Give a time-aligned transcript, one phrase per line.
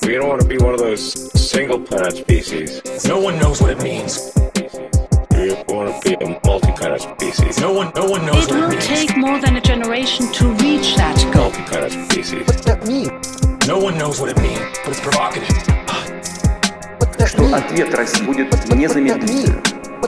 [0.00, 1.02] We don't want to be one of those
[1.38, 2.80] single planet species.
[3.06, 4.32] No one knows what it means.
[5.32, 7.58] We want to be a multi-planet species.
[7.60, 8.86] No one, no one knows It what it will means.
[8.86, 11.44] take more than a generation to reach that goal.
[11.50, 12.46] Multi-planet species.
[12.46, 13.10] What's that mean?
[13.66, 15.48] No one knows what it means, but it's provocative.
[16.98, 17.54] What's that что mean?
[17.54, 19.62] ответ России будет незамедлительным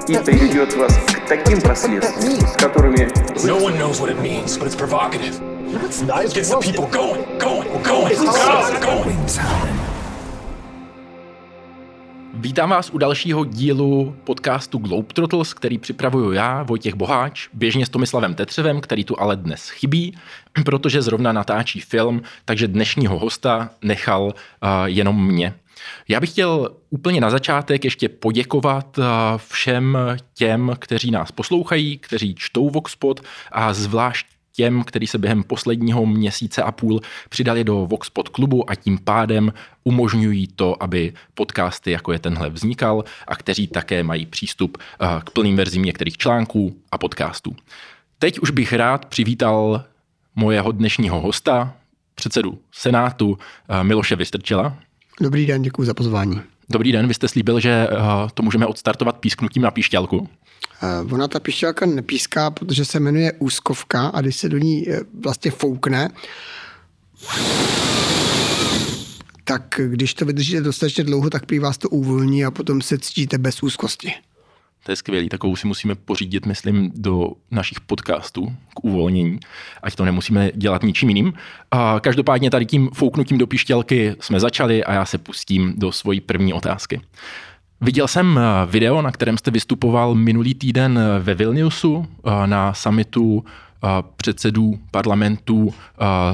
[0.08, 3.08] и приведет вас к таким последствиям, с которыми
[3.44, 5.40] No one knows what it means, but it's provocative.
[5.40, 6.24] No, it's not.
[6.24, 6.74] It's Gets the roasted.
[6.76, 9.71] people going, going, going, going, going.
[12.43, 18.33] Vítám vás u dalšího dílu podcastu Globetrotters, který připravuju já, Vojtěch Boháč, běžně s Tomislavem
[18.33, 20.17] Tetřevem, který tu ale dnes chybí,
[20.65, 24.33] protože zrovna natáčí film, takže dnešního hosta nechal uh,
[24.85, 25.53] jenom mě.
[26.07, 29.05] Já bych chtěl úplně na začátek ještě poděkovat uh,
[29.47, 29.97] všem
[30.33, 36.63] těm, kteří nás poslouchají, kteří čtou Voxpod a zvlášť těm, kteří se během posledního měsíce
[36.63, 42.19] a půl přidali do Voxpod klubu a tím pádem umožňují to, aby podcasty jako je
[42.19, 47.55] tenhle vznikal a kteří také mají přístup eh, k plným verzím některých článků a podcastů.
[48.19, 49.83] Teď už bych rád přivítal
[50.35, 51.73] mojeho dnešního hosta,
[52.15, 53.37] předsedu Senátu
[53.69, 54.77] eh, Miloše Vystrčela.
[55.21, 56.41] Dobrý den, děkuji za pozvání.
[56.69, 57.97] Dobrý den, vy jste slíbil, že eh,
[58.33, 60.29] to můžeme odstartovat písknutím na píšťalku.
[60.83, 64.99] Eh, Ona ta pišťalka nepíská, protože se jmenuje úzkovka a když se do ní eh,
[65.23, 66.09] vlastně foukne,
[69.43, 73.37] tak když to vydržíte dostatečně dlouho, tak prý vás to uvolní a potom se cítíte
[73.37, 74.13] bez úzkosti.
[74.85, 79.39] To je skvělý, takovou si musíme pořídit, myslím, do našich podcastů k uvolnění,
[79.83, 81.33] ať to nemusíme dělat ničím jiným.
[81.71, 86.21] A každopádně tady tím fouknutím do pištělky jsme začali a já se pustím do svojí
[86.21, 87.01] první otázky.
[87.83, 92.73] Viděl jsem eh, video, na kterém jste vystupoval minulý týden eh, ve Vilniusu eh, na
[92.73, 93.45] summitu
[94.17, 95.73] předsedů parlamentů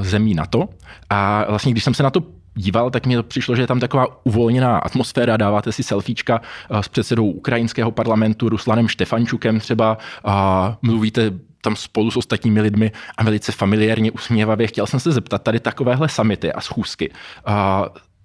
[0.01, 0.69] zemí NATO.
[1.09, 2.23] A vlastně, když jsem se na to
[2.55, 6.41] díval, tak mi přišlo, že je tam taková uvolněná atmosféra, dáváte si selfiečka
[6.81, 11.31] s předsedou ukrajinského parlamentu Ruslanem Štefančukem třeba a mluvíte
[11.61, 14.67] tam spolu s ostatními lidmi a velice familiárně usměvavě.
[14.67, 17.11] Chtěl jsem se zeptat, tady takovéhle samity a schůzky,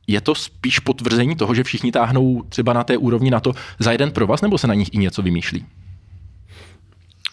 [0.07, 3.93] je to spíš potvrzení toho, že všichni táhnou třeba na té úrovni na to za
[3.93, 5.65] jeden pro vás, nebo se na nich i něco vymýšlí?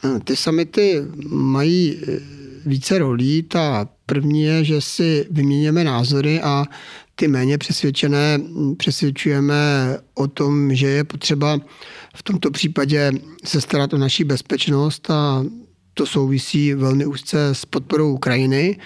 [0.06, 2.20] Eh, Ty samity mají eh,
[2.66, 3.44] více rolí.
[3.44, 6.66] Ta první je, že si vyměňujeme názory a
[7.16, 9.56] ty méně přesvědčené hm, přesvědčujeme
[10.14, 11.60] o tom, že je potřeba
[12.16, 13.12] v tomto případě
[13.44, 15.46] se starat o naší bezpečnost a
[15.94, 18.80] to souvisí velmi úzce s podporou Ukrajiny,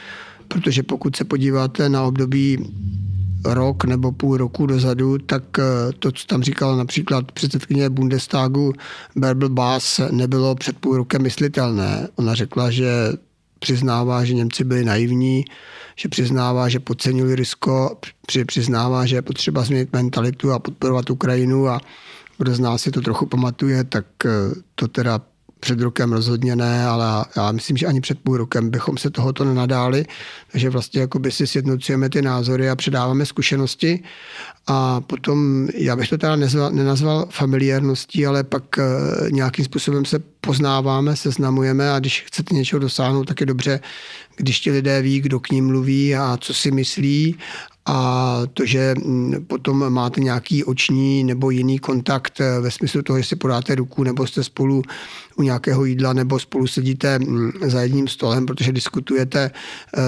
[0.48, 2.58] protože pokud se podíváte na období
[3.46, 5.64] rok nebo půl roku dozadu, tak eh,
[6.00, 8.74] to, co tam říkala například předsedkyně Bundestagu
[9.16, 12.08] Bärbel Bass, nebylo před půl rokem myslitelné.
[12.16, 12.92] Ona řekla, že
[13.60, 15.46] přiznává, že Němci byli naivní,
[15.96, 17.36] že přiznává, že podcenili
[18.28, 21.82] při- přiznává, že je potřeba změnit mentalitu a podporovat Ukrajinu a
[22.38, 24.30] kdo z nás si to trochu pamatuje, tak eh,
[24.76, 25.22] to teda
[25.66, 29.44] před rokem rozhodně ne, ale já myslím, že ani před půl rokem bychom se tohoto
[29.44, 30.06] nenadáli,
[30.52, 34.04] takže vlastně jakoby si sjednocujeme ty názory a předáváme zkušenosti.
[34.68, 38.84] A potom, já bych to teda nezval, nenazval familiárností, ale pak eh,
[39.32, 43.80] nějakým způsobem se poznáváme, seznamujeme a když chcete něčeho dosáhnout, tak je dobře,
[44.36, 47.36] když ti lidé ví, kdo k ním mluví a co si myslí
[47.88, 53.20] a to, že mm, potom máte nějaký oční nebo jiný kontakt eh, ve smyslu toho,
[53.20, 54.82] že si podáte ruku nebo jste spolu
[55.36, 59.52] u nějakého jídla nebo spolu sedíte mm, za jedním stolem, protože diskutujete,
[59.98, 60.02] eh,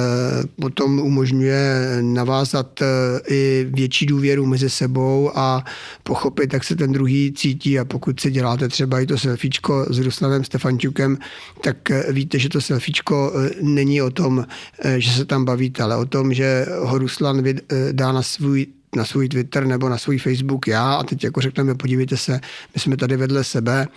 [0.62, 2.86] potom umožňuje navázat eh,
[3.28, 5.66] i větší důvěru mezi sebou a
[6.04, 7.80] pochopit, jak se ten druhý cítí.
[7.80, 11.18] A pokud si děláte třeba i to selfiečko s Ruslavem Stefančukem,
[11.62, 11.78] tak
[12.10, 14.46] víte, že to selfiečko není o tom,
[14.98, 17.42] že se tam bavíte, ale o tom, že ho Ruslan
[17.92, 21.76] dá na svůj na svůj Twitter nebo na svůj Facebook já a teď jako řekneme,
[21.76, 22.40] podívejte se,
[22.76, 23.88] my jsme tady vedle sebe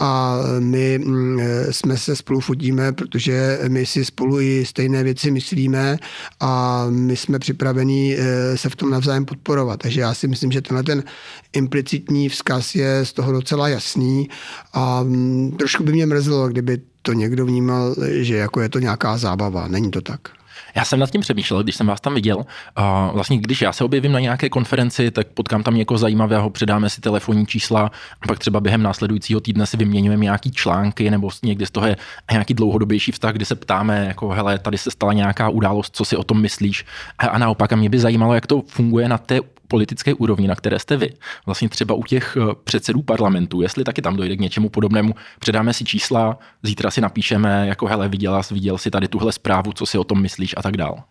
[0.00, 5.30] a my mm, eh, jsme se spolu fotíme, protože my si spolu i stejné věci
[5.30, 5.98] myslíme
[6.40, 9.80] a my jsme připraveni eh, se v tom navzájem podporovat.
[9.80, 11.04] Takže já si myslím, že tenhle ten
[11.52, 14.28] implicitní vzkaz je z toho docela jasný
[14.72, 19.18] a mm, trošku by mě mrzelo, kdyby to někdo vnímal, že jako je to nějaká
[19.18, 19.68] zábava.
[19.68, 20.37] Není to tak.
[20.78, 22.46] Já jsem nad tím přemýšlel, když jsem vás tam viděl.
[22.76, 26.90] A vlastně, když já se objevím na nějaké konferenci, tak potkám tam někoho zajímavého, předáme
[26.90, 27.90] si telefonní čísla
[28.20, 31.96] a pak třeba během následujícího týdne si vyměňujeme nějaký články nebo někde z toho je
[32.32, 36.16] nějaký dlouhodobější vztah, kdy se ptáme, jako hele, tady se stala nějaká událost, co si
[36.16, 36.84] o tom myslíš.
[37.18, 40.54] A, a naopak, a mě by zajímalo, jak to funguje na té politické úrovni, na
[40.54, 41.12] které jste vy.
[41.46, 45.72] Vlastně třeba u těch eh, předsedů parlamentů, jestli taky tam dojde k něčemu podobnému, předáme
[45.72, 49.98] si čísla, zítra si napíšeme, jako hele, viděla, viděl si tady tuhle zprávu, co si
[49.98, 51.02] o tom myslíš a tak dál.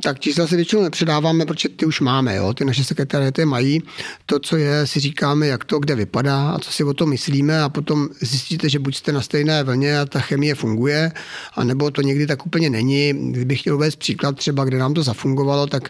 [0.00, 2.54] Tak čísla si většinou nepředáváme, protože ty už máme, jo?
[2.54, 3.82] ty naše sekretariaty mají.
[4.26, 7.62] To, co je, si říkáme, jak to kde vypadá a co si o tom myslíme
[7.62, 11.12] a potom zjistíte, že buď jste na stejné vlně a ta chemie funguje,
[11.54, 13.32] anebo to někdy tak úplně není.
[13.32, 15.88] Kdybych chtěl uvést příklad třeba, kde nám to zafungovalo, tak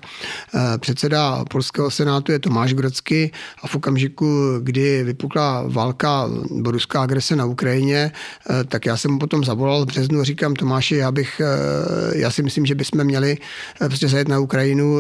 [0.54, 3.30] eh, předseda Polského senátu je Tomáš Grocky
[3.62, 6.28] a v okamžiku, kdy vypukla válka
[6.64, 8.12] ruská agrese na Ukrajině,
[8.50, 12.18] eh, tak já jsem mu potom zavolal v březnu a říkám Tomáši, já bych, eh,
[12.18, 13.36] já si myslím, že bychom měli
[13.92, 14.98] prostě zajet na Ukrajinu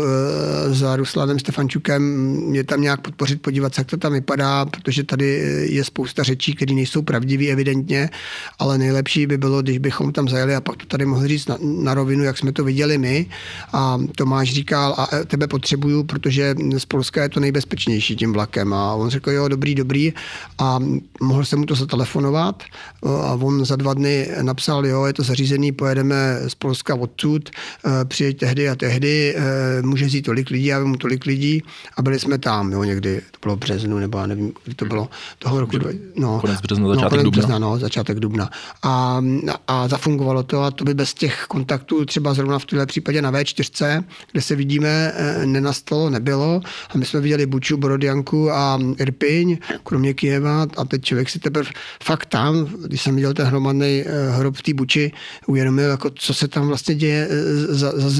[0.70, 2.02] za Ruslanem Stefančukem,
[2.48, 5.26] mě tam nějak podpořit, podívat se, jak to tam vypadá, protože tady
[5.68, 8.10] je spousta řečí, které nejsou pravdivé evidentně,
[8.58, 11.56] ale nejlepší by bylo, když bychom tam zajeli a pak to tady mohli říct na,
[11.60, 13.26] na rovinu, jak jsme to viděli my.
[13.72, 18.72] A Tomáš říkal, a e, tebe potřebuju, protože z Polska je to nejbezpečnější tím vlakem.
[18.72, 20.12] A on řekl, jo, dobrý, dobrý.
[20.58, 20.78] A
[21.20, 22.62] mohl jsem mu to zatelefonovat
[23.02, 28.04] a on za dva dny napsal, jo, je to zařízený, pojedeme z Polska odsud, e,
[28.04, 31.62] přijeď tehdy a tehdy, e, může jít tolik lidí, já mu tolik lidí
[31.96, 34.84] a byli jsme tam, jo, někdy, to bylo v březnu, nebo já nevím, kdy to
[34.84, 35.08] bylo,
[35.38, 35.76] toho roku.
[36.16, 37.38] No, konec března, začátek no, konec dubna.
[37.38, 38.50] Března, no, začátek dubna.
[38.82, 39.22] A,
[39.68, 43.32] a zafungovalo to a to by bez těch kontaktů třeba zrovna v tomhle případě na
[43.32, 46.60] V4, kde se vidíme, eh, nenastalo, nebylo.
[46.94, 51.70] A my jsme viděli Buču, Borodianku a Irpiň, kromě Kijeva a teď člověk si teprve
[52.02, 55.12] fakt tam, když jsem viděl ten hromadný eh, hrob v té Buči,
[55.46, 57.28] uvědomil, jako, co se tam vlastně děje
[57.68, 58.10] za, za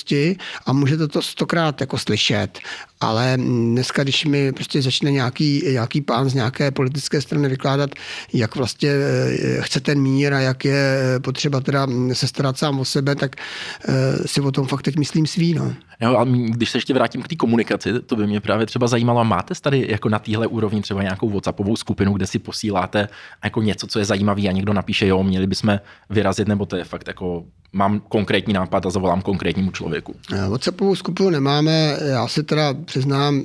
[0.00, 0.36] zrůdnosti
[0.66, 2.58] a můžete to stokrát jako slyšet.
[3.00, 7.90] Ale dneska, když mi prostě začne nějaký, nějaký pán z nějaké politické strany vykládat,
[8.32, 8.90] jak vlastně
[9.60, 13.36] chce ten mír a jak je potřeba teda se starat sám o sebe, tak
[14.26, 15.54] si o tom fakt teď myslím svý.
[15.54, 15.74] No.
[16.00, 19.24] Jo, ale když se ještě vrátím k té komunikaci, to by mě právě třeba zajímalo,
[19.24, 23.08] máte tady jako na téhle úrovni třeba nějakou WhatsAppovou skupinu, kde si posíláte
[23.44, 25.80] jako něco, co je zajímavé a někdo napíše, jo, měli bychom
[26.10, 30.14] vyrazit, nebo to je fakt jako mám konkrétní nápad a zavolám konkrétnímu člověku.
[30.48, 33.42] WhatsAppovou skupinu nemáme, já si teda přiznám,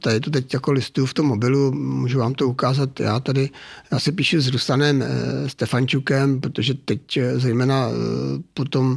[0.00, 3.50] tady to teď jako listuju v tom mobilu, můžu vám to ukázat, já tady,
[3.92, 7.94] já si píšu s Rustanem eh, Stefančukem, protože teď eh, zejména eh,
[8.54, 8.96] potom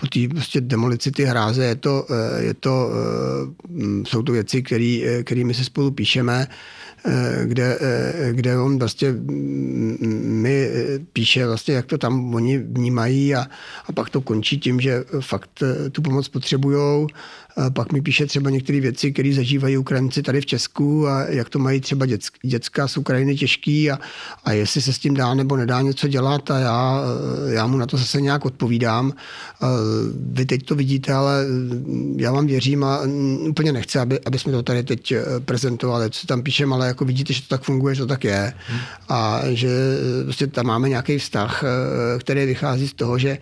[0.00, 2.06] po té prostě demolici ty hráze je to,
[2.44, 2.90] je to,
[4.06, 4.62] jsou to věci,
[5.22, 6.46] kterými se spolu píšeme,
[7.44, 7.78] kde,
[8.32, 9.14] kde on vlastně
[10.22, 10.70] mi
[11.12, 13.46] píše vlastně, jak to tam oni vnímají a,
[13.86, 15.62] a pak to končí tím, že fakt
[15.92, 17.06] tu pomoc potřebujou
[17.74, 21.58] pak mi píše třeba některé věci, které zažívají Ukrajinci tady v Česku a jak to
[21.58, 22.06] mají třeba
[22.42, 23.98] dětská z Ukrajiny těžký a,
[24.44, 27.00] a jestli se s tím dá nebo nedá něco dělat a já,
[27.46, 29.12] já mu na to zase nějak odpovídám.
[30.16, 31.46] Vy teď to vidíte, ale
[32.16, 33.00] já vám věřím a
[33.48, 37.04] úplně nechci, aby, aby jsme to tady teď eh, prezentovali, co tam píšem, ale jako
[37.04, 38.52] vidíte, že to tak funguje, že to tak je
[39.08, 39.68] a že
[40.24, 43.38] prostě tam máme nějaký vztah, eh, který vychází z toho, že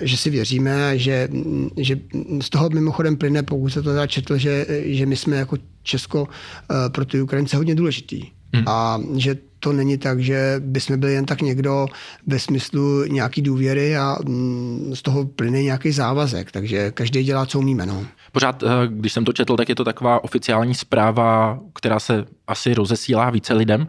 [0.00, 1.28] že si věříme, že,
[1.76, 2.00] že
[2.42, 6.28] z toho mimochodem plyne, pokud se to teda četl, že, že my jsme jako Česko
[6.28, 8.22] eh, pro ty Ukrajince hodně důležitý.
[8.54, 8.64] Hmm.
[8.66, 11.86] A že to není tak, že bychom byli jen tak někdo
[12.26, 16.52] ve smyslu nějaký důvěry a mm, z toho plyne nějaký závazek.
[16.52, 17.86] Takže každý dělá, co umíme.
[17.86, 18.06] No.
[18.32, 22.74] Pořád, eh, když jsem to četl, tak je to taková oficiální zpráva, která se asi
[22.74, 23.86] rozesílá více lidem.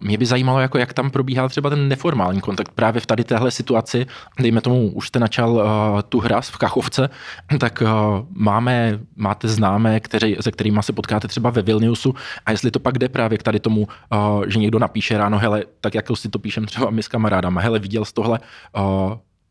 [0.00, 3.50] Mě by zajímalo, jako jak tam probíhá třeba ten neformální kontakt právě v tady téhle
[3.50, 4.06] situaci.
[4.40, 5.62] Dejme tomu, už jste načal uh,
[6.08, 7.10] tu hras v Kachovce,
[7.60, 7.88] tak uh,
[8.30, 12.14] máme, máte známé, kteři, se kterými se potkáte třeba ve Vilniusu
[12.46, 13.88] a jestli to pak jde právě k tady tomu,
[14.46, 17.78] že někdo napíše ráno, hele, tak jako si to píšem třeba my s kamarádama, hele,
[17.78, 18.40] viděl z tohle,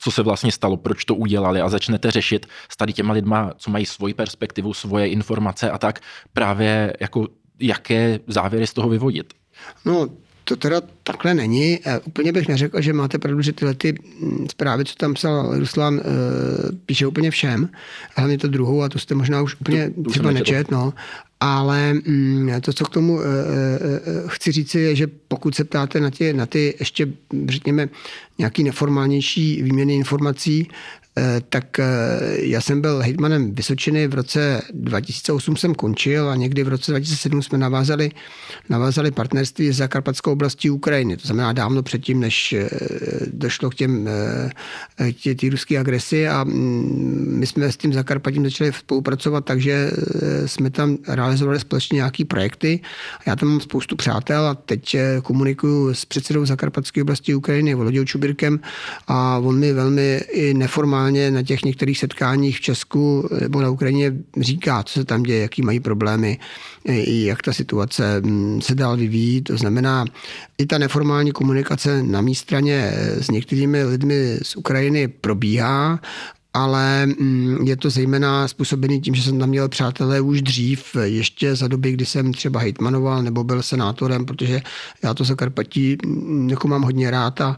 [0.04, 3.72] co se vlastně stalo, proč to udělali a začnete řešit s tady těma lidma, co
[3.72, 6.00] mají svoji perspektivu, svoje informace a tak
[6.34, 7.28] právě jako
[7.60, 9.34] jaké závěry z toho vyvodit.
[9.86, 10.10] No,
[10.44, 11.80] to teda takhle není.
[11.86, 15.60] E, úplně bych neřekl, že máte pravdu, že tyhle ty mm, zprávy, co tam psal
[15.60, 16.02] Ruslan, e,
[16.86, 17.70] píše úplně všem.
[18.16, 20.94] Hlavně to druhou, a to jste možná už úplně to, třeba nečet, no.
[21.46, 23.26] Ale mm, to, co k tomu e,
[24.28, 27.08] chci říci, je, že pokud se ptáte na ty, na ty ještě,
[27.48, 27.90] řekněme,
[28.38, 31.03] nějaký neformálnější výměny informací, Eh,
[31.50, 31.86] tak eh,
[32.36, 37.42] já jsem byl hejtmanem Vysočiny, v roce 2008 jsem končil a někdy v roce 2007
[37.42, 38.12] jsme navázali,
[38.70, 41.18] navázali partnerství s Zakarpatskou oblastí Ukrajiny.
[41.18, 42.70] To znamená dávno předtím, než eh,
[43.34, 44.10] došlo k těm
[45.14, 49.92] tě, tý ruské agresi a mm, my jsme s tím Zakarpatím začali spolupracovat, takže
[50.46, 52.80] jsme tam realizovali společně nějaké projekty.
[53.26, 58.60] Já tam mám spoustu přátel a teď komunikuju s předsedou Zakarpatské oblasti Ukrajiny, Volodou Čubirkem
[59.08, 63.70] a on mi velmi i neformálně normálně na těch některých setkáních v Česku nebo na
[63.70, 66.40] Ukrajině říká, co se tam děje, jaký mají problémy,
[67.06, 69.42] jak ta situace mm, se dál vyvíjí.
[69.42, 70.06] To znamená,
[70.58, 76.00] i ta neformální komunikace na mé straně s některými lidmi z Ukrajiny probíhá
[76.54, 81.56] ale mm, je to zejména způsobený tím, že jsem tam měl přátelé už dřív, ještě
[81.56, 84.62] za doby, kdy jsem třeba hejtmanoval nebo byl senátorem, protože
[85.04, 87.58] já to Zakarpatí mm, jako mám hodně rád a,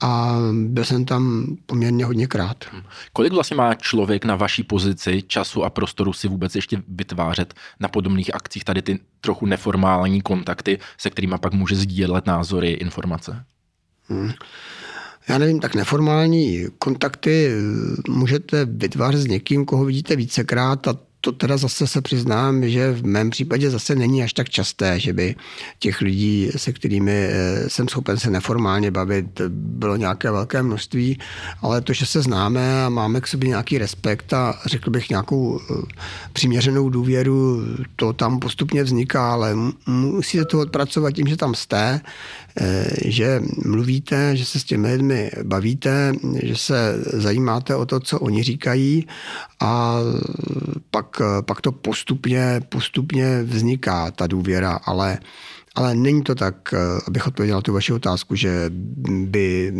[0.00, 2.64] a byl jsem tam poměrně hodněkrát.
[3.12, 7.88] Kolik vlastně má člověk na vaší pozici času a prostoru si vůbec ještě vytvářet na
[7.88, 13.44] podobných akcích tady ty trochu neformální kontakty, se kterými pak může sdílet názory, informace?
[14.08, 14.32] Hmm.
[15.28, 17.50] Já nevím, tak neformální kontakty
[18.08, 23.06] můžete vytvářet s někým, koho vidíte vícekrát a to teda zase se přiznám, že v
[23.06, 25.34] mém případě zase není až tak časté, že by
[25.78, 31.18] těch lidí, se kterými eh, jsem schopen se neformálně bavit, bylo nějaké velké množství,
[31.62, 35.60] ale to, že se známe a máme k sobě nějaký respekt a řekl bych nějakou
[35.60, 35.74] eh,
[36.32, 37.62] přiměřenou důvěru,
[37.96, 39.54] to tam postupně vzniká, ale
[39.86, 42.00] musíte to odpracovat tím, že tam jste,
[43.04, 48.42] že mluvíte, že se s těmi lidmi bavíte, že se zajímáte o to, co oni
[48.42, 49.06] říkají
[49.60, 49.98] a
[50.90, 55.18] pak, pak to postupně, postupně vzniká, ta důvěra, ale,
[55.74, 56.74] ale není to tak,
[57.06, 58.70] abych odpověděl tu vaši otázku, že
[59.24, 59.72] by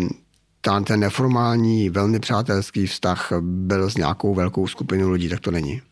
[0.85, 5.83] ten neformální, velmi přátelský vztah byl s nějakou velkou skupinou lidí, tak to není.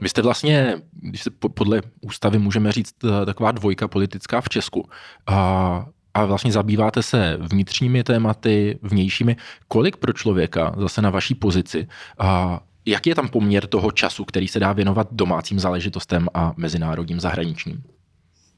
[0.00, 2.94] Vy jste vlastně, když se podle ústavy můžeme říct,
[3.26, 4.88] taková dvojka politická v Česku.
[5.26, 9.36] A a vlastně zabýváte se vnitřními tématy, vnějšími.
[9.68, 14.48] Kolik pro člověka zase na vaší pozici a jaký je tam poměr toho času, který
[14.48, 17.82] se dá věnovat domácím záležitostem a mezinárodním zahraničním?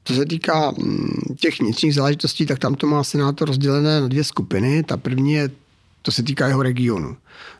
[0.03, 4.23] Co se týká mm, těch vnitřních záležitostí, tak tam to má senátor rozdělené na dvě
[4.23, 4.83] skupiny.
[4.83, 5.49] Ta první je,
[6.01, 7.17] to se týká jeho regionu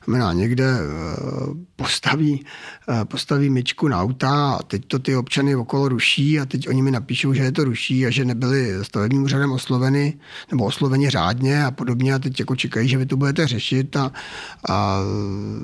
[0.08, 2.46] znamená někde eh, postaví,
[2.90, 6.82] eh, postaví myčku na auta a teď to ty občany okolo ruší a teď oni
[6.82, 10.14] mi napíšou, že je to ruší a že nebyli stavebním úřadem osloveny
[10.52, 14.12] nebo osloveni řádně a podobně a teď jako čekají, že vy to budete řešit a,
[14.70, 15.00] a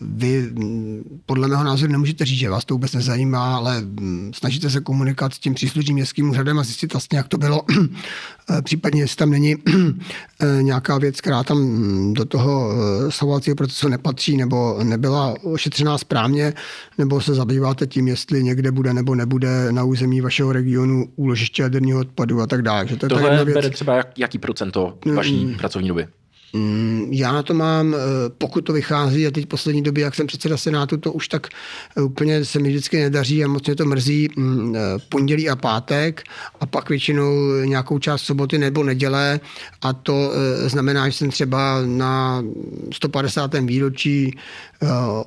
[0.01, 4.69] vy mm, podle mého názoru nemůžete říct, že vás to vůbec nezajímá, ale mm, snažíte
[4.69, 7.61] se komunikovat s tím příslušným městským úřadem a zjistit vlastně, jak to bylo,
[8.49, 9.55] eh, případně jestli tam není
[10.61, 12.73] nějaká věc, která tam mm, do toho
[13.09, 16.53] sovacího procesu nepatří nebo nebyla ošetřená správně,
[16.97, 21.99] nebo se zabýváte tím, jestli někde bude nebo nebude na území vašeho regionu úložiště jaderního
[21.99, 22.87] odpadu a tak dále.
[22.87, 25.55] Že to je Tohle bere třeba jak, jaký procento vaší mm.
[25.55, 26.07] pracovní doby?
[26.55, 27.97] Mm, já na to mám, eh,
[28.37, 31.47] pokud to vychází, a teď poslední době, jak jsem předseda Senátu, to už tak
[31.97, 34.79] eh, úplně se mi vždycky nedaří a moc mě to mrzí mm, eh,
[35.09, 36.23] pondělí a pátek
[36.59, 37.33] a pak většinou
[37.65, 39.39] nějakou část soboty nebo neděle
[39.81, 40.31] a to
[40.65, 42.43] znamená, že jsem třeba na
[42.93, 43.53] 150.
[43.53, 44.37] výročí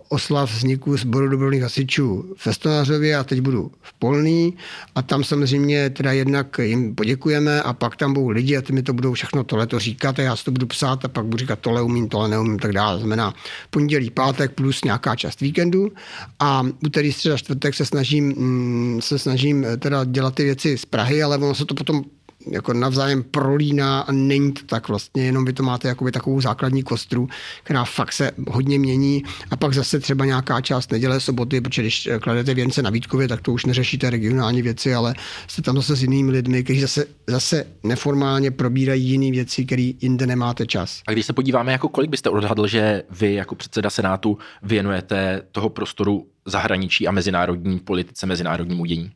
[0.08, 4.56] oslav vzniku sboru dobrovolných hasičů v Festonářově a teď budu v Polný
[4.94, 8.82] a tam samozřejmě teda jednak jim poděkujeme a pak tam budou lidi a ty mi
[8.82, 11.58] to budou všechno tohleto říkat a já si to budu psát a pak budu říkat,
[11.58, 12.98] tohle umím, tohle neumím, tak dále.
[12.98, 13.34] Znamená
[13.70, 15.92] pondělí, pátek plus nějaká část víkendu
[16.40, 20.84] a úterý, středa, čtvrtek se snažím, mm, se snažím eh, teda dělat ty věci z
[20.84, 22.04] Prahy, ale ono se to potom
[22.50, 26.82] jako navzájem prolíná a není to tak vlastně, jenom vy to máte jakoby takovou základní
[26.82, 27.28] kostru,
[27.62, 32.08] která fakt se hodně mění a pak zase třeba nějaká část neděle, soboty, protože když
[32.20, 35.14] kladete věnce na Vítkově, tak to už neřešíte regionální věci, ale
[35.46, 40.26] jste tam zase s jinými lidmi, kteří zase, zase neformálně probírají jiné věci, které jinde
[40.26, 41.02] nemáte čas.
[41.06, 45.68] A když se podíváme, jako kolik byste odhadl, že vy jako předseda Senátu věnujete toho
[45.68, 49.10] prostoru zahraničí a mezinárodní politice, mezinárodnímu dění?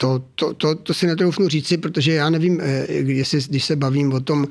[0.00, 4.12] To, to, to, to si netroufnu říci, protože já nevím, eh, jestli, když se bavím
[4.12, 4.46] o tom,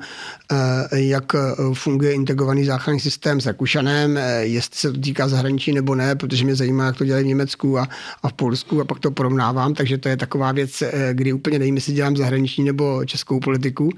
[0.52, 1.38] eh, jak eh,
[1.74, 6.54] funguje integrovaný záchranný systém s Rakušanem, jestli se to týká zahraničí nebo ne, protože mě
[6.54, 7.88] zajímá, jak to dělají v Německu a,
[8.22, 11.74] a v Polsku a pak to porovnávám, takže to je taková věc, kdy úplně nevím,
[11.74, 13.90] jestli dělám zahraniční nebo českou politiku,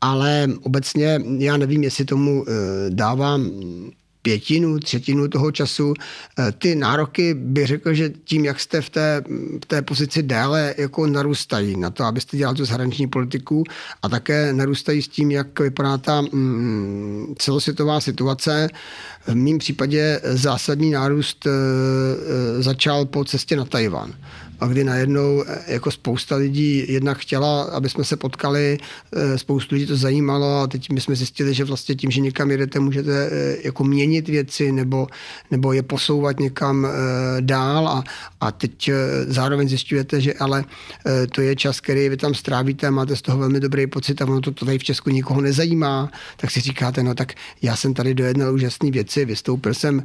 [0.00, 2.44] ale obecně já nevím, jestli tomu
[2.88, 3.50] dávám
[4.26, 5.94] pětinu, třetinu toho času.
[5.94, 9.22] Eh, ty nároky bych řekl, že tím, jak jste v té,
[9.62, 13.64] v té pozici déle, jako narůstají na to, abyste dělali tu zahraniční politiku
[14.02, 18.68] a také narůstají s tím, jak vypadá ta mm, celosvětová situace.
[19.26, 21.50] V mém případě zásadní nárůst e,
[22.62, 24.14] začal po cestě na Tajvan
[24.60, 28.78] a kdy najednou eh, jako spousta lidí jednak chtěla, aby jsme se potkali,
[29.12, 32.50] eh, spoustu lidí to zajímalo a teď my jsme zjistili, že vlastně tím, že někam
[32.50, 35.06] jedete, můžete eh, jako měnit věci nebo,
[35.50, 36.88] nebo je posouvat někam
[37.40, 38.04] dál a,
[38.40, 38.90] a teď
[39.26, 40.64] zároveň zjišťujete, že ale
[41.32, 44.24] to je čas, který vy tam strávíte a máte z toho velmi dobrý pocit a
[44.24, 47.32] ono to, tady v Česku nikoho nezajímá, tak si říkáte, no tak
[47.62, 50.02] já jsem tady dojednal úžasné věci, vystoupil jsem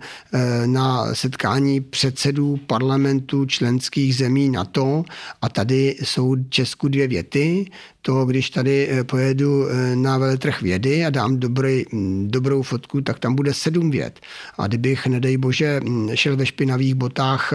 [0.66, 5.04] na setkání předsedů parlamentu členských zemí zemí NATO
[5.42, 7.66] a tady jsou Česku dvě věty.
[8.02, 13.02] To, když tady eh, pojedu eh, na veletrh vědy a dám dobrý, mm, dobrou fotku,
[13.02, 14.20] tak tam bude sedm věd.
[14.58, 17.54] A kdybych, nedej bože, mm, šel ve špinavých botách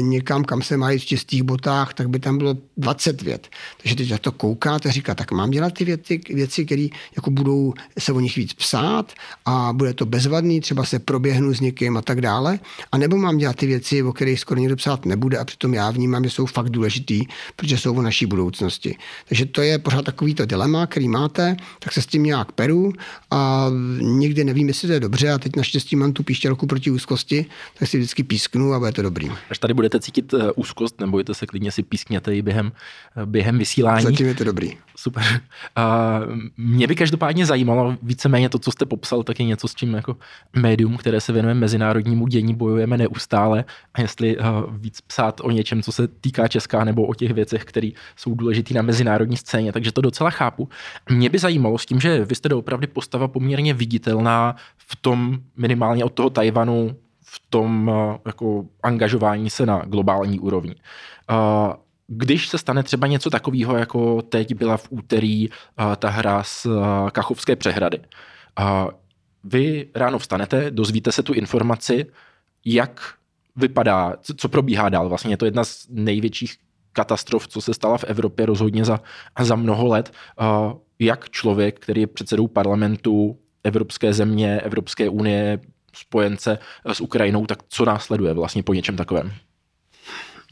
[0.00, 3.48] někam, kam se mají v čistých botách, tak by tam bylo 20 věd.
[3.82, 7.74] Takže teď to koukáte a říká, tak mám dělat ty věci, věci které jako budou
[7.98, 9.12] se o nich víc psát
[9.44, 12.58] a bude to bezvadný, třeba se proběhnu s někým a tak dále.
[12.92, 15.90] A nebo mám dělat ty věci, o kterých skoro nikdo psát nebude a přitom já
[15.90, 17.24] vnímám, že jsou fakt důležitý,
[17.56, 18.96] protože jsou o naší budoucnosti.
[19.28, 22.92] Takže to je pořád takový to dilema, který máte, tak se s tím nějak peru
[23.30, 23.66] a
[24.00, 27.46] nikdy nevím, jestli to je dobře a teď naštěstí mám tu píšťalku proti úzkosti,
[27.78, 29.30] tak si vždycky písknu a bude to dobrý.
[29.50, 32.72] Až tady budete cítit eh, úzkost, nebojte se, klidně si pískněte i během,
[33.16, 34.04] eh, během vysílání.
[34.04, 34.72] Zatím je to dobrý.
[34.96, 35.40] Super.
[35.76, 36.20] A
[36.56, 40.16] mě by každopádně zajímalo víceméně to, co jste popsal, tak je něco, s čím jako
[40.56, 43.64] médium, které se věnuje mezinárodnímu dění, bojujeme neustále.
[43.94, 44.44] A jestli uh,
[44.76, 48.74] víc psát o něčem, co se týká Česká, nebo o těch věcech, které jsou důležité
[48.74, 50.68] na mezinárodní scéně, takže to docela chápu.
[51.10, 56.04] Mě by zajímalo s tím, že vy jste doopravdy postava poměrně viditelná v tom minimálně
[56.04, 60.74] od toho Tajvanu, v tom uh, jako angažování se na globální úrovni.
[61.30, 61.72] Uh,
[62.06, 65.54] když se stane třeba něco takového, jako teď byla v úterý uh,
[65.96, 66.66] ta hra z
[67.12, 68.00] Kachovské přehrady,
[69.44, 72.06] vy ráno vstanete, dozvíte se tu informaci,
[72.64, 73.14] jak
[73.56, 75.08] vypadá, co probíhá dál.
[75.08, 76.56] Vlastně je to jedna z největších
[76.92, 79.00] katastrof, co se stala v Evropě rozhodně za,
[79.40, 80.12] za mnoho let.
[80.98, 85.60] Jak člověk, který je předsedou parlamentu Evropské země, Evropské unie,
[85.96, 89.32] spojence s Ukrajinou, tak co následuje vlastně po něčem takovém?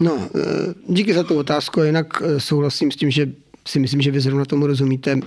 [0.00, 3.32] No, eh, díky za tu otázku, jinak eh, souhlasím s tím, že
[3.68, 5.20] si myslím, že vy zrovna tomu rozumíte,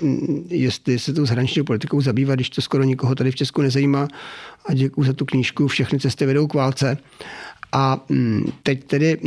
[0.48, 4.08] jestli se tou zahraniční politikou zabývat, když to skoro nikoho tady v Česku nezajímá.
[4.65, 6.98] A děkuji za tu knížku Všechny cesty vedou k válce.
[7.72, 8.06] A
[8.63, 9.18] teď tedy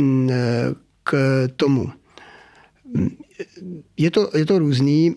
[1.05, 1.17] k
[1.55, 1.91] tomu.
[3.97, 5.15] Je to, je to různý.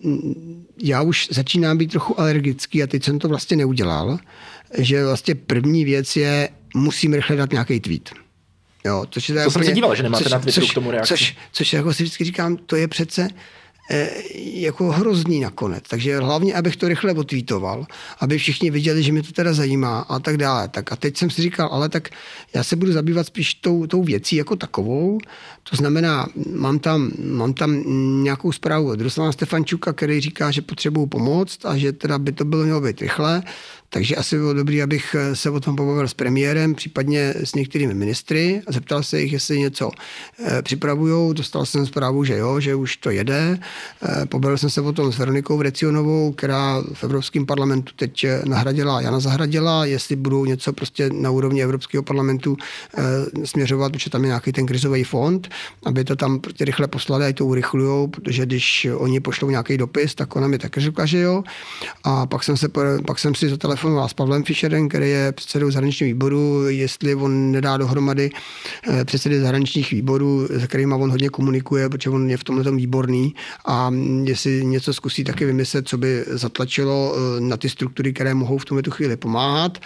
[0.83, 4.19] Já už začínám být trochu alergický a teď jsem to vlastně neudělal,
[4.77, 8.09] že vlastně první věc je, musím rychle dát nějaký tweet.
[8.85, 10.91] Jo, což je to jsem se díval, že nemáte což, na Twitteru což, k tomu
[10.91, 11.13] reakci.
[11.13, 13.33] Což, což jako si vždycky říkám, to je přece Eh,
[14.35, 15.83] jako hrozný nakonec.
[15.89, 17.85] Takže hlavně, abych to rychle otvítoval,
[18.19, 20.67] aby všichni viděli, že mě to teda zajímá a tak dále.
[20.67, 22.09] Tak a teď jsem si říkal, ale tak
[22.53, 25.17] já se budu zabývat spíš tou, tou věcí jako takovou.
[25.69, 27.83] To znamená, mám tam, mám tam
[28.23, 32.45] nějakou zprávu od Ruslana Stefančuka, který říká, že potřebuju pomoct a že teda by to
[32.45, 33.43] bylo mělo být rychle.
[33.89, 38.61] Takže asi bylo dobré, abych se o tom pobavil s premiérem, případně s některými ministry
[38.67, 39.91] a zeptal se jich, jestli něco
[40.45, 41.35] eh, připravují.
[41.35, 43.59] Dostal jsem zprávu, že jo, že už to jede.
[44.03, 49.01] Eh, pobavil jsem se o tom s Veronikou Vrecionovou, která v Evropském parlamentu teď nahradila
[49.01, 52.57] Jana Zahradila, jestli budou něco prostě na úrovni Evropského parlamentu
[52.97, 55.49] eh, směřovat, protože tam je nějaký ten krizový fond,
[55.85, 60.15] aby to tam prostě rychle poslali a to urychlují, protože když oni pošlou nějaký dopis,
[60.15, 61.43] tak ona mi taky řekla, že jo.
[62.03, 62.67] A pak jsem, se,
[63.07, 67.77] pak jsem si zatelefonoval s Pavlem Fischerem, který je předsedou zahraničního výboru, jestli on nedá
[67.77, 68.29] dohromady
[68.87, 73.35] eh, předsedy zahraničních výborů, se kterými on hodně komunikuje, protože on je v tomhle výborný
[73.65, 73.91] a
[74.23, 78.65] jestli něco zkusí taky vymyslet, co by zatlačilo eh, na ty struktury, které mohou v
[78.65, 79.77] tomto chvíli pomáhat.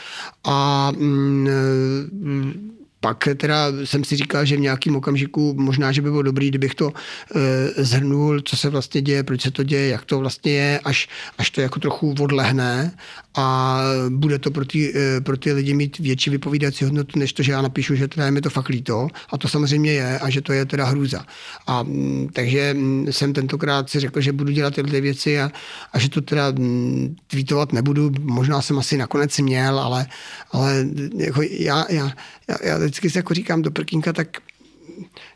[0.44, 6.10] A mm, eh, pak teda jsem si říkal, že v nějakém okamžiku možná, že by
[6.10, 6.92] bylo dobrý, kdybych to
[7.36, 11.10] e, zhrnul, co se vlastně děje, proč se to děje, jak to vlastně je, až,
[11.38, 12.92] až to jako trochu odlehne
[13.36, 17.44] a bude to pro ty, e, pro ty lidi mít větší vypovídací hodnotu, než to,
[17.44, 20.30] že já napíšu, že teda je mi to fakt líto a to samozřejmě je a
[20.30, 21.26] že to je teda hrůza.
[21.68, 25.52] A mm, takže mm, jsem tentokrát si řekl, že budu dělat tyhle věci a,
[25.94, 28.12] a že to teda mm, tweetovat nebudu.
[28.20, 30.08] Možná jsem asi nakonec měl, ale,
[30.52, 30.86] ale
[31.18, 32.12] jako já, já,
[32.48, 34.28] já, já vždycky si jako říkám do prkínka, tak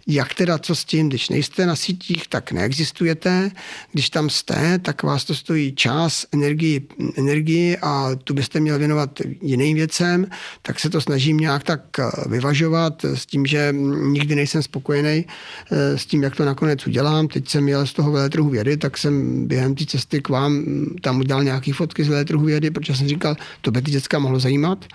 [0.08, 3.52] jak teda, co s tím, když nejste na sítích, tak neexistujete,
[3.92, 9.22] když tam jste, tak vás to stojí čas, energii, energii a tu byste měl věnovat
[9.42, 10.28] jiným věcem,
[10.62, 15.26] tak se to snažím nějak tak eh, vyvažovat s tím, že nikdy nejsem spokojený
[15.72, 17.28] eh, s tím, jak to nakonec udělám.
[17.28, 20.96] Teď jsem jel z toho veletrhu vědy, tak jsem během té cesty k vám mm,
[21.02, 24.40] tam udělal nějaké fotky z veletrhu vědy, protože jsem říkal, to by ty děcka mohlo
[24.40, 24.86] zajímat.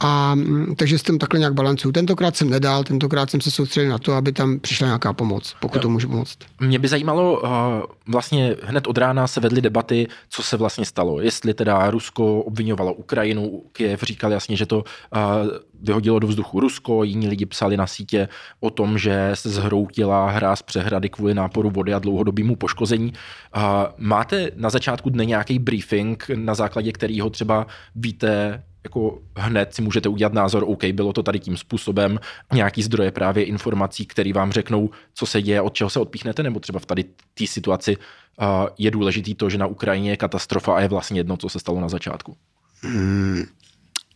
[0.00, 1.92] A mm, takže tím takhle nějak balancuju.
[1.92, 5.82] Tentokrát jsem nedal, tentokrát jsem se soustředil na to, aby tam přišla nějaká pomoc, pokud
[5.82, 6.38] to může pomoct.
[6.60, 7.48] Mě by zajímalo, eh,
[8.08, 11.20] vlastně hned od rána se vedly debaty, co se vlastně stalo.
[11.20, 15.18] Jestli teda Rusko obvinovalo Ukrajinu, Kiev říkal jasně, že to eh,
[15.82, 18.28] vyhodilo do vzduchu Rusko, jiní lidi psali na sítě
[18.60, 23.12] o tom, že se zhroutila hra z přehrady kvůli náporu vody a dlouhodobému poškození.
[23.56, 23.60] Eh,
[23.96, 30.08] máte na začátku dne nějaký briefing, na základě kterého třeba víte, jako hned si můžete
[30.08, 32.20] udělat názor, OK, bylo to tady tím způsobem,
[32.52, 36.60] nějaký zdroje právě informací, které vám řeknou, co se děje, od čeho se odpíchnete, nebo
[36.60, 38.44] třeba v tady té situaci uh,
[38.78, 41.80] je důležitý to, že na Ukrajině je katastrofa a je vlastně jedno, co se stalo
[41.80, 42.36] na začátku.
[42.82, 43.44] Hmm,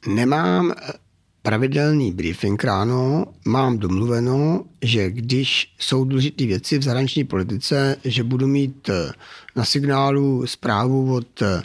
[0.06, 0.74] nemám
[1.44, 8.46] pravidelný briefing ráno, mám domluveno, že když jsou důležité věci v zahraniční politice, že budu
[8.46, 9.12] mít eh,
[9.56, 11.62] na signálu zprávu od eh,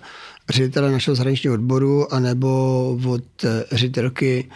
[0.50, 4.50] ředitele našeho zahraničního odboru anebo od eh, ředitelky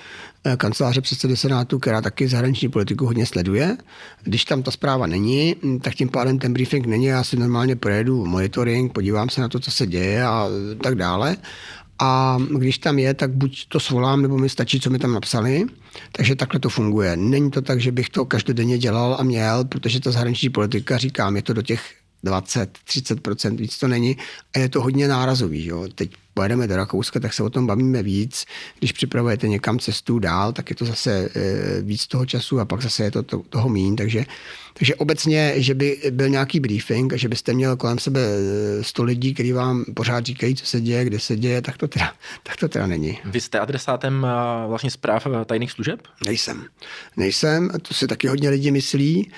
[0.57, 3.77] kanceláře předsedy Senátu, která taky zahraniční politiku hodně sleduje.
[4.23, 7.05] Když tam ta zpráva není, tak tím pádem ten briefing není.
[7.05, 10.47] Já si normálně projedu monitoring, podívám se na to, co se děje a
[10.81, 11.37] tak dále.
[11.99, 15.65] A když tam je, tak buď to svolám, nebo mi stačí, co mi tam napsali.
[16.11, 17.17] Takže takhle to funguje.
[17.17, 21.35] Není to tak, že bych to každodenně dělal a měl, protože ta zahraniční politika, říkám,
[21.35, 21.81] je to do těch
[22.23, 24.17] 20-30%, víc to není
[24.55, 25.65] a je to hodně nárazový.
[25.65, 25.87] Jo.
[25.95, 28.45] Teď pojedeme do Rakouska, tak se o tom bavíme víc.
[28.79, 32.81] Když připravujete někam cestu dál, tak je to zase e, víc toho času a pak
[32.81, 33.95] zase je to, to toho mín.
[33.95, 34.25] Takže,
[34.73, 38.21] takže obecně, že by byl nějaký briefing a že byste měl kolem sebe
[38.81, 41.87] 100 e, lidí, kteří vám pořád říkají, co se děje, kde se děje, tak to
[41.87, 43.19] teda, tak to teda není.
[43.25, 45.99] Vy jste adresátem e, vlastně zpráv tajných služeb?
[46.25, 46.65] Nejsem.
[47.17, 49.31] Nejsem, to si taky hodně lidí myslí,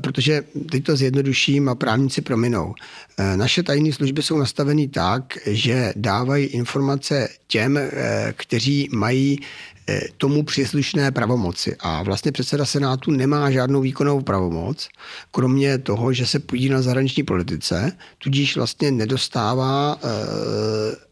[0.00, 2.74] protože teď to zjednoduším a právníci prominou.
[3.36, 9.40] Naše tajné služby jsou nastaveny tak, že dá dávají informace těm, eh, kteří mají
[9.88, 11.76] eh, tomu příslušné pravomoci.
[11.80, 14.88] A vlastně předseda Senátu nemá žádnou výkonnou pravomoc,
[15.30, 20.08] kromě toho, že se podílí na zahraniční politice, tudíž vlastně nedostává e,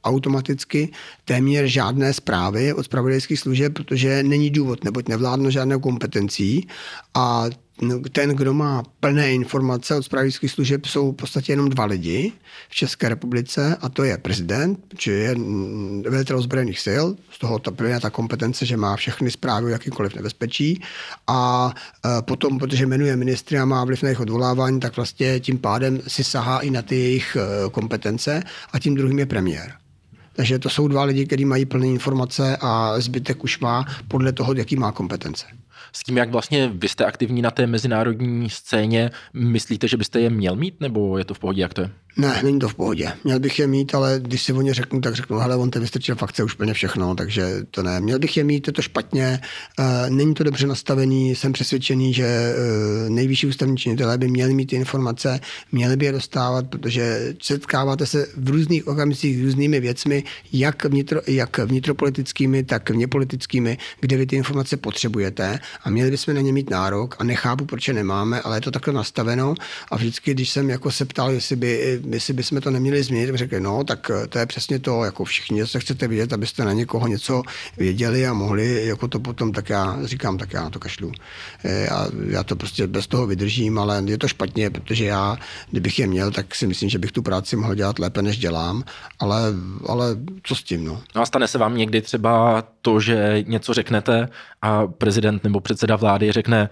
[0.04, 0.90] automaticky
[1.24, 6.66] téměř žádné zprávy od spravodajských služeb, protože není důvod, neboť nevládno žádnou kompetencí
[7.14, 7.46] a
[8.12, 12.32] ten, kdo má plné informace od spravodajských služeb, jsou v podstatě jenom dva lidi
[12.68, 15.36] v České republice a to je prezident, či je
[16.08, 20.14] velitel ozbrojených sil, z toho ta první ta kompetence, že má všechny zprávy o jakýkoliv
[20.14, 20.82] nebezpečí
[21.26, 21.70] a
[22.04, 26.00] e, potom, protože jmenuje ministry a má vliv na jejich odvolávání, tak vlastně tím pádem
[26.08, 29.72] si sahá i na ty jejich e, kompetence a tím druhým je premiér.
[30.32, 34.54] Takže to jsou dva lidi, kteří mají plné informace a zbytek už má podle toho,
[34.54, 35.46] jaký má kompetence
[35.96, 40.30] s tím, jak vlastně vy jste aktivní na té mezinárodní scéně, myslíte, že byste je
[40.30, 41.90] měl mít, nebo je to v pohodě, jak to je?
[42.16, 43.12] Ne, není to v pohodě.
[43.24, 45.82] Měl bych je mít, ale když si o ně řeknu, tak řeknu, hele, on ten
[45.82, 48.00] vystrčil fakt už plně všechno, takže to ne.
[48.00, 49.40] Měl bych je mít, je to špatně,
[49.78, 52.54] uh, není to dobře nastavený, jsem přesvědčený, že
[53.06, 55.40] uh, nejvyšší ústavní činitelé by měli mít ty informace,
[55.72, 61.20] měli by je dostávat, protože setkáváte se v různých okamžicích s různými věcmi, jak, vnitro,
[61.26, 66.70] jak vnitropolitickými, tak vněpolitickými, kde vy ty informace potřebujete a měli bychom na ně mít
[66.70, 69.54] nárok a nechápu, proč je nemáme, ale je to takhle nastaveno
[69.90, 73.36] a vždycky, když jsem jako se ptal, jestli by jestli bychom to neměli změnit, tak
[73.36, 76.72] řekli, no, tak eh, to je přesně to, jako všichni, co chcete vidět, abyste na
[76.72, 77.42] někoho něco
[77.76, 81.12] věděli a mohli, jako to potom, tak já říkám, tak já na to kašlu.
[81.64, 85.36] Eh, já, já to prostě bez toho vydržím, ale je to špatně, protože já,
[85.70, 88.84] kdybych je měl, tak si myslím, že bych tu práci mohl dělat lépe, než dělám,
[89.18, 89.42] ale,
[89.88, 91.02] ale co s tím, no.
[91.14, 94.28] No a stane se vám někdy třeba to, že něco řeknete
[94.62, 96.68] a prezident nebo předseda vlády řekne,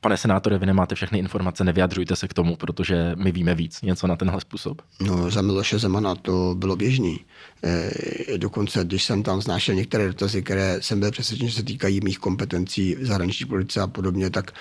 [0.00, 4.06] pane senátore, vy nemáte všechny informace, nevyjadřujte se k tomu, protože my víme víc, něco
[4.06, 4.82] na tenhle způsob?
[5.00, 7.20] No, za Miloše Zemana to bylo běžný.
[7.64, 7.90] E,
[8.38, 12.18] dokonce, když jsem tam znášel některé dotazy, které jsem byl přesvědčen, že se týkají mých
[12.18, 14.52] kompetencí v zahraniční politice a podobně, tak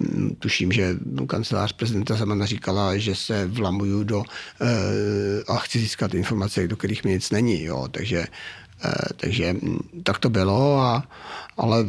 [0.00, 0.96] hm, tuším, že
[1.26, 4.22] kancelář prezidenta Zemana říkala, že se vlamuju do
[4.60, 7.62] e, a chci získat informace, do kterých mi nic není.
[7.62, 7.88] Jo.
[7.90, 8.26] Takže
[8.84, 11.08] Eh, takže hm, tak to bylo, a,
[11.56, 11.86] ale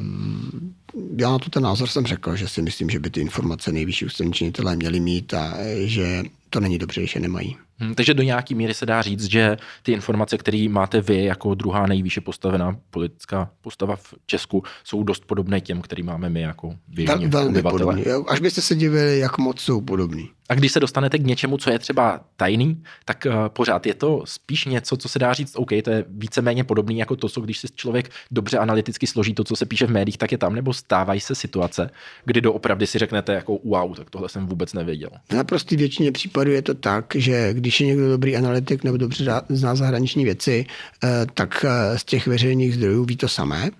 [1.17, 4.05] já na to ten názor jsem řekl, že si myslím, že by ty informace nejvyšší
[4.05, 4.31] ústavní
[4.75, 7.57] měli mít a že to není dobře, že nemají.
[7.79, 11.55] Hmm, takže do nějaké míry se dá říct, že ty informace, které máte vy jako
[11.55, 16.75] druhá nejvýše postavená politická postava v Česku, jsou dost podobné těm, který máme my jako
[16.87, 18.05] běžní Velmi podobný.
[18.27, 20.29] Až byste se divili, jak moc jsou podobný.
[20.49, 24.21] A když se dostanete k něčemu, co je třeba tajný, tak uh, pořád je to
[24.25, 27.59] spíš něco, co se dá říct, OK, to je víceméně podobný jako to, co když
[27.59, 30.73] si člověk dobře analyticky složí to, co se píše v médiích, tak je tam, nebo
[30.73, 31.89] stávají se situace,
[32.25, 35.09] kdy doopravdy si řeknete jako wow, tak tohle jsem vůbec nevěděl.
[35.33, 39.31] Na prostý většině případů je to tak, že když je někdo dobrý analytik nebo dobře
[39.49, 40.65] zná zahraniční věci,
[41.03, 43.71] uh, tak uh, z těch veřejných zdrojů ví to samé,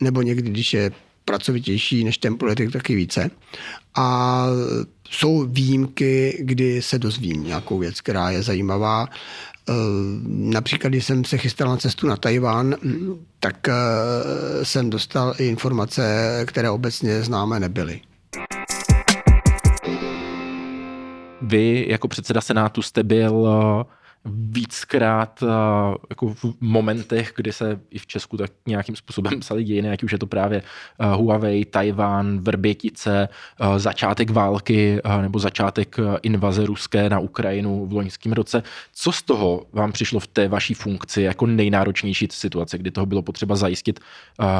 [0.00, 0.90] nebo někdy, když je
[1.24, 3.30] pracovitější než ten politik, taky více.
[3.94, 4.46] A
[5.10, 9.08] jsou výjimky, kdy se dozvím nějakou věc, která je zajímavá.
[9.68, 9.72] Eh,
[10.26, 12.74] například, když jsem se chystal na cestu na Tajván,
[13.40, 13.74] tak eh,
[14.62, 16.02] jsem dostal i informace,
[16.46, 18.00] které obecně známé nebyly.
[21.50, 23.48] Vy jako předseda Senátu jste byl
[24.24, 29.90] víckrát a, jako v momentech, kdy se i v Česku tak nějakým způsobem psali dějiny,
[29.90, 30.62] ať už je to právě
[30.98, 33.28] a, Huawei, Tajván, Vrbětice,
[33.76, 38.62] začátek války nebo začátek invaze ruské na Ukrajinu v loňském roce.
[38.94, 43.22] Co z toho vám přišlo v té vaší funkci jako nejnáročnější situace, kdy toho bylo
[43.22, 44.00] potřeba zajistit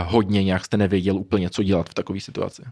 [0.07, 2.63] hodně, nějak jste nevěděl úplně, co dělat v takové situaci?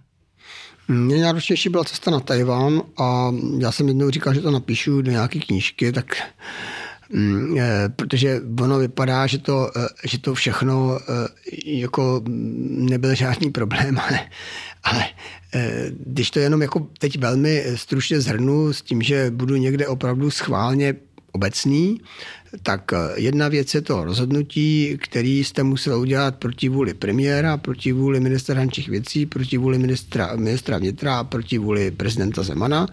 [0.88, 5.38] Nejnáročnější byla cesta na Tajván a já jsem jednou říkal, že to napíšu do nějaké
[5.38, 6.16] knížky, tak
[7.12, 11.29] mm, eh, protože ono vypadá, že to, eh, že to všechno eh,
[11.64, 12.22] jako
[12.68, 14.20] nebyl žádný problém, ale,
[14.85, 15.05] ale
[16.07, 20.94] když to jenom jako teď velmi stručně zhrnu s tím, že budu někde opravdu schválně
[21.33, 22.01] obecný,
[22.62, 27.92] tak eh, jedna věc je to rozhodnutí, který jste musel udělat proti vůli premiéra, proti
[27.92, 32.87] vůli ministra hraničních věcí, proti vůli ministra, ministra vnitra a proti vůli prezidenta Zemana,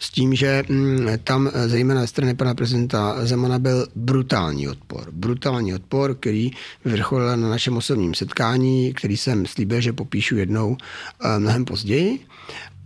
[0.00, 5.08] s tím, že mm, tam eh, zejména ze strany pana prezidenta Zemana byl brutální odpor.
[5.12, 6.50] Brutální odpor, který
[6.84, 10.76] vyvrcholil na našem osobním setkání, který jsem slíbil, že popíšu jednou
[11.24, 12.20] eh, mnohem později.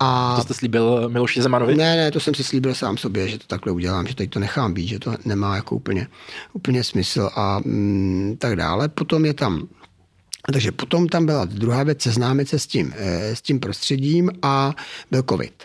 [0.01, 0.37] A...
[0.37, 1.77] To jste slíbil Miloši Zemanovi?
[1.77, 4.39] Ne, ne, to jsem si slíbil sám sobě, že to takhle udělám, že teď to
[4.39, 6.09] nechám být, že to nemá jako úplně,
[6.53, 8.89] úplně smysl a mm, tak dále.
[8.89, 9.69] Potom je tam
[10.53, 14.75] takže potom tam byla druhá věc, seznámit se s tím, eh, s tím prostředím a
[15.11, 15.65] byl covid.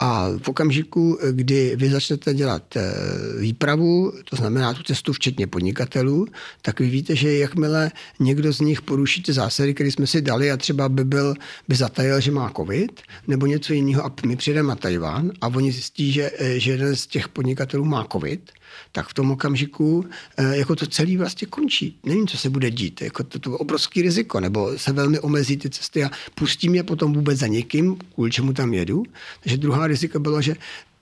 [0.00, 2.92] A v okamžiku, kdy vy začnete dělat eh,
[3.40, 6.26] výpravu, to znamená tu cestu včetně podnikatelů,
[6.62, 10.50] tak vy víte, že jakmile někdo z nich poruší ty zásady, které jsme si dali
[10.50, 11.34] a třeba by, byl,
[11.68, 15.72] by zatajil, že má covid, nebo něco jiného a my přijdeme na Tajván a oni
[15.72, 18.50] zjistí, že, eh, že jeden z těch podnikatelů má covid,
[18.94, 21.98] tak v tom okamžiku eh, jako to celý vlastně končí.
[22.04, 23.02] Nevím, co se bude dít.
[23.02, 27.12] Jako to, to obrovský riziko, nebo se velmi omezí ty cesty a pustím je potom
[27.12, 29.02] vůbec za někým, kvůli čemu tam jedu.
[29.40, 30.54] Takže druhá rizika bylo, že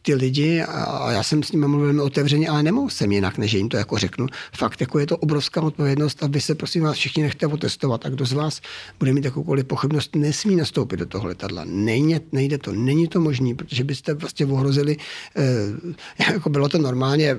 [0.03, 3.69] ty lidi, a já jsem s nimi mluvil otevřeně, ale nemohl jsem jinak, než jim
[3.69, 4.27] to jako řeknu.
[4.57, 8.09] Fakt jako je to obrovská odpovědnost a vy se prosím vás všichni nechte otestovat a
[8.09, 8.61] kdo z vás
[8.99, 11.65] bude mít jakoukoliv pochybnost, nesmí nastoupit do toho letadla.
[11.67, 14.97] Nejde, nejde to, není to možné, protože byste vlastně ohrozili,
[15.37, 17.37] eh, jako bylo to normálně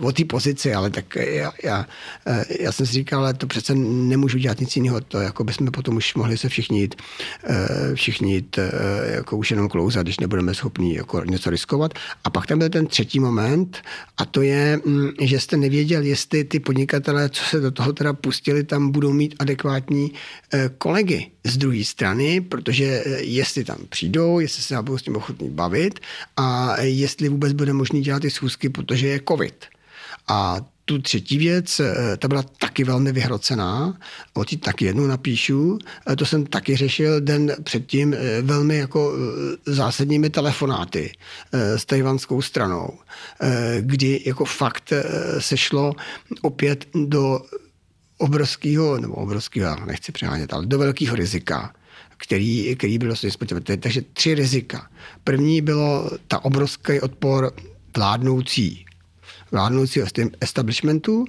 [0.00, 1.86] o té pozici, ale tak já, já,
[2.26, 5.70] eh, já jsem si říkal, ale to přece nemůžu dělat nic jiného, to jako bychom
[5.70, 6.94] potom už mohli se všichni jít,
[7.44, 8.70] eh, všichni jít eh,
[9.14, 11.93] jako už jenom klouzat, když nebudeme schopni jako něco riskovat.
[12.24, 13.78] A pak tam byl ten třetí moment
[14.16, 18.12] a to je, mm, že jste nevěděl, jestli ty podnikatelé, co se do toho teda
[18.12, 20.12] pustili, tam budou mít adekvátní
[20.52, 25.16] eh, kolegy z druhé strany, protože eh, jestli tam přijdou, jestli se budou s tím
[25.16, 26.00] ochotní bavit
[26.36, 29.64] a jestli vůbec bude možný dělat ty schůzky, protože je covid.
[30.28, 33.98] A tu třetí věc, eh, ta byla taky velmi vyhrocená,
[34.34, 35.78] o tí taky jednou napíšu,
[36.10, 39.12] eh, to jsem taky řešil den předtím eh, velmi jako
[39.66, 41.12] zásadními telefonáty
[41.52, 42.98] s tajvanskou stranou,
[43.80, 44.92] kdy jako fakt
[45.38, 45.92] se šlo
[46.42, 47.40] opět do
[48.18, 51.74] obrovského, nebo obrovského, nechci přehánět, ale do velkého rizika,
[52.16, 53.30] který, který byl vlastně
[53.80, 54.88] Takže tři rizika.
[55.24, 57.52] První bylo ta obrovský odpor
[57.96, 58.83] vládnoucí
[59.50, 60.06] vládnoucího
[60.40, 61.24] establishmentu.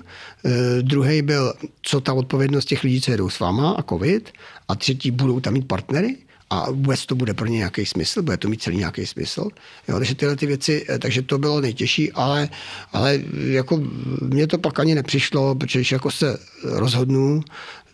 [0.46, 4.32] E, druhý byl, co ta odpovědnost těch lidí, co jedou s váma a covid.
[4.68, 6.18] A třetí, budou tam mít partnery
[6.50, 9.48] a vůbec to bude pro ně nějaký smysl, bude to mít celý nějaký smysl.
[9.88, 12.50] Jo, takže tyhle ty věci, e, takže to bylo nejtěžší, ale,
[12.94, 13.84] ale jako
[14.22, 17.42] mně to pak ani nepřišlo, protože když jako se rozhodnu,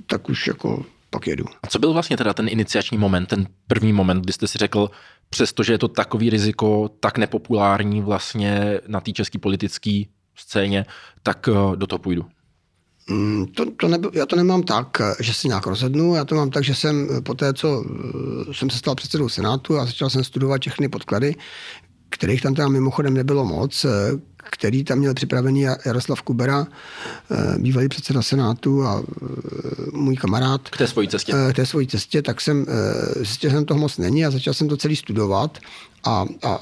[0.07, 1.45] tak už jako pak jedu.
[1.63, 4.89] A co byl vlastně teda ten iniciační moment, ten první moment, kdy jste si řekl,
[5.30, 10.04] přestože je to takový riziko, tak nepopulární vlastně na té české politické
[10.36, 10.86] scéně,
[11.24, 12.26] tak eh, do toho půjdu.
[13.10, 16.50] Mm, to, to nebyl, já to nemám tak, že si nějak rozhodnu, já to mám
[16.50, 17.86] tak, že jsem po té, co
[18.50, 21.36] eh, jsem se stal předsedou Senátu a začal jsem studovat všechny podklady,
[22.10, 23.89] kterých tam teda mimochodem nebylo moc, eh,
[24.43, 26.67] který tam měl připravený Jaroslav Kubera,
[27.58, 29.04] bývalý předseda Senátu a
[29.91, 30.69] můj kamarád.
[30.69, 31.34] K té svojí cestě.
[31.51, 32.65] K té svojí cestě, tak jsem
[33.15, 35.60] zjistil, že toho moc není a začal jsem to celý studovat
[36.04, 36.60] a, a,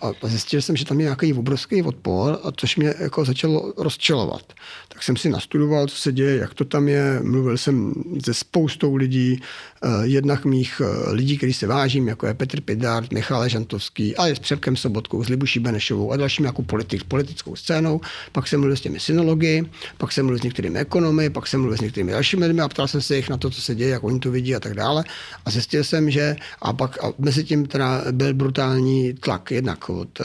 [0.00, 4.52] a zjistil jsem, že tam je nějaký obrovský odpor, a což mě jako začalo rozčelovat.
[4.88, 7.20] Tak jsem si nastudoval, co se děje, jak to tam je.
[7.22, 9.40] Mluvil jsem se spoustou lidí,
[9.82, 14.36] eh, jednak mých eh, lidí, který se vážím, jako je Petr Pidart, Michal Žantovský, ale
[14.36, 18.00] s Přepkem Sobotkou, s Libuší Benešovou a dalšími jako politik, politickou scénou.
[18.32, 19.64] Pak jsem mluvil s těmi synology,
[19.98, 22.88] pak jsem mluvil s některými ekonomy, pak jsem mluvil s některými dalšími lidmi a ptal
[22.88, 25.04] jsem se jich na to, co se děje, jak oni to vidí a tak dále.
[25.44, 30.20] A zjistil jsem, že a pak a mezi tím teda byl brutální tlak jednak od
[30.20, 30.24] eh,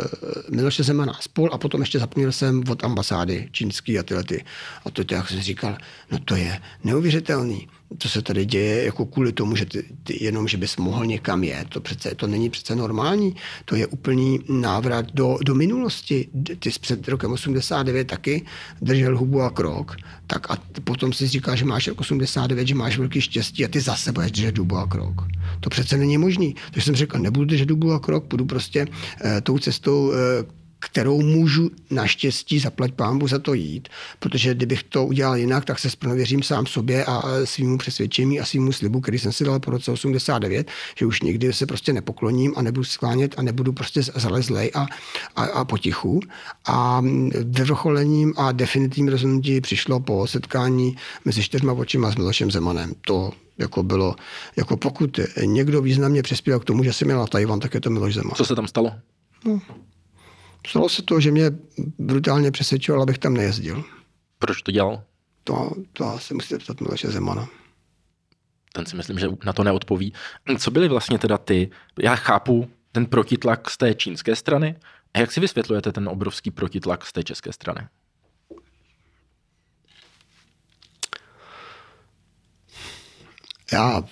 [0.49, 4.45] Miloše Zemana spol a potom ještě zapomněl jsem od ambasády čínský a tyhle ty.
[4.85, 5.77] A to, jak jsem říkal,
[6.11, 7.67] no to je neuvěřitelný.
[7.99, 11.43] Co se tady děje, jako kvůli tomu, že ty, ty jenom, že bys mohl někam
[11.43, 16.27] jet, to přece, to není přece normální, to je úplný návrat do, do minulosti.
[16.59, 18.45] Ty jsi před rokem 89 taky
[18.81, 19.95] držel hubu a krok,
[20.27, 23.81] tak a potom si říká, že máš rok 89, že máš velký štěstí a ty
[23.81, 25.21] zase budeš držet hubu a krok.
[25.59, 26.55] To přece není možný.
[26.71, 28.87] Takže jsem řekl, nebudu držet hubu a krok, budu prostě
[29.25, 35.05] eh, tou cestou eh, kterou můžu naštěstí zaplať pámbu za to jít, protože kdybych to
[35.05, 39.31] udělal jinak, tak se sprověřím sám sobě a svýmu přesvědčení a svýmu slibu, který jsem
[39.31, 43.41] si dal po roce 89, že už nikdy se prostě nepokloním a nebudu sklánět a
[43.41, 44.87] nebudu prostě zalezlej a,
[45.35, 46.19] a, a potichu.
[46.65, 47.01] A
[47.43, 52.93] vyvrcholením a definitivním rozhodnutí přišlo po setkání mezi čtyřma očima s Milošem Zemanem.
[53.01, 54.15] To jako bylo,
[54.55, 57.89] jako pokud někdo významně přispěl k tomu, že jsem měl na Tajvan, tak je to
[57.89, 58.35] Miloš Zeman.
[58.35, 58.91] Co se tam stalo?
[59.45, 59.61] No,
[60.67, 61.51] Stalo se to, že mě
[61.99, 63.83] brutálně přesvědčoval, abych tam nejezdil.
[64.39, 65.03] Proč to dělal?
[65.43, 67.49] To, to asi musíte ptat Miloše Zemana.
[68.73, 70.13] Ten si myslím, že na to neodpoví.
[70.57, 71.69] Co byly vlastně teda ty?
[71.99, 74.75] Já chápu ten protitlak z té čínské strany.
[75.13, 77.87] A jak si vysvětlujete ten obrovský protitlak z té české strany?
[83.73, 84.03] Já,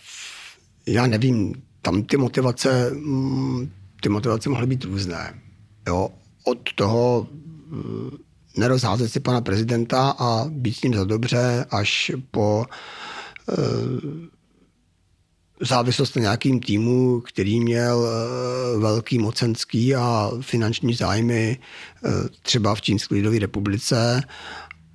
[0.88, 5.42] já nevím, tam ty motivace, mm, ty motivace mohly být různé.
[5.88, 6.10] Jo,
[6.44, 12.66] od toho eh, nerozházet si pana prezidenta a být s ním za dobře, až po
[13.50, 13.56] e,
[15.66, 21.60] závislost na nějakým týmu, který měl e, velký mocenský a finanční zájmy
[22.42, 24.24] třeba v Čínské lidové republice.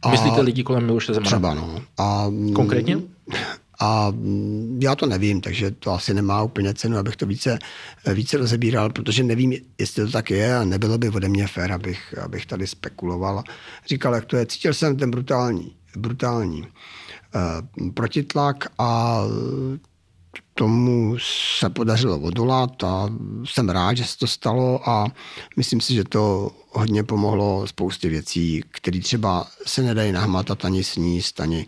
[0.02, 1.26] A Myslíte lidi kolem Miloše Zemana?
[1.26, 1.82] Třeba, no.
[1.98, 2.98] A, Konkrétně?
[3.78, 7.58] A mm, já to nevím, takže to asi nemá úplně cenu, abych to více,
[8.14, 12.18] více rozebíral, protože nevím, jestli to tak je a nebylo by ode mě fér, abych,
[12.18, 13.44] abych tady spekuloval.
[13.86, 14.46] Říkal, jak to je.
[14.46, 19.20] Cítil jsem ten brutální, brutální uh, protitlak a
[20.56, 21.16] tomu
[21.58, 23.08] se podařilo odolat a
[23.44, 25.06] jsem rád, že se to stalo a
[25.56, 31.40] myslím si, že to hodně pomohlo spoustě věcí, které třeba se nedají nahmatat ani sníst,
[31.40, 31.66] ani,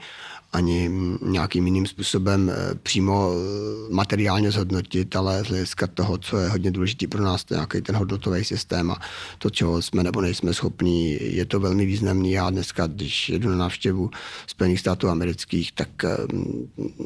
[0.53, 0.91] ani
[1.23, 6.71] nějakým jiným způsobem eh, přímo eh, materiálně zhodnotit, ale z hlediska toho, co je hodně
[6.71, 9.01] důležité pro nás, to je nějaký ten hodnotový systém a
[9.39, 12.31] to, čeho jsme nebo nejsme schopní, je to velmi významný.
[12.33, 14.11] Já dneska, když jedu na návštěvu
[14.47, 16.17] Spojených států amerických, tak eh,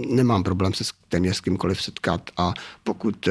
[0.08, 3.28] nemám problém se téměř s kýmkoliv setkat a pokud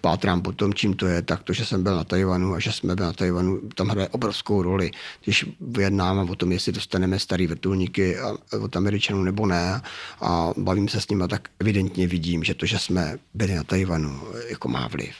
[0.00, 2.72] pátrám po tom, čím to je, tak to, že jsem byl na Tajvanu a že
[2.72, 4.90] jsme byli na Tajvanu, tam hraje obrovskou roli,
[5.24, 8.16] když vyjednáme o tom, jestli dostaneme starý vrtulníky
[8.60, 9.82] od Američanů nebo ne
[10.20, 14.22] a bavím se s nimi, tak evidentně vidím, že to, že jsme byli na Tajvanu,
[14.48, 15.14] jako má vliv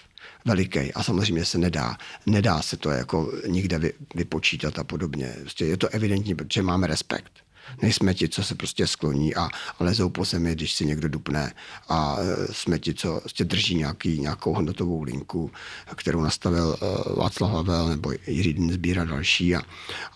[0.44, 1.96] veliký a samozřejmě se nedá,
[2.26, 5.34] nedá se to jako nikde vy, vypočítat a podobně.
[5.40, 7.43] Prostě je to evidentní, protože máme respekt.
[7.82, 9.44] Nejsme ti, co se prostě skloní a,
[9.78, 11.52] a lezou po zemi, když si někdo dupne
[11.88, 15.50] a e, jsme ti, co prostě drží nějaký, nějakou hodnotovou linku,
[15.94, 19.62] kterou nastavil uh, Václav Havel nebo Jiří Sbír a další a,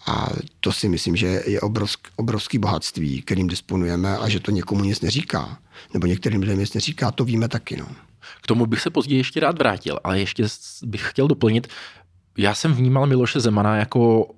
[0.07, 0.29] a
[0.61, 5.01] to si myslím, že je obrovsk, obrovský bohatství, kterým disponujeme a že to někomu nic
[5.01, 5.59] neříká.
[5.95, 7.77] Nebo některým lidem nic neříká, to víme taky.
[7.77, 7.87] No.
[8.43, 10.45] K tomu bych se později ještě rád vrátil, ale ještě
[10.83, 11.69] bych chtěl doplnit,
[12.39, 14.31] já jsem vnímal Miloše Zemana jako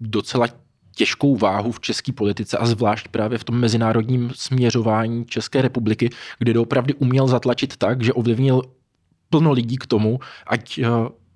[0.00, 0.46] docela
[0.98, 6.58] těžkou váhu v české politice a zvlášť právě v tom mezinárodním směřování České republiky, kde
[6.58, 8.62] opravdu uměl zatlačit tak, že ovlivnil
[9.30, 10.86] plno lidí k tomu, ať eh,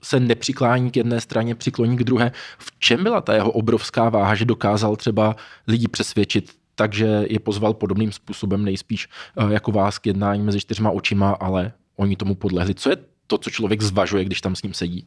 [0.03, 2.33] se nepřiklání k jedné straně, přikloní k druhé.
[2.59, 7.75] V čem byla ta jeho obrovská váha, že dokázal třeba lidi přesvědčit takže je pozval
[7.75, 12.75] podobným způsobem nejspíš eh, jako vás k jednání mezi čtyřma očima, ale oni tomu podlehli.
[12.75, 12.97] Co je
[13.27, 15.07] to, co člověk zvažuje, když tam s ním sedí?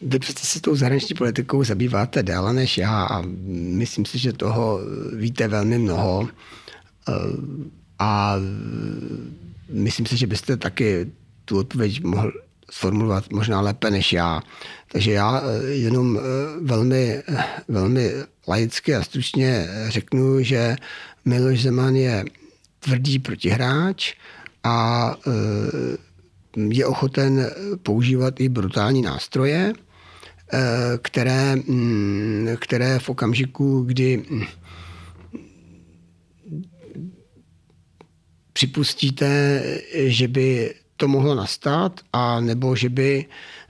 [0.00, 4.80] Vy přece se tou zahraniční politikou zabýváte déle než já a myslím si, že toho
[5.16, 6.28] víte velmi mnoho
[7.08, 7.12] eh,
[7.98, 8.36] a
[9.70, 11.10] myslím si, že byste taky
[11.44, 12.32] tu odpověď mohl
[12.70, 14.42] sformulovat možná lépe než já.
[14.92, 16.22] Takže já eh, jenom eh,
[16.60, 17.22] velmi,
[17.68, 18.12] velmi
[18.48, 20.76] laicky a stručně řeknu, že
[21.24, 22.24] Miloš Zeman je
[22.80, 24.14] tvrdý protihráč
[24.64, 25.16] a
[26.56, 27.50] je ochoten
[27.82, 29.72] používat i brutální nástroje,
[30.52, 30.58] eh,
[31.02, 34.44] které, mm, které v okamžiku, kdy mm,
[38.52, 39.62] připustíte,
[39.94, 43.26] že by to mohlo nastat, a nebo že by,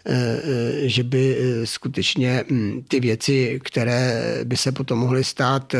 [0.07, 5.75] eh, eh, že by skutečně mm, ty věci, které by se potom mohly stát,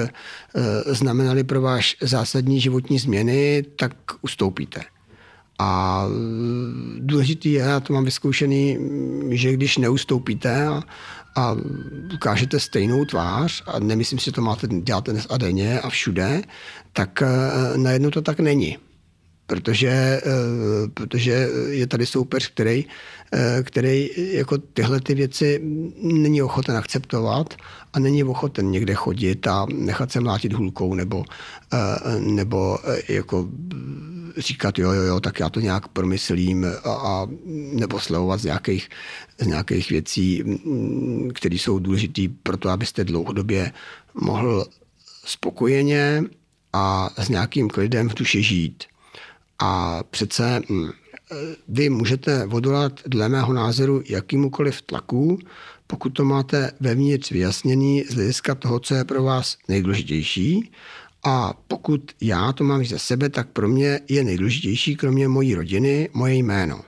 [0.87, 3.93] znamenaly pro váš zásadní životní změny, tak
[4.23, 4.81] ustoupíte.
[5.63, 6.07] A
[6.99, 8.79] důležitý je, já to mám vyzkoušený,
[9.31, 10.83] že když neustoupíte a,
[11.37, 11.57] a
[12.15, 16.43] ukážete stejnou tvář a nemyslím si, že to máte dělat dnes a denně a všude,
[16.93, 18.79] tak eh, najednou to tak není.
[19.47, 20.23] Protože, eh,
[20.95, 22.85] protože je tady soupeř, který,
[23.33, 25.61] eh, který jako tyhle ty věci
[26.03, 27.55] není ochoten akceptovat
[27.93, 31.25] a není ochoten někde chodit a nechat se mlátit hůlkou nebo,
[32.19, 33.49] nebo jako
[34.37, 37.27] říkat jo, jo, jo, tak já to nějak promyslím a, a
[37.73, 38.89] nebo slevovat z nějakých,
[39.39, 43.73] z nějakých věcí, mm, které jsou důležité pro to, abyste dlouhodobě
[44.15, 44.67] mohl
[45.25, 46.25] spokojeně
[46.73, 48.85] a s nějakým klidem v duši žít.
[49.59, 50.91] A přece hm,
[51.69, 55.39] vy můžete odolat dle mého názoru jakýmukoliv tlaku,
[55.87, 60.71] pokud to máte vevnitř vyjasněný z hlediska toho, co je pro vás nejdůležitější.
[61.25, 66.09] A pokud já to mám ze sebe, tak pro mě je nejdůležitější, kromě mojí rodiny,
[66.13, 66.81] moje jméno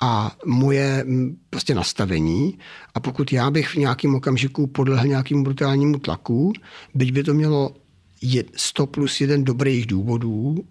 [0.00, 1.06] a moje
[1.50, 2.58] prostě nastavení.
[2.94, 6.52] A pokud já bych v nějakém okamžiku podlehl nějakému brutálnímu tlaku,
[6.94, 7.74] byť by to mělo
[8.56, 10.64] 100 plus jeden dobrých důvodů,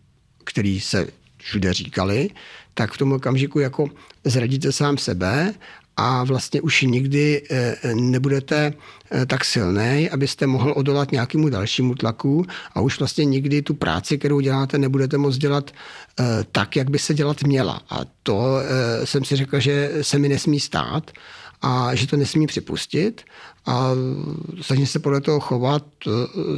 [0.43, 1.07] který se
[1.37, 2.29] všude říkali,
[2.73, 3.87] tak v tom okamžiku jako
[4.23, 5.53] zradíte sám sebe
[5.97, 8.73] a vlastně už nikdy eh, nebudete
[9.11, 14.17] eh, tak silný, abyste mohl odolat nějakému dalšímu tlaku a už vlastně nikdy tu práci,
[14.17, 15.71] kterou děláte, nebudete moct dělat
[16.19, 17.81] eh, tak, jak by se dělat měla.
[17.89, 18.57] A to
[19.03, 21.11] jsem si řekl, že se mi nesmí stát
[21.61, 23.21] a že to nesmí připustit
[23.65, 23.89] a
[24.61, 25.83] snažím se podle toho chovat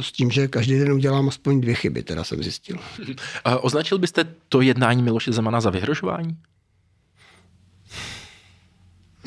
[0.00, 2.76] s tím, že každý den udělám aspoň dvě chyby, teda jsem zjistil.
[3.44, 6.36] A označil byste to jednání Miloše Zemana za vyhrožování?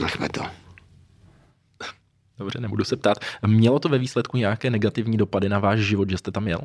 [0.01, 0.41] Nechme to.
[2.37, 3.17] Dobře, nebudu se ptát.
[3.47, 6.59] Mělo to ve výsledku nějaké negativní dopady na váš život, že jste tam jel?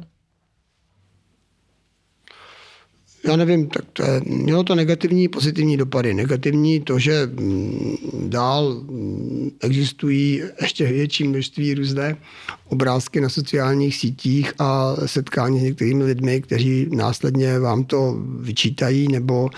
[3.27, 6.15] Já nevím, tak to je, mělo to negativní, pozitivní dopady.
[6.15, 7.97] Negativní to, že mm,
[8.29, 12.17] dál mm, existují ještě větší množství různé
[12.69, 19.49] obrázky na sociálních sítích a setkání s některými lidmi, kteří následně vám to vyčítají nebo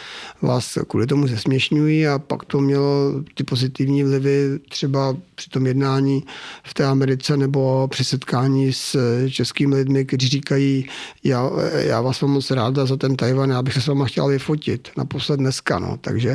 [0.43, 6.25] vás kvůli tomu zesměšňují a pak to mělo ty pozitivní vlivy třeba při tom jednání
[6.65, 8.97] v té Americe nebo při setkání s
[9.31, 10.87] českými lidmi, kteří říkají,
[11.25, 14.29] já, já vás mám moc ráda za ten Tajvan, já bych se s váma chtěl
[14.29, 15.79] vyfotit naposled dneska.
[15.79, 15.97] No.
[16.01, 16.35] Takže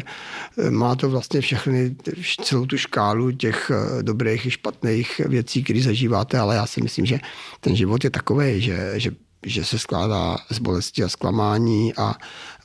[0.57, 1.95] eh, má to vlastně všechny,
[2.41, 7.05] celou tu škálu těch eh, dobrých i špatných věcí, které zažíváte, ale já si myslím,
[7.05, 7.19] že
[7.59, 9.11] ten život je takový, že, že
[9.45, 12.15] že se skládá z bolesti a zklamání a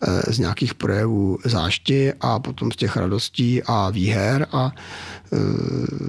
[0.02, 4.72] e, z nějakých projevů zášti a potom z těch radostí a výher a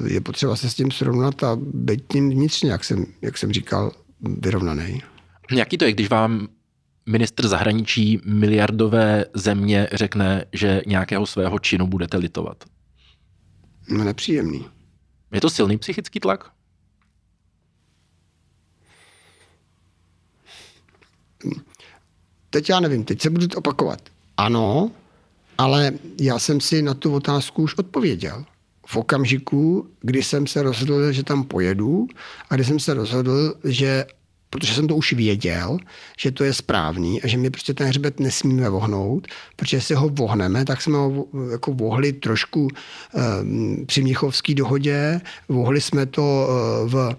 [0.06, 3.92] je potřeba se s tím srovnat a být tím vnitřně, jak jsem, jak jsem říkal,
[4.22, 5.02] vyrovnaný.
[5.52, 6.48] Jaký to je, když vám
[7.10, 12.64] ministr zahraničí miliardové země řekne, že nějakého svého činu budete litovat?
[13.90, 14.66] No nepříjemný.
[15.32, 16.52] Je to silný psychický tlak?
[22.50, 24.02] Teď já nevím, teď se budu opakovat.
[24.38, 24.92] Ano,
[25.58, 25.92] ale
[26.22, 28.46] já jsem si na tu otázku už odpověděl.
[28.88, 32.08] V okamžiku, kdy jsem se rozhodl, že tam pojedu
[32.50, 34.06] a kdy jsem se rozhodl, že
[34.50, 35.78] protože jsem to už věděl,
[36.18, 40.10] že to je správný a že my prostě ten hřbet nesmíme vohnout, protože si ho
[40.10, 42.68] vohneme, tak jsme ho jako vohli trošku
[43.42, 46.50] um, při Mnichovské dohodě, vohli jsme to
[46.84, 47.18] uh, v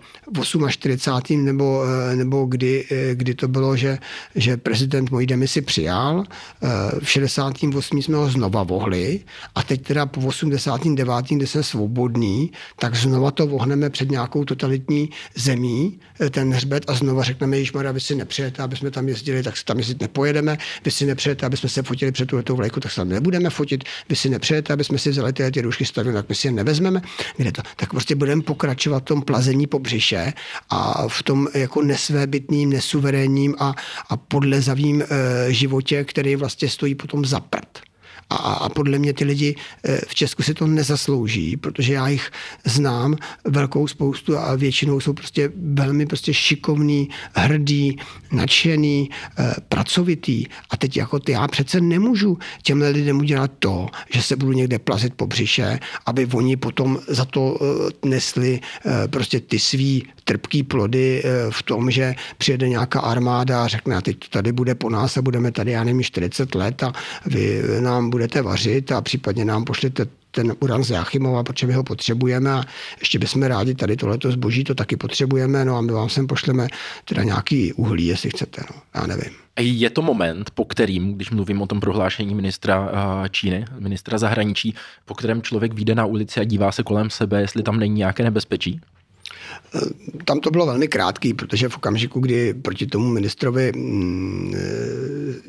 [0.68, 1.44] 48.
[1.44, 3.98] nebo, uh, nebo kdy, uh, kdy to bylo, že,
[4.34, 6.68] že prezident mojí demisi přijal, uh,
[7.02, 8.02] v 68.
[8.02, 9.20] jsme ho znova vohli
[9.54, 11.26] a teď teda po 89.
[11.28, 15.98] kdy jsme svobodní, tak znova to vohneme před nějakou totalitní zemí,
[16.30, 19.56] ten hřbet a znova řekneme, již Maria, vy si nepřijete, aby jsme tam jezdili, tak
[19.56, 22.92] se tam jezdit nepojedeme, vy si nepřijete, aby jsme se fotili před tu vlajku, tak
[22.92, 26.14] se tam nebudeme fotit, vy si nepřijete, aby jsme si vzali ty, ty růžky stavili,
[26.14, 27.02] tak my si je nevezmeme.
[27.36, 27.62] Kde to?
[27.76, 30.32] Tak prostě budeme pokračovat v tom plazení po břiše
[30.70, 33.74] a v tom jako nesvébytným, nesuverénním a,
[34.08, 35.06] a podlezavým e,
[35.52, 37.89] životě, který vlastně stojí potom za prd.
[38.30, 42.30] A, a podle mě ty lidi eh, v Česku si to nezaslouží, protože já jich
[42.64, 47.98] znám velkou spoustu a většinou jsou prostě velmi prostě šikovný, hrdý,
[48.32, 50.46] nadšený, eh, pracovitý.
[50.70, 54.78] A teď jako ty, já přece nemůžu těmhle lidem udělat to, že se budu někde
[54.78, 58.60] plazit po břiše, aby oni potom za to eh, nesli
[59.10, 64.16] prostě ty svý trpký plody v tom, že přijede nějaká armáda a řekne, a teď
[64.30, 66.92] tady bude po nás a budeme tady, já nevím, 40 let a
[67.26, 71.72] vy nám budete budete vařit a případně nám pošlete ten uran z Jáchymova, protože my
[71.72, 72.62] ho potřebujeme a
[73.00, 76.68] ještě bychom rádi tady tohleto zboží, to taky potřebujeme, no a my vám sem pošleme
[77.04, 79.32] teda nějaký uhlí, jestli chcete, no, já nevím.
[79.60, 84.74] Je to moment, po kterým, když mluvím o tom prohlášení ministra eh, Číny, ministra zahraničí,
[85.04, 88.22] po kterém člověk vyjde na ulici a dívá se kolem sebe, jestli tam není nějaké
[88.22, 88.80] nebezpečí?
[90.24, 94.54] Tam to bylo velmi krátký, protože v okamžiku, kdy proti tomu ministrovi mm,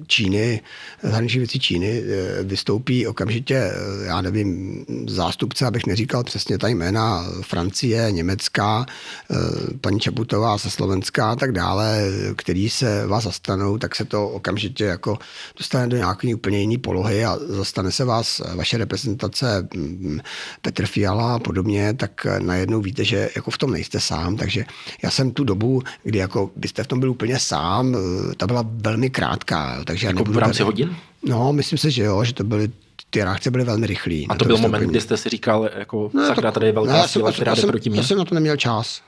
[0.08, 0.62] Číny,
[1.04, 7.26] zahraniční věcí Číny, eh, vystoupí okamžitě, eh, já nevím, zástupce, abych neříkal přesně ta jména,
[7.42, 9.36] Francie, Německá, eh,
[9.82, 12.04] paní Čaputová ze Slovenská a tak dále,
[12.36, 15.18] který se vás zastanou, tak se to okamžitě jako
[15.58, 20.20] dostane do nějaké úplně jiné polohy a zastane se vás vaše reprezentace mm,
[20.62, 24.66] Petr Fiala a podobně, tak najednou víte, že jako v tom nejste sám, takže
[25.04, 28.64] já jsem tu dobu, kdy jako byste v tom byl úplně sám, eh, ta byla
[28.68, 29.84] velmi krátká.
[29.86, 30.66] Takže jako v rámci tady...
[30.66, 30.96] hodin?
[31.26, 32.70] No, myslím si, že jo, že to byly
[33.10, 34.24] ty reakce byly velmi rychlé.
[34.30, 37.08] A to byl moment, kdy jste si říkal, jako no, sakra, tady je velká no,
[37.08, 38.00] síla, která jde proti mě?
[38.00, 39.02] Já jsem na to neměl čas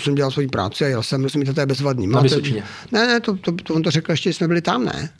[0.00, 2.06] jsem dělal svoji práci a jel jsem, rozumíte, to je bezvadný.
[2.06, 2.64] Na Vysočině.
[2.92, 5.10] Ne, ne, to, to, to, on to řekl ještě, jsme byli tam, ne?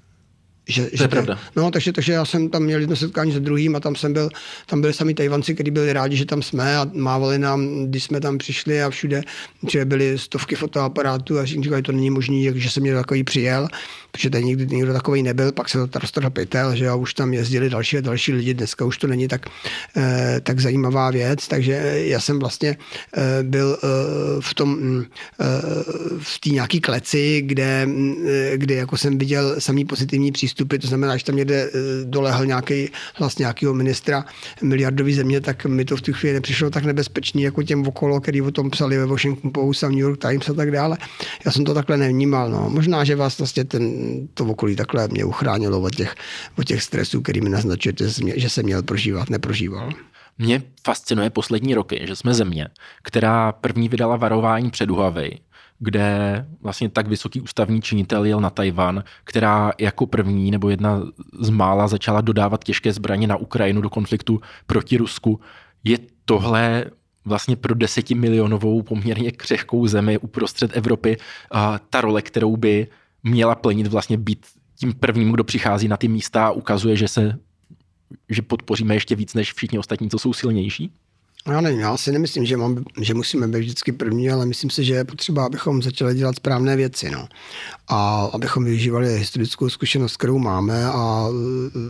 [0.69, 1.39] Že, to že je pravda.
[1.57, 4.31] No, takže, takže já jsem tam měl jedno setkání se druhým a tam jsem byl,
[4.67, 8.21] tam byli sami Tajvanci, kteří byli rádi, že tam jsme a mávali nám, když jsme
[8.21, 9.23] tam přišli a všude,
[9.69, 13.69] že byly stovky fotoaparátů a říkali, to není možné, že jsem měl takový přijel,
[14.13, 17.35] protože tady nikdy nikdo takový nebyl, pak se to roztrhl pytel, že jo, už tam
[17.35, 19.47] jezdili další a další lidi, dneska už to není tak,
[19.97, 22.77] eh, tak zajímavá věc, takže já jsem vlastně
[23.17, 23.87] eh, byl eh,
[24.41, 25.05] v tom,
[25.41, 25.45] eh,
[26.19, 27.89] v té nějaký kleci, kde,
[28.29, 31.71] eh, kde jako jsem viděl samý pozitivní přístup výstupy, to znamená, že tam někde eh,
[32.05, 34.25] dolehl nějaký hlas nějakého ministra
[34.63, 38.43] miliardový země, tak mi to v tu chvíli nepřišlo tak nebezpečný jako těm okolo, který
[38.43, 40.97] o tom psali ve Washington Post a New York Times a tak dále.
[41.45, 42.51] Já jsem to takhle nevnímal.
[42.51, 42.71] No.
[42.71, 43.83] Možná, že vás vlastně ten,
[44.35, 46.15] to okolí takhle mě uchránilo od těch,
[46.59, 48.05] od těch stresů, který mi naznačujete,
[48.37, 49.91] že jsem měl prožívat, neprožíval.
[50.39, 52.69] Mě fascinuje poslední roky, že jsme země,
[53.03, 55.39] která první vydala varování před Huawei,
[55.79, 61.03] kde vlastně tak vysoký ústavní činitel jel na Tajvan, která jako první nebo jedna
[61.41, 65.41] z mála začala dodávat těžké zbraně na Ukrajinu do konfliktu proti Rusku.
[65.85, 66.85] Je tohle
[67.25, 71.17] vlastně pro desetimilionovou poměrně křehkou zemi uprostřed Evropy
[71.91, 72.87] ta role, kterou by
[73.23, 77.39] měla plnit vlastně být tím prvním, kdo přichází na ty místa a ukazuje, že se
[78.29, 80.93] že podpoříme ještě víc než všichni ostatní, co jsou silnější?
[81.49, 84.85] Já nevím, já si nemyslím, že, mám, že musíme být vždycky první, ale myslím si,
[84.85, 87.11] že je potřeba, abychom začali dělat správné věci.
[87.11, 87.29] No.
[87.89, 91.29] A abychom využívali historickou zkušenost, kterou máme a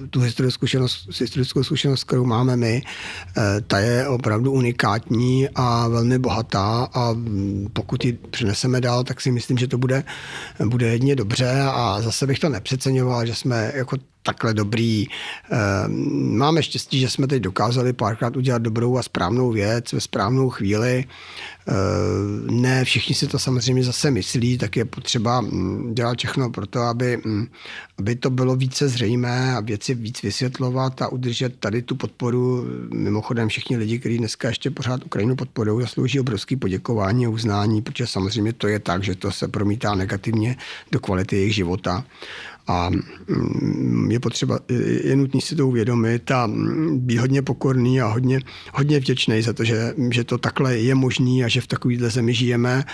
[0.04, 2.82] e, tu historickou zkušenost, historickou zkušenost, kterou máme my,
[3.36, 7.14] e, ta je opravdu unikátní a velmi bohatá a
[7.72, 10.04] pokud ji přineseme dál, tak si myslím, že to bude,
[10.64, 13.96] bude jedně dobře a zase bych to nepřeceňoval, že jsme jako
[14.28, 15.06] takhle dobrý.
[15.50, 20.50] Ehm, máme štěstí, že jsme teď dokázali párkrát udělat dobrou a správnou věc ve správnou
[20.50, 21.04] chvíli.
[21.66, 26.66] Ehm, ne všichni si to samozřejmě zase myslí, tak je potřeba mm, dělat všechno pro
[26.66, 27.46] to, aby, mm,
[27.98, 32.66] aby to bylo více zřejmé a věci víc vysvětlovat a udržet tady tu podporu.
[32.94, 38.06] Mimochodem všichni lidi, kteří dneska ještě pořád Ukrajinu podporují, zaslouží obrovský poděkování a uznání, protože
[38.06, 40.56] samozřejmě to je tak, že to se promítá negativně
[40.92, 42.04] do kvality jejich života.
[42.68, 44.58] A mm, je potřeba,
[45.04, 48.40] je nutný si to uvědomit a mm, být hodně pokorný a hodně,
[48.74, 52.34] hodně vděčný za to, že, že to takhle je možný a že v takovéhle zemi
[52.34, 52.84] žijeme.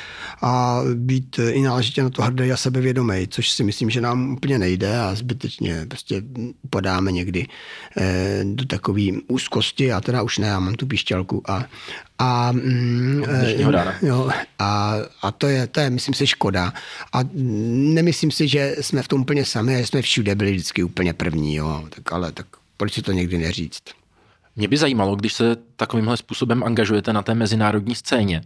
[0.43, 4.59] A být i náležitě na to hrdý a sebevědomý, což si myslím, že nám úplně
[4.59, 6.22] nejde a zbytečně prostě
[6.62, 7.47] upadáme někdy
[7.97, 11.64] eh, do takové úzkosti, a teda už ne, já mám tu píšťalku a,
[12.18, 13.25] a, mm,
[14.03, 16.72] jo, a, a to, je, to je, myslím si, škoda.
[17.12, 17.20] A
[17.95, 21.55] nemyslím si, že jsme v tom úplně sami, že jsme všude byli vždycky úplně první,
[21.55, 21.85] jo.
[21.91, 22.47] Tak ale tak
[22.77, 23.83] proč si to někdy neříct?
[24.57, 28.43] Mě by zajímalo, když se takovýmhle způsobem angažujete na té mezinárodní scéně,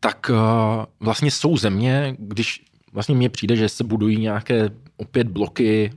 [0.00, 0.36] tak uh,
[1.00, 5.92] vlastně jsou země, když vlastně mně přijde, že se budují nějaké opět bloky,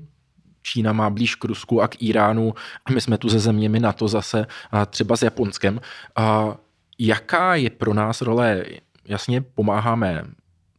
[0.62, 2.54] Čína má blíž k Rusku a k Iránu
[2.86, 5.82] a my jsme tu se zeměmi na to zase, a třeba s Japonskem.
[6.20, 6.54] Uh,
[7.00, 8.66] Jaká je pro nás role?
[9.06, 10.24] Jasně, pomáháme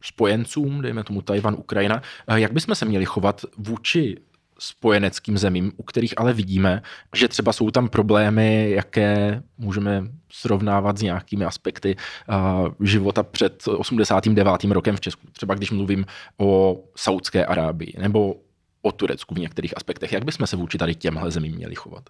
[0.01, 2.01] spojencům, dejme tomu Tajvan, Ukrajina.
[2.35, 4.17] Jak bychom se měli chovat vůči
[4.61, 6.81] spojeneckým zemím, u kterých ale vidíme,
[7.15, 14.63] že třeba jsou tam problémy, jaké můžeme srovnávat s nějakými aspekty uh, života před 89.
[14.63, 15.27] rokem v Česku.
[15.31, 16.05] Třeba když mluvím
[16.37, 18.35] o Saudské Arábii nebo
[18.81, 20.11] o Turecku v některých aspektech.
[20.11, 22.03] Jak bychom se vůči tady těmhle zemím měli chovat?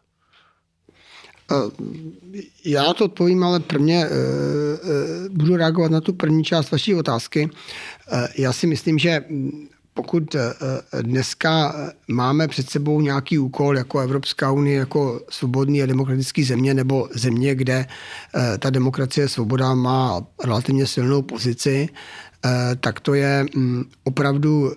[2.66, 7.50] Já to odpovím, ale prvně eh, eh, budu reagovat na tu první část vaší otázky.
[8.12, 9.24] Eh, já si myslím, že
[9.94, 10.54] pokud eh,
[11.02, 11.76] dneska
[12.08, 17.56] máme před sebou nějaký úkol jako Evropská unie, jako svobodný a demokratický země, nebo země,
[17.56, 17.86] kde
[18.60, 21.90] ta demokracie svoboda má relativně silnou pozici,
[22.80, 24.72] tak to je mm, opravdu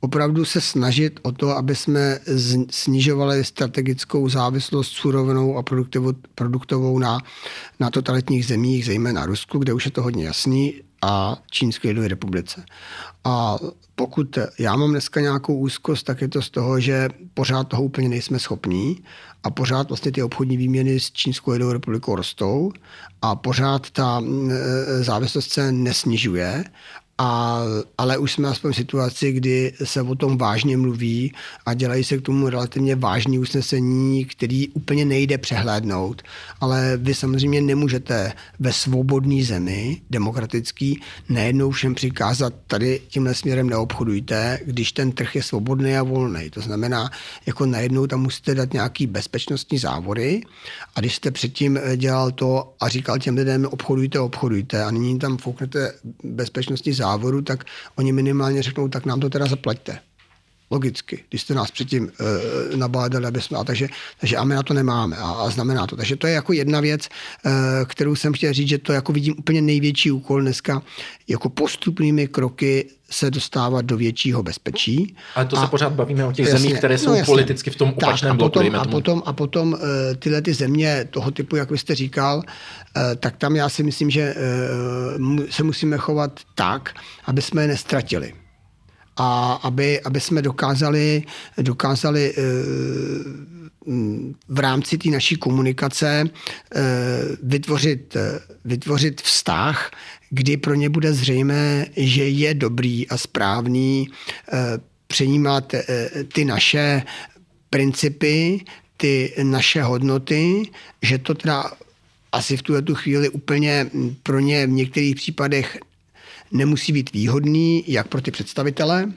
[0.00, 2.18] opravdu se snažit o to, aby jsme
[2.70, 5.62] snižovali strategickou závislost surovinou a
[6.34, 7.18] produktovou, na,
[7.80, 12.64] na totalitních zemích, zejména Rusku, kde už je to hodně jasný, a Čínské lidové republice.
[13.24, 13.56] A
[13.94, 18.08] pokud já mám dneska nějakou úzkost, tak je to z toho, že pořád toho úplně
[18.08, 19.04] nejsme schopní
[19.42, 22.72] a pořád vlastně ty obchodní výměny s Čínskou lidovou republikou rostou
[23.22, 26.64] a pořád ta e, závislost se nesnižuje
[27.18, 27.62] a,
[27.98, 31.32] ale už jsme aspoň v situaci, kdy se o tom vážně mluví
[31.66, 36.22] a dělají se k tomu relativně vážní usnesení, který úplně nejde přehlédnout.
[36.60, 44.58] Ale vy samozřejmě nemůžete ve svobodné zemi, demokratický, nejednou všem přikázat, tady tímhle směrem neobchodujte,
[44.64, 46.50] když ten trh je svobodný a volný.
[46.50, 47.10] To znamená,
[47.46, 50.42] jako najednou tam musíte dát nějaký bezpečnostní závory
[50.94, 55.36] a když jste předtím dělal to a říkal těm lidem obchodujte, obchodujte a nyní tam
[55.36, 55.92] fouknete
[56.24, 57.64] bezpečnostní závory, závodu, tak
[57.96, 59.98] oni minimálně řeknou, tak nám to teda zaplaťte.
[60.70, 62.10] Logicky, když jste nás předtím
[62.72, 63.88] e, nabádali, aby jsme, a takže,
[64.20, 65.96] takže a my na to nemáme a, a znamená to.
[65.96, 67.50] Takže to je jako jedna věc, e,
[67.84, 70.82] kterou jsem chtěl říct, že to jako vidím úplně největší úkol dneska,
[71.28, 75.16] jako postupnými kroky se dostávat do většího bezpečí.
[75.34, 77.32] Ale to a, se pořád bavíme o těch jasně, zemích, které jsou no jasně.
[77.32, 78.88] politicky v tom opačném tak, a potom, bloku.
[78.88, 79.78] A potom, a potom uh,
[80.18, 84.10] tyhle ty země toho typu, jak vy jste říkal, uh, tak tam já si myslím,
[84.10, 84.34] že
[85.18, 86.94] uh, se musíme chovat tak,
[87.24, 88.32] aby jsme je nestratili
[89.16, 91.22] a aby, aby jsme dokázali,
[91.58, 92.42] dokázali eh,
[94.48, 96.82] v rámci té naší komunikace eh,
[97.42, 99.90] vytvořit, eh, vytvořit vztah,
[100.30, 104.08] kdy pro ně bude zřejmé, že je dobrý a správný
[105.06, 105.74] přijímat
[106.32, 107.02] ty naše
[107.70, 108.64] principy,
[108.96, 110.62] ty naše hodnoty,
[111.02, 111.70] že to teda
[112.32, 113.90] asi v tuhle tu chvíli úplně
[114.22, 115.78] pro ně v některých případech
[116.52, 119.12] nemusí být výhodný jak pro ty představitele,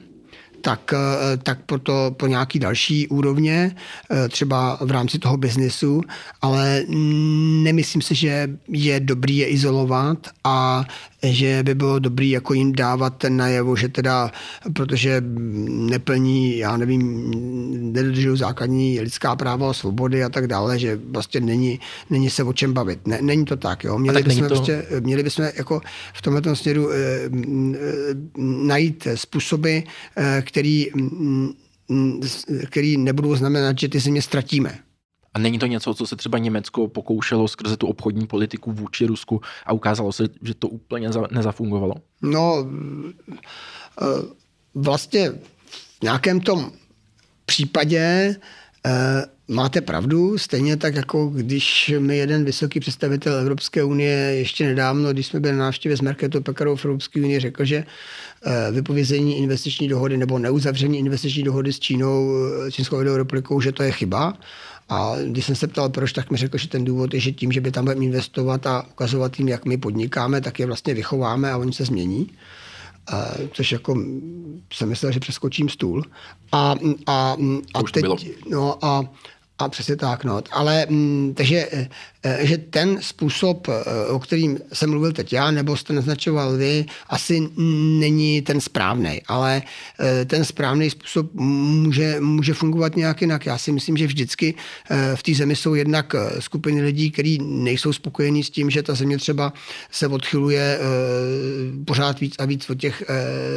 [0.60, 3.76] tak, eh, tak pro, to, pro nějaký další úrovně,
[4.10, 6.00] eh, třeba v rámci toho biznesu,
[6.42, 6.82] ale
[7.62, 10.84] nemyslím si, že je dobrý je izolovat a
[11.22, 14.30] že by bylo dobrý jako jim dávat ten najevo, že teda,
[14.72, 15.22] protože
[15.66, 17.30] neplní, já nevím,
[17.92, 22.52] nedodržují základní lidská práva a svobody a tak dále, že vlastně není, není se o
[22.52, 23.06] čem bavit.
[23.06, 23.98] Ne, není to tak, jo.
[23.98, 24.48] Měli bychom, to...
[24.48, 25.80] prostě, měli bychom jako
[26.14, 27.30] v tomto směru e, e,
[28.38, 30.86] najít způsoby, e, který,
[32.66, 34.78] který nebudou znamenat, že ty země ztratíme.
[35.34, 39.40] A není to něco, co se třeba Německo pokoušelo skrze tu obchodní politiku vůči Rusku
[39.66, 41.94] a ukázalo se, že to úplně nezafungovalo?
[42.22, 42.66] No,
[44.02, 44.04] eh,
[44.74, 45.30] vlastně
[45.98, 46.72] v nějakém tom
[47.46, 48.36] případě
[48.86, 55.12] eh, máte pravdu, stejně tak jako když mi jeden vysoký představitel Evropské unie ještě nedávno,
[55.12, 57.76] když jsme byli na návštěvě s Merketou Pekarou v Evropské unii, řekl, že
[58.46, 62.30] eh, vypovězení investiční dohody nebo neuzavření investiční dohody s Čínou,
[62.70, 64.38] Čínskou republikou, že to je chyba.
[64.90, 67.52] A když jsem se ptal, proč, tak mi řekl, že ten důvod je, že tím,
[67.52, 71.52] že by tam budeme investovat a ukazovat jim, jak my podnikáme, tak je vlastně vychováme
[71.52, 72.30] a oni se změní.
[73.06, 73.94] A, což jako
[74.72, 76.04] jsem myslel, že přeskočím stůl.
[76.52, 76.74] A,
[77.06, 77.36] a,
[77.74, 78.04] a teď,
[78.50, 79.04] no a,
[79.58, 80.42] a přesně tak, no.
[80.50, 80.86] Ale,
[81.34, 81.88] takže Eh,
[82.40, 87.48] že ten způsob, eh, o kterým jsem mluvil teď já, nebo jste naznačoval vy, asi
[87.98, 89.62] není ten správný, ale
[90.00, 93.46] eh, ten správný způsob může, může fungovat nějak jinak.
[93.46, 94.54] Já si myslím, že vždycky
[95.14, 99.18] v té zemi jsou jednak skupiny lidí, kteří nejsou spokojení s tím, že ta země
[99.18, 99.52] třeba
[99.90, 100.78] se odchyluje
[101.84, 103.02] pořád víc a víc od, těch,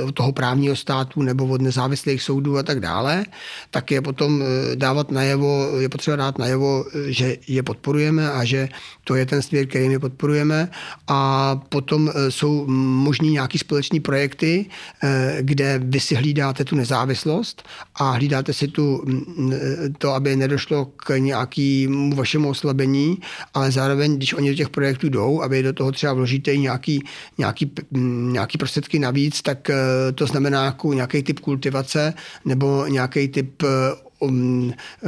[0.05, 3.26] od toho právního státu nebo od nezávislých soudů a tak dále,
[3.72, 4.43] tak je potom
[4.76, 8.70] dávat najevo, je potřeba dát najevo, že je podporujeme a že že
[9.04, 10.70] to je ten směr, který my podporujeme.
[11.08, 11.20] A
[11.70, 12.66] potom e, jsou
[13.08, 14.66] možný nějaký společní projekty,
[15.04, 17.64] e, kde vy si hlídáte tu nezávislost
[17.95, 19.06] a hlídáte si tu,
[19.54, 23.18] e, to, aby nedošlo k nějakému vašemu oslabení,
[23.54, 27.04] ale zároveň, když oni do těch projektů jdou a vy do toho třeba vložíte nějaký,
[27.38, 27.72] nějaký,
[28.38, 29.72] nějaký prostředky navíc, tak
[30.16, 32.14] to znamená nějaký typ kultivace
[32.45, 33.64] nebo nějaký typ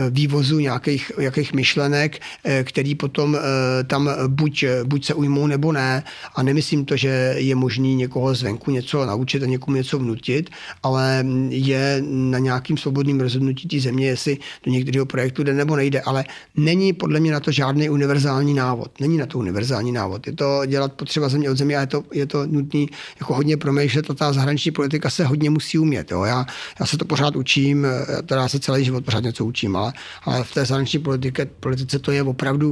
[0.09, 6.03] vývozu nějakých, nějakých myšlenek, eh, který potom eh, tam buď, buď se ujmou nebo ne.
[6.35, 10.49] A nemyslím to, že je možný někoho zvenku něco naučit a někomu něco vnutit,
[10.83, 16.01] ale je na nějakým svobodným rozhodnutí té země, jestli do některého projektu jde nebo nejde.
[16.01, 16.23] Ale
[16.55, 18.99] není podle mě na to žádný univerzální návod.
[18.99, 20.27] Není na to univerzální návod.
[20.27, 22.85] Je to dělat potřeba země od země a je to, je to nutné
[23.19, 26.11] jako hodně promýšlet a ta zahraniční politika se hodně musí umět.
[26.11, 26.23] Jo.
[26.23, 26.45] Já,
[26.79, 27.87] já se to pořád učím,
[28.25, 29.93] teda se celý život pořád něco učím, ale,
[30.23, 32.71] ale v té zahraniční politike, politice to je opravdu,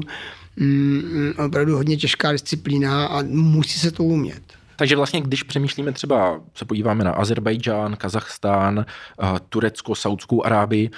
[0.56, 4.44] mm, opravdu hodně těžká disciplína a musí se to umět.
[4.76, 8.86] Takže vlastně, když přemýšlíme třeba, se podíváme na Azerbajdžán, Kazachstán,
[9.50, 10.90] Turecko, Saudskou Arábii,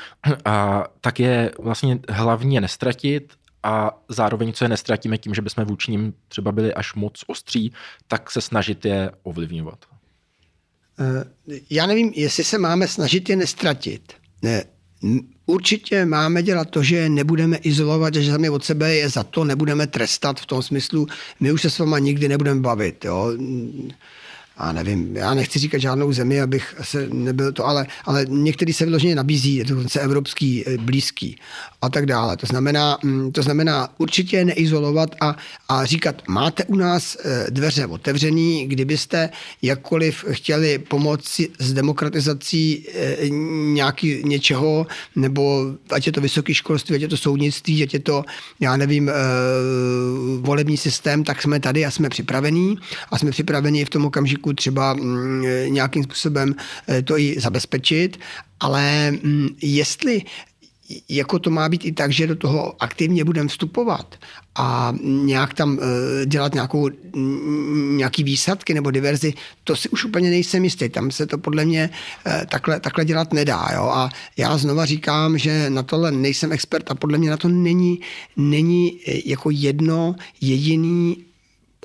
[1.01, 3.33] tak je vlastně hlavně nestratit
[3.63, 7.73] a zároveň, co je nestratíme tím, že bychom vůči ním třeba byli až moc ostří,
[8.07, 9.85] tak se snažit je ovlivňovat.
[10.99, 14.13] Eh, já nevím, jestli se máme snažit je nestratit.
[14.41, 14.63] Ne,
[15.45, 19.87] Určitě máme dělat to, že nebudeme izolovat, že sami od sebe je za to nebudeme
[19.87, 21.07] trestat v tom smyslu,
[21.39, 23.05] my už se s váma nikdy nebudeme bavit.
[23.05, 23.37] Jo
[24.57, 28.85] a nevím, já nechci říkat žádnou zemi, abych se nebyl to, ale, ale některý se
[28.85, 31.37] vyloženě nabízí, je to dokonce evropský, eh, blízký
[31.81, 32.37] a tak dále.
[32.37, 35.35] To znamená, mm, to znamená určitě neizolovat a,
[35.69, 39.29] a říkat, máte u nás eh, dveře otevřený, kdybyste
[39.61, 43.29] jakkoliv chtěli pomoci s demokratizací eh,
[43.73, 48.23] nějaký něčeho, nebo ať je to vysoké školství, ať je to soudnictví, ať je to,
[48.59, 49.11] já nevím,
[50.39, 52.77] volební systém, tak jsme tady a jsme připravení
[53.11, 56.55] a jsme připraveni v tom okamžiku politiku třeba mm, nějakým způsobem
[56.89, 58.19] eh, to i zabezpečit,
[58.59, 60.21] ale mm, jestli
[61.09, 64.15] jako to má být i tak, že do toho aktivně budeme vstupovat
[64.55, 69.33] a nějak tam eh, dělat nějakou, mm, nějaký výsadky nebo diverzi,
[69.63, 70.89] to si už úplně nejsem jistý.
[70.89, 73.65] Tam se to podle mě eh, takhle, takhle dělat nedá.
[73.73, 73.89] Jo?
[73.89, 77.99] A já znova říkám, že na tohle nejsem expert a podle mě na to není,
[78.37, 81.25] není jako jedno jediný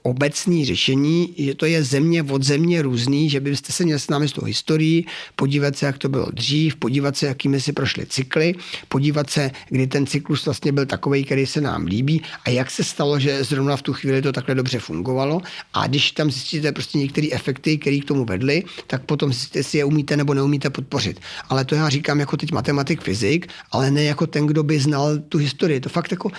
[0.02, 4.44] obecný řešení, že to je země od země různý, že byste se měli s tou
[4.44, 8.54] historií, podívat se, jak to bylo dřív, podívat se, jakými si prošly cykly,
[8.88, 12.84] podívat se, kdy ten cyklus vlastně byl takový, který se nám líbí a jak se
[12.84, 15.40] stalo, že zrovna v tu chvíli to takhle dobře fungovalo.
[15.74, 19.78] A když tam zjistíte prostě některé efekty, které k tomu vedly, tak potom zjistíte, jestli
[19.78, 21.20] je umíte nebo neumíte podpořit.
[21.48, 25.18] Ale to já říkám jako teď matematik, fyzik, ale ne jako ten, kdo by znal
[25.18, 25.80] tu historii.
[25.80, 26.30] To fakt jako,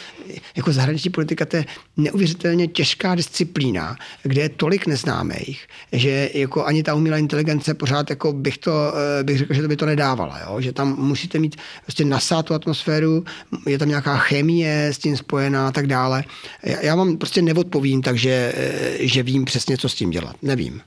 [0.56, 1.66] jako zahraniční politika, to je
[1.98, 8.10] neuvěřitelně těžká disciplína disciplína, kde je tolik neznámých, že jako ani ta umělá inteligence pořád
[8.10, 10.62] jako bych to, eh, bych řekl, že to by to nedávala, jo?
[10.62, 13.24] že tam musíte mít prostě nasát tu atmosféru,
[13.68, 16.24] je tam nějaká chemie s tím spojená a tak dále.
[16.64, 20.36] Já, já vám prostě neodpovím, takže eh, že vím přesně, co s tím dělat.
[20.42, 20.82] Nevím.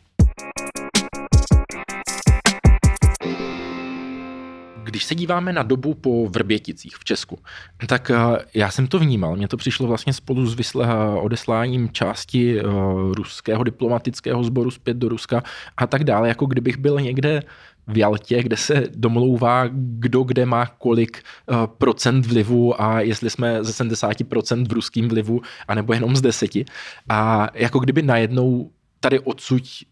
[4.95, 7.39] Když se díváme na dobu po Vrběticích v Česku,
[7.87, 9.37] tak eh, já jsem to vnímal.
[9.37, 10.87] Mně to přišlo vlastně spolu s vysle,
[11.21, 15.43] odesláním části uh, ruského diplomatického sboru zpět do Ruska
[15.77, 17.43] a tak dále, jako kdybych byl někde
[17.87, 23.65] v Jaltě, kde se domlouvá, kdo kde má kolik uh, procent vlivu a jestli jsme
[23.65, 26.65] ze 70% v ruským vlivu, anebo jenom z deseti.
[27.09, 28.71] A jako kdyby najednou
[29.01, 29.85] tady odsuť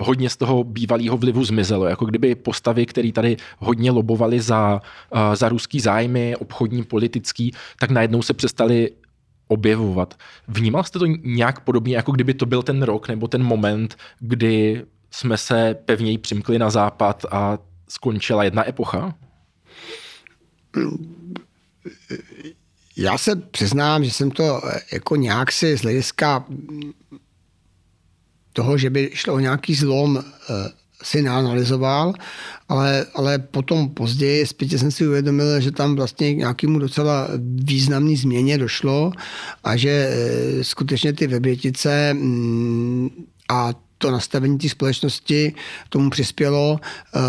[0.00, 1.86] hodně z toho bývalého vlivu zmizelo.
[1.86, 4.80] Jako kdyby postavy, které tady hodně lobovali za,
[5.14, 8.90] uh, za ruský zájmy, obchodní, politický, tak najednou se přestali
[9.48, 10.14] objevovat.
[10.48, 14.84] Vnímal jste to nějak podobně, jako kdyby to byl ten rok nebo ten moment, kdy
[15.10, 19.14] jsme se pevněji přimkli na západ a skončila jedna epocha?
[22.96, 24.60] Já se přiznám, že jsem to
[24.92, 26.44] jako nějak si z hlediska
[28.52, 30.70] toho, že by šlo o nějaký zlom, eh,
[31.02, 32.12] si neanalyzoval,
[32.68, 37.28] ale, ale potom později zpětě jsem si uvědomil, že tam vlastně k nějakému docela
[37.64, 39.12] významný změně došlo
[39.64, 43.08] a že eh, skutečně ty webětice mm,
[43.48, 45.54] a to nastavení té společnosti
[45.88, 47.20] tomu přispělo, eh,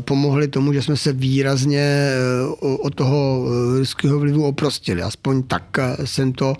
[0.00, 2.16] pomohli tomu, že jsme se výrazně eh,
[2.60, 5.02] od toho eh, ruského vlivu oprostili.
[5.02, 6.56] Aspoň tak jsem to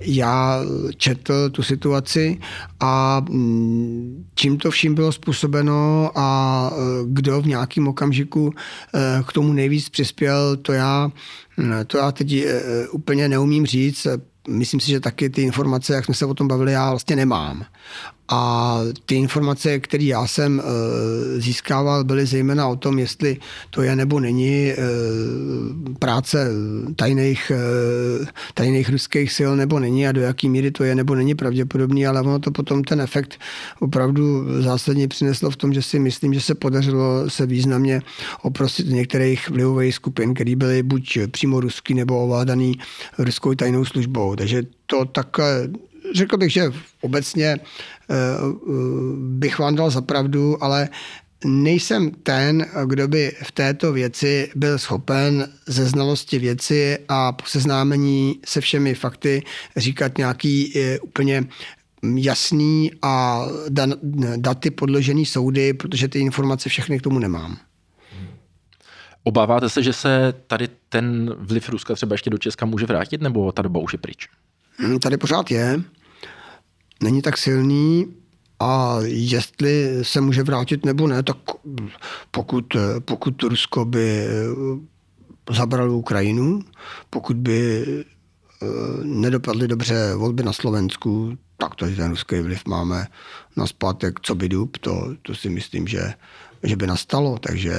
[0.00, 0.60] já
[0.96, 2.38] četl tu situaci
[2.80, 6.70] a mm, čím to vším bylo způsobeno a
[7.06, 8.52] kdo v nějakém okamžiku
[9.26, 11.10] k tomu nejvíc přispěl, to já,
[11.86, 12.46] to já teď
[12.90, 14.06] úplně neumím říct.
[14.48, 17.64] Myslím si, že taky ty informace, jak jsme se o tom bavili, já vlastně nemám.
[18.28, 23.36] A ty informace, které já jsem eh, získával, byly zejména o tom, jestli
[23.70, 24.76] to je nebo není eh,
[25.98, 26.48] práce
[26.96, 31.34] tajných, eh, tajných ruských sil nebo není a do jaký míry to je nebo není
[31.34, 33.40] pravděpodobný, ale ono to potom ten efekt
[33.80, 38.02] opravdu zásadně přineslo v tom, že si myslím, že se podařilo se významně
[38.42, 42.78] oprostit některých vlivových skupin, které byly buď přímo ruský nebo ovládaný
[43.18, 44.36] ruskou tajnou službou.
[44.36, 45.68] Takže to takhle
[46.14, 47.58] řekl bych, že obecně eh,
[48.10, 48.16] eh,
[49.16, 50.88] bych vám dal za pravdu, ale
[51.44, 58.40] nejsem ten, kdo by v této věci byl schopen ze znalosti věci a po seznámení
[58.46, 59.42] se všemi fakty
[59.76, 61.44] říkat nějaký eh, úplně
[62.14, 63.46] jasný a
[64.36, 67.58] daty podložený soudy, protože ty informace všechny k tomu nemám.
[69.22, 73.52] Obáváte se, že se tady ten vliv Ruska třeba ještě do Česka může vrátit, nebo
[73.52, 74.28] ta doba už je pryč?
[74.78, 75.82] Hm, tady pořád je.
[77.02, 78.14] Není tak silný
[78.60, 81.36] a jestli se může vrátit nebo ne, tak
[82.30, 84.26] pokud, pokud Rusko by
[85.50, 86.60] eh, zabralo Ukrajinu,
[87.10, 88.66] pokud by eh,
[89.02, 93.06] nedopadly dobře volby na Slovensku, tak to ten ruský vliv máme
[93.56, 96.14] na zpátek, co by dub, to, to si myslím, že
[96.62, 97.72] že by nastalo, takže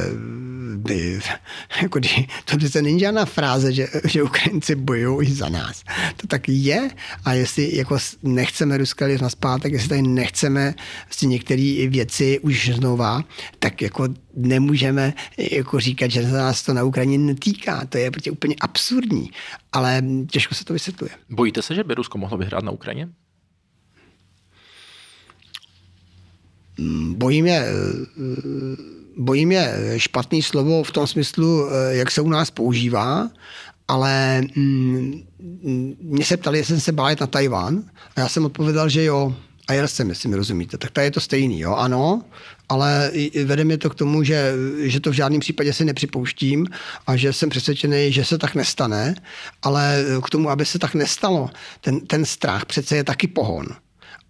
[0.75, 1.19] by,
[1.81, 1.99] jako,
[2.45, 5.83] to přece není žádná fráze, že, že Ukrajinci bojují za nás.
[6.17, 6.89] To tak je
[7.25, 10.73] a jestli jako nechceme Ruska na zpátek, jestli tady nechceme
[11.09, 13.23] si některé věci už znova,
[13.59, 15.13] tak jako nemůžeme
[15.51, 17.85] jako říkat, že se nás to na Ukrajině netýká.
[17.85, 19.31] To je prostě úplně absurdní,
[19.73, 21.11] ale těžko se to vysvětluje.
[21.29, 23.09] Bojíte se, že by Rusko mohlo vyhrát na Ukrajině?
[27.11, 27.67] Bojím je,
[29.17, 33.29] bojím je špatný slovo v tom smyslu, jak se u nás používá,
[33.87, 35.21] ale mm,
[36.01, 37.83] mě se ptali, jestli jsem se bál na Tajván
[38.15, 39.35] a já jsem odpověděl, že jo,
[39.67, 40.77] a jel jsem, jestli mi rozumíte.
[40.77, 42.23] Tak tady je to stejný, jo, ano,
[42.69, 43.11] ale
[43.45, 46.67] vede mě to k tomu, že, že to v žádném případě si nepřipouštím
[47.07, 49.15] a že jsem přesvědčený, že se tak nestane,
[49.63, 51.49] ale k tomu, aby se tak nestalo,
[51.81, 53.65] ten, ten strach přece je taky pohon.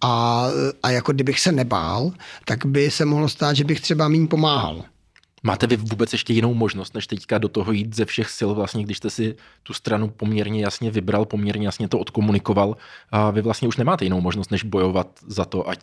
[0.00, 0.46] A,
[0.82, 2.12] a jako kdybych se nebál,
[2.44, 4.84] tak by se mohlo stát, že bych třeba méně pomáhal.
[5.42, 8.84] Máte vy vůbec ještě jinou možnost, než teďka do toho jít ze všech sil, vlastně,
[8.84, 12.76] když jste si tu stranu poměrně jasně vybral, poměrně jasně to odkomunikoval,
[13.10, 15.78] a vy vlastně už nemáte jinou možnost, než bojovat za to, ať,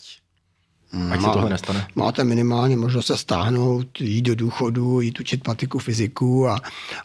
[1.12, 1.88] ať se tohle nestane?
[1.96, 6.60] Máte minimálně možnost se stáhnout, jít do důchodu, jít učit matiku, fyziku a,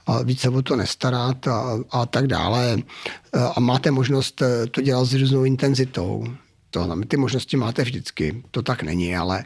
[0.06, 2.78] a víc se o to nestarat a, a tak dále.
[3.56, 6.26] A máte možnost to dělat s různou intenzitou.
[6.70, 9.44] To znamená, ty možnosti máte vždycky, to tak není, ale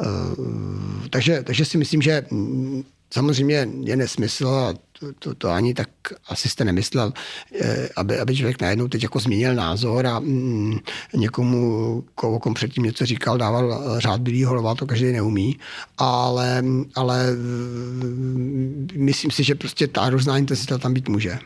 [0.00, 5.74] uh, takže, takže si myslím, že mm, samozřejmě je nesmysl a to, to, to ani
[5.74, 5.88] tak
[6.28, 7.12] asi jste nemyslel,
[7.60, 10.78] eh, aby, aby člověk najednou teď jako změnil názor a mm,
[11.14, 15.58] někomu, koho kom předtím něco říkal, dával řád bílý holova, to každý neumí,
[15.98, 16.62] ale,
[16.94, 21.38] ale mm, myslím si, že prostě ta různá intenzita tam být může.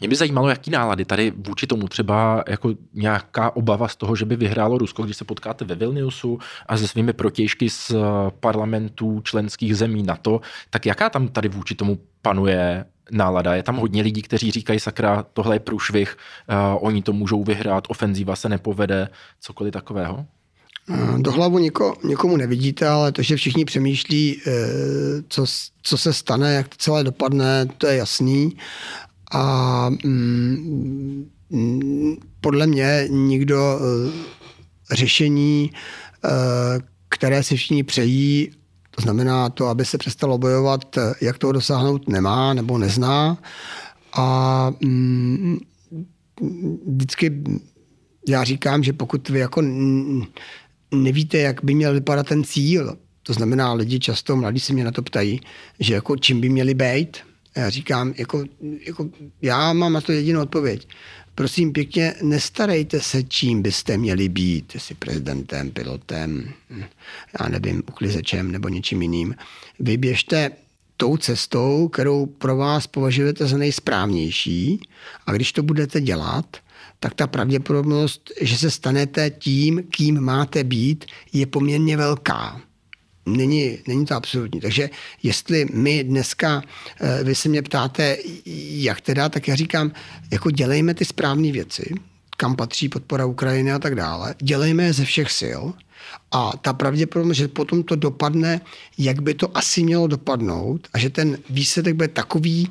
[0.00, 4.24] Mě by zajímalo, jaký nálady tady vůči tomu třeba jako nějaká obava z toho, že
[4.24, 7.92] by vyhrálo Rusko, když se potkáte ve Vilniusu a se svými protěžky z
[8.40, 13.54] parlamentů členských zemí NATO, tak jaká tam tady vůči tomu panuje nálada.
[13.54, 16.16] Je tam hodně lidí, kteří říkají, sakra, tohle je průšvih,
[16.48, 19.08] uh, oni to můžou vyhrát, ofenzíva se nepovede,
[19.40, 20.26] cokoliv takového?
[21.18, 24.50] Do hlavu niko, nikomu nevidíte, ale to, že všichni přemýšlí, eh,
[25.28, 25.44] co,
[25.82, 28.56] co se stane, jak to celé dopadne, to je jasný.
[29.30, 31.30] A mm,
[32.40, 34.12] podle mě nikdo uh,
[34.92, 35.70] řešení,
[36.24, 36.30] uh,
[37.08, 38.50] které si všichni přejí,
[38.90, 43.38] to znamená to, aby se přestalo bojovat, jak toho dosáhnout nemá nebo nezná.
[44.12, 45.58] A mm,
[46.86, 47.42] vždycky
[48.28, 49.62] já říkám, že pokud vy jako
[50.94, 54.92] nevíte, jak by měl vypadat ten cíl, to znamená, lidi často, mladí se mě na
[54.92, 55.40] to ptají,
[55.80, 57.16] že jako čím by měli být,
[57.60, 58.44] já říkám, jako,
[58.86, 59.08] jako,
[59.42, 60.88] já mám na to jedinou odpověď.
[61.34, 66.52] Prosím pěkně, nestarejte se, čím byste měli být, jestli prezidentem, pilotem,
[67.40, 69.34] já nevím, uklizečem nebo něčím jiným.
[69.78, 70.50] Vyběžte
[70.96, 74.80] tou cestou, kterou pro vás považujete za nejsprávnější
[75.26, 76.56] a když to budete dělat,
[77.00, 82.60] tak ta pravděpodobnost, že se stanete tím, kým máte být, je poměrně velká.
[83.26, 84.60] Není, není to absolutní.
[84.60, 84.90] Takže
[85.22, 86.62] jestli my dneska,
[87.00, 88.16] eh, vy se mě ptáte,
[88.70, 89.92] jak teda, tak já říkám,
[90.30, 91.94] jako dělejme ty správné věci,
[92.36, 94.34] kam patří podpora Ukrajiny a tak dále.
[94.38, 95.62] Dělejme je ze všech sil
[96.32, 98.60] a ta pravděpodobnost, že potom to dopadne,
[98.98, 102.70] jak by to asi mělo dopadnout a že ten výsledek bude takový,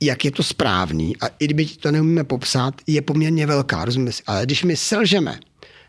[0.00, 4.22] jak je to správný a i kdyby to neumíme popsat, je poměrně velká, rozumíme si.
[4.26, 5.40] Ale když my selžeme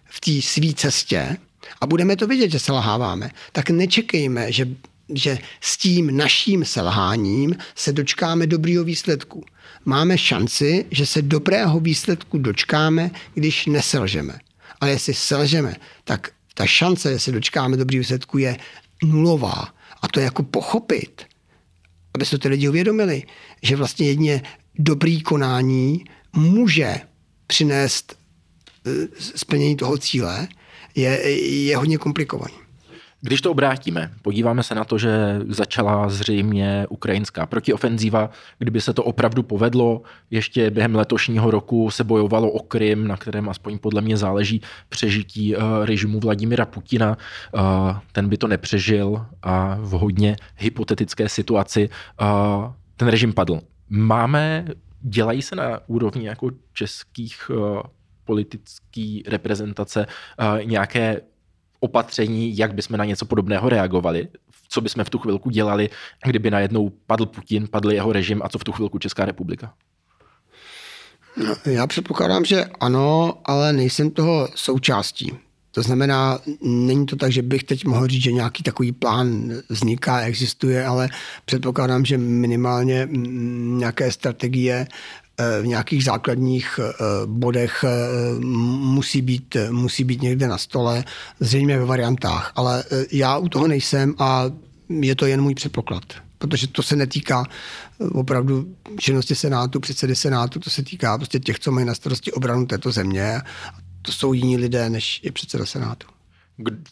[0.06, 1.38] v té své cestě,
[1.82, 4.68] a budeme to vidět, že selháváme, tak nečekejme, že,
[5.14, 9.46] že s tím naším selháním se dočkáme dobrýho výsledku.
[9.86, 14.40] Máme šanci, že se dobrého výsledku dočkáme, když neselžeme.
[14.82, 18.58] Ale jestli selžeme, tak ta šance, že se dočkáme dobrý výsledku, je
[19.04, 19.74] nulová.
[20.02, 21.26] A to je jako pochopit,
[22.14, 23.24] aby se to ty lidi uvědomili,
[23.62, 24.42] že vlastně jedině
[24.76, 27.02] dobrý konání může
[27.48, 28.16] přinést
[28.88, 28.92] eh,
[29.36, 30.48] splnění toho cíle,
[30.96, 31.30] je,
[31.68, 32.54] je hodně komplikovaný.
[33.26, 38.30] Když to obrátíme, podíváme se na to, že začala zřejmě ukrajinská protiofenzíva.
[38.60, 43.50] Kdyby se to opravdu povedlo, ještě během letošního roku se bojovalo o Krym, na kterém
[43.50, 47.18] aspoň podle mě záleží přežití eh, režimu Vladimira Putina.
[47.56, 47.60] Eh,
[48.12, 51.90] ten by to nepřežil a v hodně hypotetické situaci
[52.22, 52.26] eh,
[52.96, 53.62] ten režim padl.
[53.90, 54.66] Máme,
[55.02, 57.52] dělají se na úrovni jako českých
[58.26, 60.06] politické reprezentace
[60.64, 61.22] nějaké
[61.80, 64.28] opatření, jak bychom na něco podobného reagovali,
[64.70, 65.90] co bychom v tu chvilku dělali,
[66.26, 69.74] kdyby najednou padl Putin, padl jeho režim a co v tu chvilku Česká republika?
[71.38, 75.32] No, já předpokládám, že ano, ale nejsem toho součástí.
[75.72, 80.22] To znamená, není to tak, že bych teď mohl říct, že nějaký takový plán vzniká,
[80.22, 81.10] existuje, ale
[81.46, 85.23] předpokládám, že minimálně mm, nějaké strategie Eh,
[85.62, 86.94] v nějakých základních eh,
[87.26, 87.90] bodech eh,
[88.40, 91.04] musí být, musí být někde na stole,
[91.40, 92.52] zřejmě ve variantách.
[92.56, 94.44] Ale já u toho nejsem a
[94.90, 96.04] je to jen můj předpoklad
[96.44, 97.46] protože to se netýká
[98.12, 102.66] opravdu činnosti Senátu, předsedy Senátu, to se týká prostě těch, co mají na starosti obranu
[102.66, 103.42] této země.
[104.02, 106.08] To jsou jiní lidé, než je předseda Senátu.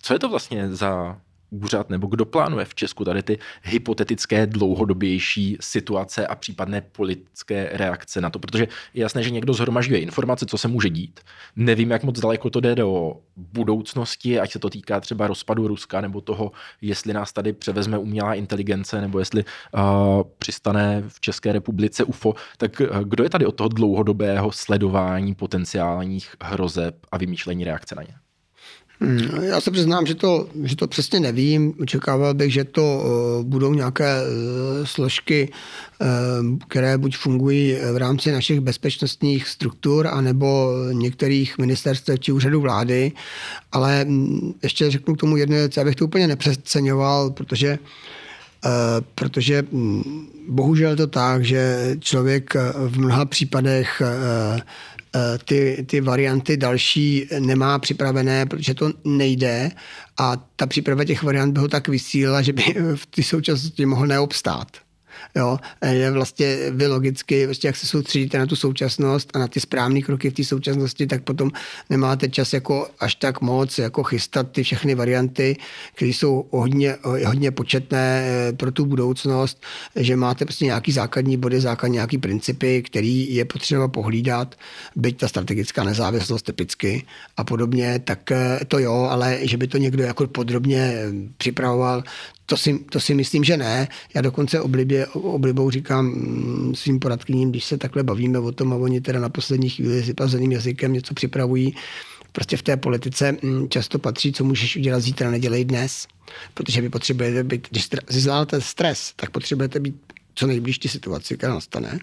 [0.01, 1.17] Co je to vlastně za
[1.51, 8.21] úřad nebo kdo plánuje v Česku tady ty hypotetické dlouhodobější situace a případné politické reakce
[8.21, 11.19] na to, protože je jasné, že někdo zhromažďuje informace, co se může dít.
[11.55, 16.01] Nevím, jak moc daleko to jde do budoucnosti, ať se to týká třeba rozpadu Ruska
[16.01, 19.81] nebo toho, jestli nás tady převezme umělá inteligence nebo jestli uh,
[20.37, 26.35] přistane v České republice UFO, tak uh, kdo je tady od toho dlouhodobého sledování potenciálních
[26.41, 28.13] hrozeb a vymýšlení reakce na ně?
[29.03, 31.73] Hmm, já se přiznám, že to, že to přesně nevím.
[31.81, 35.49] Očekával bych, že to uh, budou nějaké uh, složky,
[36.01, 36.07] uh,
[36.67, 43.11] které buď fungují v rámci našich bezpečnostních struktur, anebo některých ministerstv či úřadů vlády.
[43.71, 47.79] Ale um, ještě řeknu k tomu jednu věc, abych to úplně nepřeceňoval, protože
[49.15, 52.53] protože um, bohužel to tak, že člověk
[52.87, 54.61] v mnoha případech Eh,
[55.45, 59.71] ty, ty varianty další nemá připravené, protože to nejde
[60.17, 62.63] a ta příprava těch variant by ho tak vysílila, že by
[62.95, 64.67] v té současnosti mohl neobstát.
[65.35, 65.59] Jo,
[65.91, 70.01] je vlastně vy logicky, vlastně jak se soustředíte na tu současnost a na ty správné
[70.01, 71.51] kroky v té současnosti, tak potom
[71.89, 75.57] nemáte čas jako až tak moc jako chystat ty všechny varianty,
[75.95, 79.63] které jsou hodně, hodně početné eh, pro tu budoucnost,
[79.95, 84.55] že máte prostě nějaký základní body, základní nějaký principy, který je potřeba pohlídat,
[84.95, 87.05] byť ta strategická nezávislost typicky
[87.37, 92.03] a podobně, tak eh, to jo, ale že by to někdo jako podrobně eh, připravoval,
[92.51, 93.87] to si, to si myslím, že ne.
[94.13, 98.75] Já dokonce oblibě, oblibou říkám mm, svým poradkyním, když se takhle bavíme o tom a
[98.75, 101.75] oni teda na poslední chvíli s vyplazeným jazykem něco připravují,
[102.31, 106.07] prostě v té politice mm, často patří, co můžeš udělat zítra, nedělej dnes.
[106.53, 109.95] Protože vy potřebujete být, když zvládáte stres, tak potřebujete být
[110.35, 111.99] co nejblíž situaci, která nastane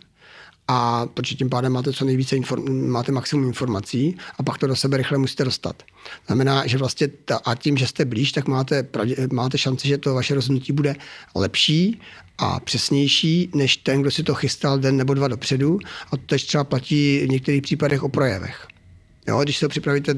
[0.68, 4.76] a protože tím pádem máte co nejvíce inform, máte maximum informací a pak to do
[4.76, 5.82] sebe rychle musíte dostat.
[6.26, 9.98] Znamená, že vlastně ta, a tím, že jste blíž, tak máte, pravdě, máte šanci, že
[9.98, 10.96] to vaše rozhodnutí bude
[11.34, 12.00] lepší
[12.38, 15.78] a přesnější, než ten, kdo si to chystal den nebo dva dopředu.
[16.12, 18.68] A to tež třeba platí v některých případech o projevech.
[19.28, 20.14] Jo, když se to připravíte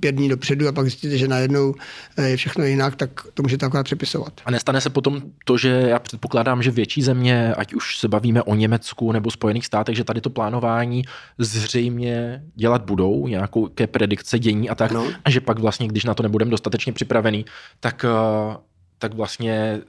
[0.00, 1.74] pět dní dopředu a pak zjistíte, že najednou
[2.16, 4.32] eh, je všechno jinak, tak to můžete akorát přepisovat.
[4.44, 8.42] A nestane se potom to, že já předpokládám, že větší země, ať už se bavíme
[8.42, 11.02] o Německu nebo Spojených státech, že tady to plánování
[11.38, 15.06] zřejmě dělat budou, nějakou ke predikce dění a tak, no.
[15.24, 17.44] a že pak vlastně, když na to nebudeme dostatečně připravený,
[17.80, 18.56] tak, eh,
[18.98, 19.80] tak vlastně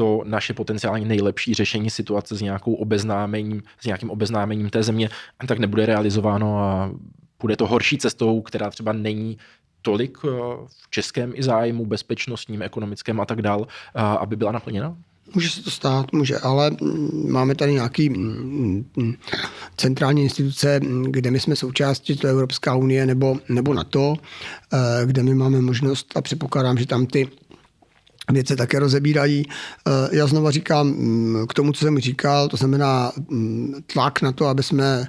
[0.00, 5.10] to naše potenciálně nejlepší řešení situace s nějakou obeznámením, s nějakým obeznámením té země,
[5.46, 6.90] tak nebude realizováno a
[7.38, 9.38] půjde to horší cestou, která třeba není
[9.82, 10.28] tolik eh,
[10.82, 14.96] v českém i zájmu, bezpečnostním, ekonomickém a tak dál, aby byla naplněna?
[15.34, 19.14] Může se to stát, může, ale mm, máme tady nějaký mm, mm,
[19.76, 20.80] centrální instituce,
[21.10, 24.14] kde my jsme součástí, to je Evropská unie nebo, nebo NATO,
[24.72, 27.28] eh, kde my máme možnost a předpokládám, že tam ty
[28.32, 29.46] věci také rozebírají.
[29.46, 34.32] Eh, Já znova říkám mm, k tomu, co jsem říkal, to znamená mm, tlak na
[34.32, 35.06] to, aby jsme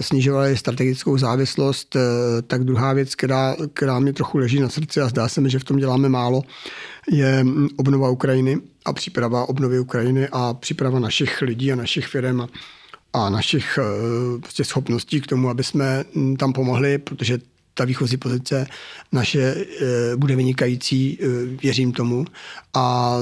[0.00, 2.00] snižovali strategickou závislost, eh,
[2.42, 5.58] tak druhá věc, která, která mě trochu leží na srdci a zdá se mi, že
[5.58, 6.42] v tom děláme málo,
[7.10, 12.40] je mm, obnova Ukrajiny a příprava obnovy Ukrajiny a příprava našich lidí a našich firm
[13.12, 16.04] a, našich eh, prostě schopností k tomu, aby jsme
[16.38, 17.38] tam pomohli, protože
[17.74, 18.66] ta výchozí pozice
[19.12, 21.26] naše e, bude vynikající, e,
[21.62, 22.24] věřím tomu.
[22.74, 23.16] A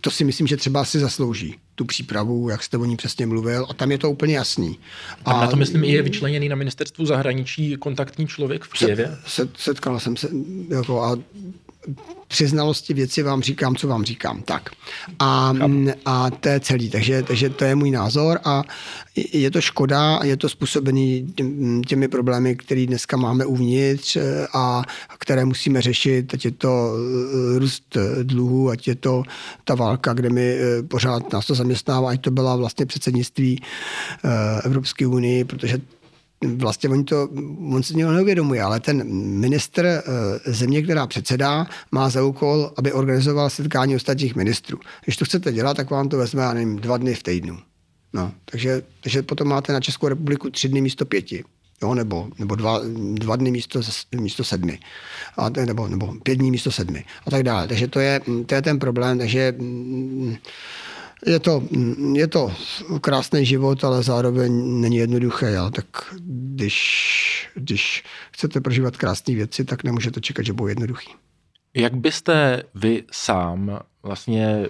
[0.00, 3.66] to si myslím, že třeba si zaslouží tu přípravu, jak jste o ní přesně mluvil,
[3.70, 4.78] a tam je to úplně jasný.
[5.24, 9.16] A na to, myslím, je vyčleněný na ministerstvu zahraničí kontaktní člověk v Kijevě?
[9.26, 10.28] Se, setkal jsem se,
[10.68, 11.18] jako, a
[12.28, 14.42] při znalosti věci vám říkám, co vám říkám.
[14.42, 14.70] Tak.
[15.18, 15.54] A,
[16.04, 16.90] a to je celý.
[16.90, 18.62] Takže, takže to je můj názor a
[19.32, 21.34] je to škoda, je to způsobený
[21.86, 24.16] těmi problémy, které dneska máme uvnitř
[24.54, 24.82] a
[25.18, 29.22] které musíme řešit, ať je to eh, růst dluhu, ať je to
[29.64, 33.62] ta válka, kde mi eh, pořád nás to zaměstnává, ať to byla vlastně předsednictví
[34.24, 34.28] eh,
[34.64, 35.78] Evropské unii, protože
[36.44, 37.28] vlastně oni to,
[37.70, 39.04] on se něho neuvědomuje, ale ten
[39.38, 40.02] ministr eh,
[40.52, 44.78] země, která předsedá, má za úkol, aby organizoval setkání ostatních ministrů.
[45.04, 47.58] Když to chcete dělat, tak vám to vezme, já nevím, dva dny v týdnu.
[48.12, 51.44] No, takže, takže potom máte na Českou republiku tři dny místo pěti.
[51.82, 52.80] Jo, nebo, nebo dva,
[53.14, 53.80] dva dny místo,
[54.16, 54.78] místo sedmi.
[55.36, 57.04] A, nebo, nebo pět dní místo sedmi.
[57.26, 57.68] A tak dále.
[57.68, 59.18] Takže to je, to je ten problém.
[59.18, 60.36] Takže mm,
[61.26, 61.62] je to,
[62.14, 62.52] je to
[63.00, 65.50] krásný život, ale zároveň není jednoduché.
[65.50, 65.70] Ja?
[65.70, 65.86] Tak
[66.54, 71.10] když, když chcete prožívat krásné věci, tak nemůžete čekat, že budou jednoduchý.
[71.74, 74.66] Jak byste vy sám vlastně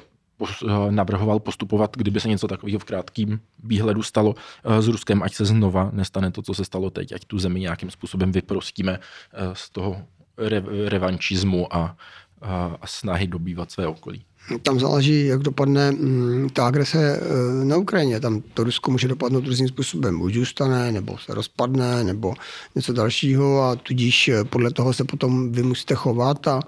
[0.91, 4.35] navrhoval postupovat, kdyby se něco takového v krátkém výhledu stalo
[4.65, 7.61] eh, s Ruskem, ať se znova nestane to, co se stalo teď, ať tu zemi
[7.61, 10.03] nějakým způsobem vyprostíme eh, z toho
[10.39, 11.97] re- revančismu a,
[12.41, 14.25] a, a snahy dobývat své okolí.
[14.63, 18.21] Tam záleží, jak dopadne mm, ta agrese eh, na Ukrajině.
[18.21, 20.19] Tam to Rusko může dopadnout různým způsobem.
[20.19, 22.35] Buď zůstane, nebo se rozpadne, nebo
[22.75, 26.61] něco dalšího a tudíž eh, podle toho se potom vy musíte chovat a,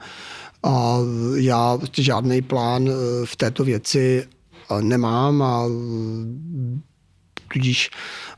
[0.62, 0.96] a
[1.36, 2.92] já prostě žádný plán eh,
[3.26, 4.26] v této věci
[4.80, 5.64] nemám a
[7.52, 7.90] tudíž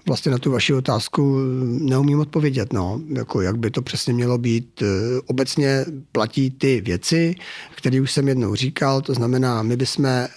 [0.06, 4.82] vlastně na tu vaši otázku neumím odpovědět, no, jako jak by to přesně mělo být.
[5.26, 7.34] Obecně platí ty věci,
[7.74, 10.28] které už jsem jednou říkal, to znamená, my bychom eh,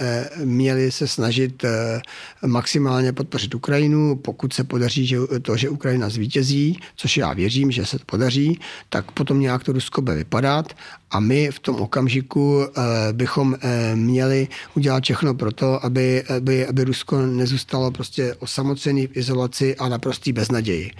[0.44, 2.02] měli se snažit eh,
[2.46, 7.86] maximálně podpořit Ukrajinu, pokud se podaří že to, že Ukrajina zvítězí, což já věřím, že
[7.86, 8.60] se to podaří,
[8.90, 10.74] tak potom nějak to Rusko bude vypadat.
[11.12, 12.68] A my v tom okamžiku
[13.12, 13.56] bychom
[13.96, 19.90] měli udělat všechno pro to, aby, aby, aby Rusko nezůstalo prostě osamocený v izolaci a
[19.90, 20.92] naprostý beznaději.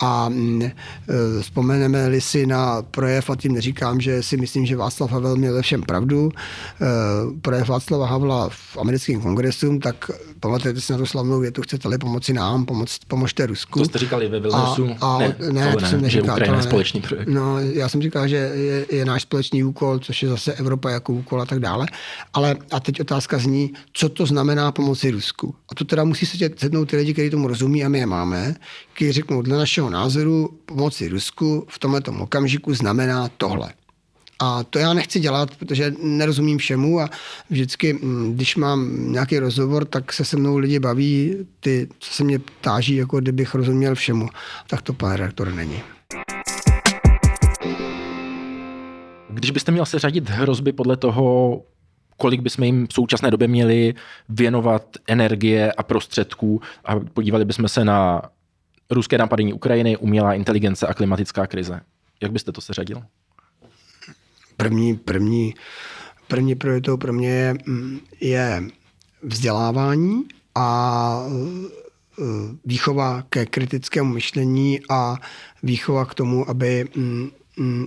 [0.00, 0.70] A mm,
[1.40, 5.62] vzpomeneme-li si na projev, a tím neříkám, že si myslím, že Václav Havel měl ve
[5.62, 6.86] všem pravdu, eh,
[7.42, 12.32] projev Václava Havla v americkém kongresu, tak pamatujete si na tu slavnou větu, chcete-li pomoci
[12.32, 13.78] nám, pomoc, pomožte Rusku.
[13.78, 14.88] To jste říkali ve Vilniusu?
[15.00, 17.28] A, a, ne, ne, to, ne, jsem neříkal, že Ukrajina je společný projekt.
[17.28, 21.12] No, já jsem říkal, že je, je náš společný úkol, což je zase Evropa jako
[21.12, 21.86] úkol a tak dále.
[22.32, 25.54] Ale a teď otázka zní, co to znamená pomoci Rusku.
[25.72, 28.54] A to teda musí se sednout ty lidi, kteří tomu rozumí a my je máme,
[28.92, 33.72] kteří řeknou, dle našeho názoru pomoci Rusku v tomto okamžiku znamená tohle.
[34.42, 37.08] A to já nechci dělat, protože nerozumím všemu a
[37.50, 42.24] vždycky, mm, když mám nějaký rozhovor, tak se se mnou lidi baví, ty, co se
[42.24, 44.28] mě ptáží, jako kdybych rozuměl všemu.
[44.66, 45.82] Tak to, pane redaktor, není.
[49.30, 51.56] Když byste měl seřadit hrozby podle toho,
[52.20, 53.94] kolik bychom jim v současné době měli
[54.28, 58.22] věnovat energie a prostředků a podívali bychom se na
[58.90, 61.80] ruské napadení Ukrajiny, umělá inteligence a klimatická krize.
[62.22, 63.02] Jak byste to seřadil?
[64.56, 65.54] První, první,
[66.28, 68.62] první prioritou pro mě je, mm, je
[69.22, 72.22] vzdělávání a e,
[72.64, 75.16] výchova ke kritickému myšlení a
[75.62, 77.30] výchova k tomu, aby, mm,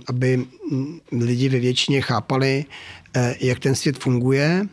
[0.06, 0.44] aby
[1.12, 2.64] lidi ve většině chápali,
[3.16, 4.66] e, jak ten svět funguje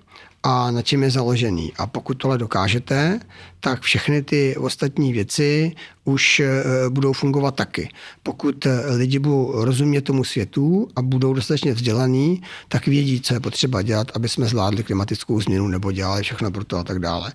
[0.44, 1.74] a na čem je založený.
[1.78, 3.20] A pokud tohle dokážete,
[3.62, 5.72] tak všechny ty ostatní věci
[6.04, 7.90] už eh, budou fungovat taky.
[8.24, 13.40] Pokud eh, lidi budou rozumět tomu světu a budou dostatečně vzdělaní, tak vědí, co je
[13.40, 17.34] potřeba dělat, aby jsme zvládli klimatickou změnu nebo dělali všechno pro to a tak dále.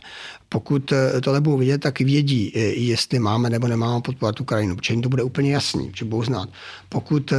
[0.48, 5.02] Pokud eh, tohle budou vidět, tak vědí, jestli máme nebo nemáme podporovat Ukrajinu, protože jim
[5.02, 6.48] to bude úplně jasný, že budou znát.
[6.88, 7.32] Pokud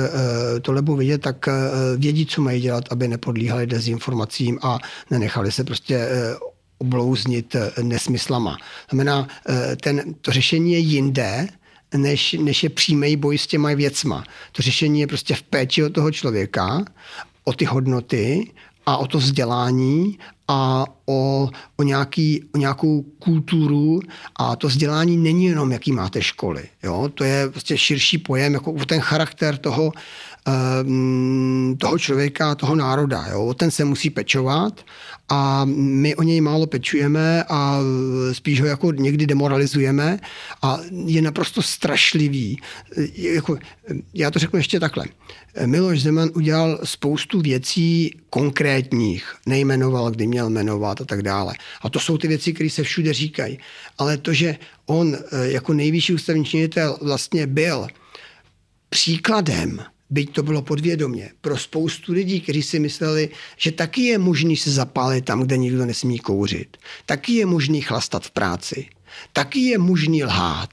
[0.61, 1.45] tohle budou vidět, tak
[1.97, 4.79] vědí, co mají dělat, aby nepodlíhali dezinformacím a
[5.11, 6.09] nenechali se prostě
[6.77, 8.57] oblouznit eh, nesmyslama.
[8.89, 11.47] Znamená, eh, ten, to řešení je jinde,
[11.95, 14.23] než, než je přímý boj s těma věcma.
[14.51, 16.85] To řešení je prostě v péči o toho člověka,
[17.43, 18.51] o ty hodnoty
[18.85, 23.99] a o to vzdělání a o, o, nějaký, o nějakou kulturu
[24.35, 26.63] a to vzdělání není jenom, jaký máte školy.
[26.83, 27.09] Jo?
[27.13, 29.91] To je prostě širší pojem, jako ten charakter toho,
[31.77, 33.25] toho člověka, toho národa.
[33.31, 33.53] Jo?
[33.53, 34.85] Ten se musí pečovat
[35.29, 37.79] a my o něj málo pečujeme a
[38.31, 40.19] spíš ho jako někdy demoralizujeme
[40.61, 42.61] a je naprosto strašlivý.
[43.13, 43.57] Jako,
[44.13, 45.05] já to řeknu ještě takhle.
[45.65, 51.53] Miloš Zeman udělal spoustu věcí konkrétních, nejmenoval, kdy měl jmenovat a tak dále.
[51.81, 53.59] A to jsou ty věci, které se všude říkají.
[53.97, 54.55] Ale to, že
[54.85, 57.87] on jako nejvyšší ústavní činitel vlastně byl
[58.89, 59.79] příkladem
[60.09, 64.71] byť to bylo podvědomě, pro spoustu lidí, kteří si mysleli, že taky je možný se
[64.71, 66.77] zapálit tam, kde nikdo nesmí kouřit.
[67.05, 68.85] Taky je možný chlastat v práci.
[69.33, 70.69] Taky je možný lhát.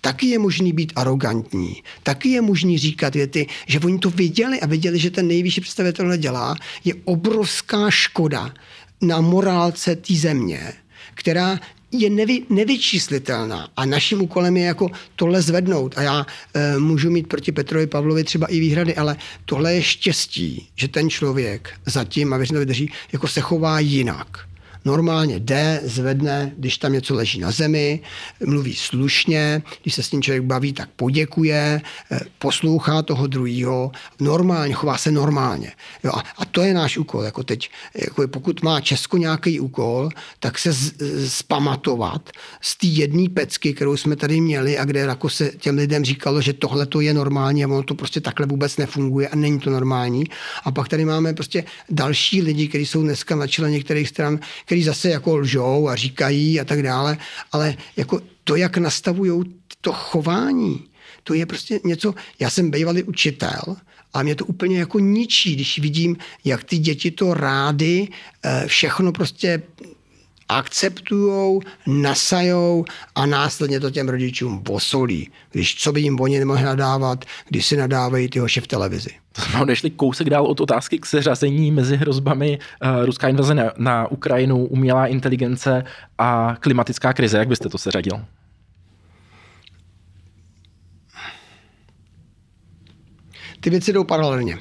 [0.00, 1.82] Taky je možný být arrogantní.
[2.02, 6.16] Taky je možný říkat věty, že oni to viděli a viděli, že ten nejvyšší představitel
[6.16, 8.54] dělá, je obrovská škoda
[9.00, 10.72] na morálce té země,
[11.14, 11.60] která
[11.92, 13.68] je nevy, nevyčíslitelná.
[13.76, 15.94] A naším úkolem je jako tohle zvednout.
[15.98, 20.68] A já e, můžu mít proti Petrovi Pavlovi třeba i výhrady, ale tohle je štěstí,
[20.76, 24.47] že ten člověk zatím, a věřím, to vydrží, jako se chová jinak
[24.84, 28.00] normálně jde, zvedne, když tam něco leží na zemi,
[28.46, 31.80] mluví slušně, když se s tím člověk baví, tak poděkuje,
[32.12, 35.72] eh, poslouchá toho druhého, normálně, chová se normálně.
[36.04, 37.22] Jo, a, a to je náš úkol.
[37.22, 40.08] Jako teď, jako pokud má Česko nějaký úkol,
[40.40, 40.92] tak se z,
[41.28, 42.30] spamatovat
[42.60, 46.40] z té jedné pecky, kterou jsme tady měli a kde jako se těm lidem říkalo,
[46.40, 49.70] že tohle to je normální a ono to prostě takhle vůbec nefunguje a není to
[49.70, 50.24] normální.
[50.64, 54.38] A pak tady máme prostě další lidi, kteří jsou dneska na čele některých stran,
[54.68, 57.18] který zase jako lžou a říkají a tak dále,
[57.52, 59.44] ale jako to, jak nastavují
[59.80, 60.84] to chování,
[61.24, 63.76] to je prostě něco, já jsem bývalý učitel
[64.14, 68.08] a mě to úplně jako ničí, když vidím, jak ty děti to rády
[68.44, 69.62] eh, všechno prostě
[70.48, 72.84] akceptujou, nasajou
[73.14, 75.30] a následně to těm rodičům posolí.
[75.52, 79.10] Když co by jim oni nemohli nadávat, když si nadávají ty hoši v televizi.
[79.32, 83.72] To jsme odešli kousek dál od otázky k seřazení mezi hrozbami uh, ruská invaze na,
[83.78, 85.84] na Ukrajinu, umělá inteligence
[86.18, 87.38] a klimatická krize.
[87.38, 88.24] Jak byste to seřadil?
[93.60, 94.58] Ty věci jdou paralelně.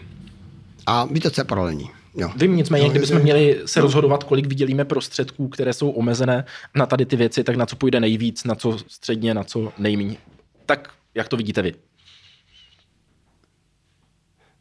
[0.86, 1.97] A ví to, co je paralelní.
[2.18, 2.32] Jo.
[2.36, 6.46] Vím, nicméně, no, kdybychom měli se rozhodovat, kolik vydělíme prostředků, které jsou omezené
[6.76, 10.18] na tady ty věci, tak na co půjde nejvíc, na co středně, na co nejméně.
[10.66, 11.74] Tak jak to vidíte vy?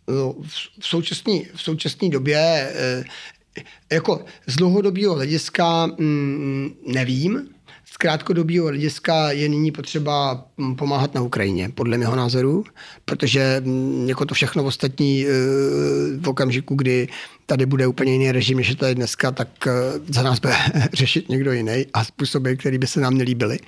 [0.09, 0.35] No,
[0.79, 3.05] v současné v současné době eh,
[3.93, 7.49] jako z dlouhodobého hlediska mm, nevím,
[7.85, 12.65] z krátkodobého hlediska je nyní potřeba mm, pomáhat na Ukrajině, podle mého názoru,
[13.05, 15.31] protože mm, jako to všechno ostatní eh,
[16.17, 17.09] v okamžiku, kdy
[17.47, 19.73] tady bude úplně jiný režim, než je tady dneska, tak eh,
[20.09, 20.55] za nás bude
[20.93, 23.59] řešit někdo jiný a způsoby, které by se nám nelíbily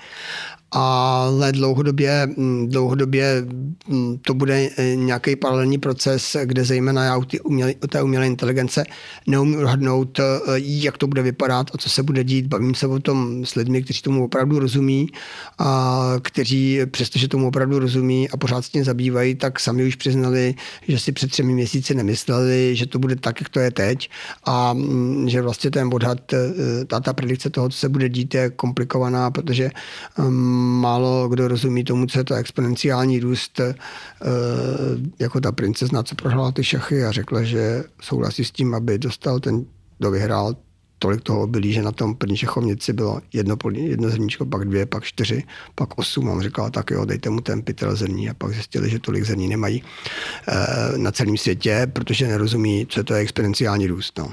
[0.71, 3.45] ale dlouhodobě, mm, dlouhodobě
[3.87, 7.73] mm, to bude eh, nějaký paralelní proces, kde zejména já u, té umělé,
[8.03, 8.83] umělé inteligence
[9.27, 10.23] neumím odhadnout, eh,
[10.55, 12.47] jak to bude vypadat a co se bude dít.
[12.47, 15.07] Bavím se o tom s lidmi, kteří tomu opravdu rozumí
[15.57, 20.55] a kteří přestože tomu opravdu rozumí a pořád s tím zabývají, tak sami už přiznali,
[20.87, 24.09] že si před třemi měsíci nemysleli, že to bude tak, jak to je teď
[24.43, 28.33] a mm, že vlastně ten odhad, eh, ta, ta predikce toho, co se bude dít,
[28.33, 29.71] je komplikovaná, protože
[30.79, 33.75] málo kdo rozumí tomu, co je to exponenciální růst, eh,
[35.19, 39.39] jako ta princezna, co prohrála ty šachy a řekla, že souhlasí s tím, aby dostal
[39.39, 39.65] ten,
[39.97, 40.55] kdo vyhrál
[40.99, 45.03] tolik toho obilí, že na tom první šachovnici bylo jedno, jedno zrníčko, pak dvě, pak
[45.03, 45.43] čtyři,
[45.75, 46.29] pak osm.
[46.29, 48.29] A on říkal, tak jo, dejte mu ten pytel zrní.
[48.29, 49.83] A pak zjistili, že tolik zrní nemají
[50.47, 54.17] e, na celém světě, protože nerozumí, co to je exponenciální růst.
[54.17, 54.31] No.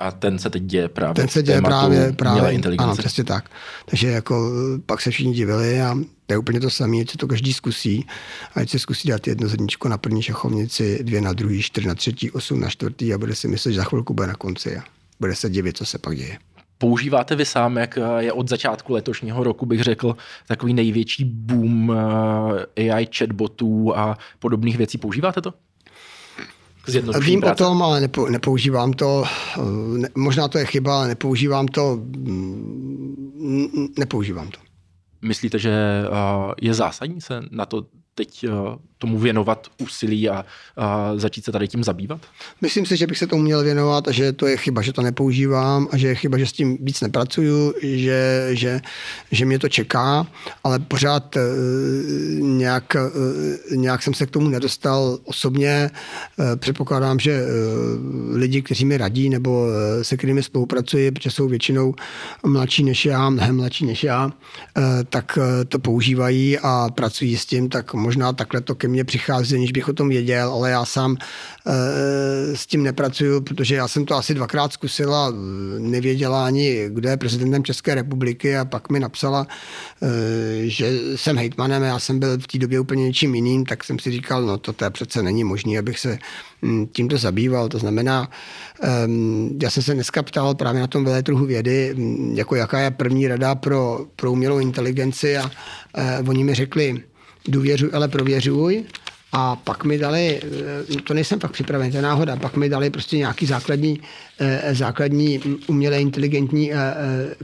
[0.00, 3.50] A ten se teď děje právě Ten se děje právě, právě ano, přesně tak.
[3.84, 4.50] Takže jako
[4.86, 8.06] pak se všichni divili a to je úplně to samé, co to každý zkusí.
[8.54, 11.94] A ať se zkusí dát jedno zrničko na první šachovnici, dvě na druhý, čtyři na
[11.94, 14.82] třetí, osm na čtvrtý a bude si myslet, že za chvilku bude na konci
[15.22, 16.38] bude se divit, co se pak děje.
[16.78, 20.16] Používáte vy sám, jak je od začátku letošního roku, bych řekl,
[20.46, 21.94] takový největší boom
[22.76, 24.98] eh, AI chatbotů a podobných věcí.
[24.98, 25.54] Používáte to?
[27.20, 27.64] Vím práce.
[27.64, 29.24] o tom, ale nepo, nepoužívám to.
[29.98, 31.96] Ne, možná to je chyba, ale nepoužívám to.
[31.96, 34.58] Mm, nepoužívám to.
[35.22, 35.72] Myslíte, že
[36.62, 40.44] je zásadní se na to teď uh, tomu věnovat úsilí a,
[40.76, 42.20] a začít se tady tím zabývat?
[42.60, 45.02] Myslím si, že bych se tomu měl věnovat a že to je chyba, že to
[45.02, 48.80] nepoužívám a že je chyba, že s tím víc nepracuju, že, že,
[49.30, 50.26] že mě to čeká,
[50.64, 51.42] ale pořád uh,
[52.40, 52.96] nějak,
[53.70, 55.90] uh, nějak jsem se k tomu nedostal osobně.
[56.56, 57.42] Předpokládám, že
[58.32, 59.66] lidi, kteří mi radí nebo
[60.02, 61.94] se kterými spolupracuji, protože jsou většinou
[62.46, 64.30] mladší než já, mnohem mladší než já,
[65.08, 69.72] tak to používají a pracují s tím, tak možná takhle to ke mně přichází, aniž
[69.72, 74.14] bych o tom věděl, ale já sám e, s tím nepracuju, protože já jsem to
[74.14, 75.32] asi dvakrát zkusila,
[75.78, 79.46] nevěděla ani, kdo je prezidentem České republiky a pak mi napsala,
[80.02, 83.98] e, že jsem hejtmanem, já jsem byl v té době úplně něčím jiným, tak jsem
[83.98, 86.18] si říkal, no to, to přece není možné, abych se
[86.62, 87.68] hm, tímto zabýval.
[87.68, 88.30] To znamená,
[89.06, 92.90] um, já jsem se dneska ptal právě na tom veletruhu vědy, hm, jako jaká je
[92.90, 97.02] první rada pro, pro umělou inteligenci a uh, oni mi řekli,
[97.48, 98.84] důvěřuj, ale prověřuj.
[99.32, 100.40] A pak mi dali,
[100.98, 104.00] eh, to nejsem fakt připraven, to je náhoda, pak mi dali prostě nějaký základní,
[104.72, 106.76] základní umělé inteligentní eh,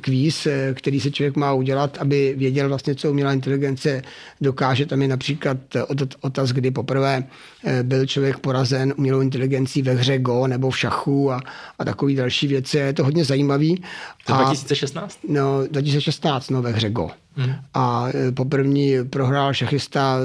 [0.00, 4.02] kvíz, který se člověk má udělat, aby věděl vlastně, co umělá inteligence
[4.40, 4.86] dokáže.
[4.86, 5.56] Tam je například
[6.20, 7.24] otaz, kdy poprvé
[7.82, 11.40] byl člověk porazen umělou inteligencí ve hře Go nebo v šachu a,
[11.78, 12.78] a takové další věci.
[12.78, 13.82] Je to hodně zajímavý.
[14.26, 15.18] To 2016?
[15.28, 17.10] No, 2016, no ve hře Go.
[17.38, 17.54] Hmm.
[17.74, 20.18] A poprvní prohrál šachista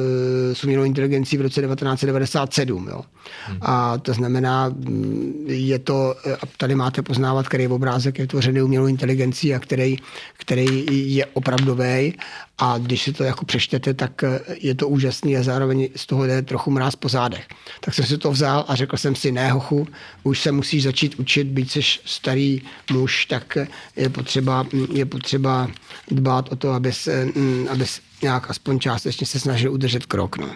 [0.53, 2.87] s umělou inteligencí v roce 1997.
[2.91, 3.01] Jo.
[3.45, 3.57] Hmm.
[3.61, 6.15] A to znamená, mm, je to,
[6.57, 9.97] tady máte poznávat, který obrázek je tvořený umělou inteligencí a který,
[10.37, 10.85] který
[11.15, 12.13] je opravdový.
[12.57, 14.23] A když si to jako přečtete, tak
[14.61, 17.47] je to úžasný a zároveň z toho jde trochu mráz po zádech.
[17.79, 19.87] Tak jsem si to vzal a řekl jsem si, ne hochu,
[20.23, 22.61] už se musíš začít učit, být jsi starý
[22.91, 23.57] muž, tak
[23.95, 25.67] je potřeba, je potřeba
[26.11, 27.85] dbát o to, aby se, mm, aby
[28.21, 30.37] nějak aspoň částečně se snažil udržet krok.
[30.37, 30.49] No.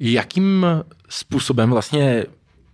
[0.00, 0.66] Jakým
[1.08, 2.24] způsobem vlastně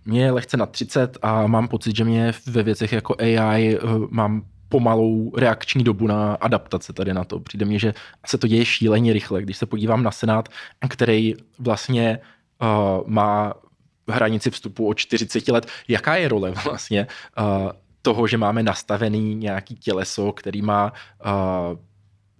[0.05, 3.79] mě je lehce na 30 a mám pocit, že mě ve věcech jako AI eh,
[4.09, 7.39] mám pomalou reakční dobu na adaptace tady na to.
[7.39, 7.93] Přijde mně, že
[8.25, 9.41] se to děje šíleně rychle.
[9.41, 10.49] Když se podívám na Senát,
[10.89, 12.19] který vlastně
[12.61, 13.53] uh, má
[14.09, 17.07] hranici vstupu od 40 let, jaká je role vlastně
[17.39, 17.71] uh,
[18.01, 20.93] toho, že máme nastavený nějaký těleso, který má
[21.25, 21.79] uh,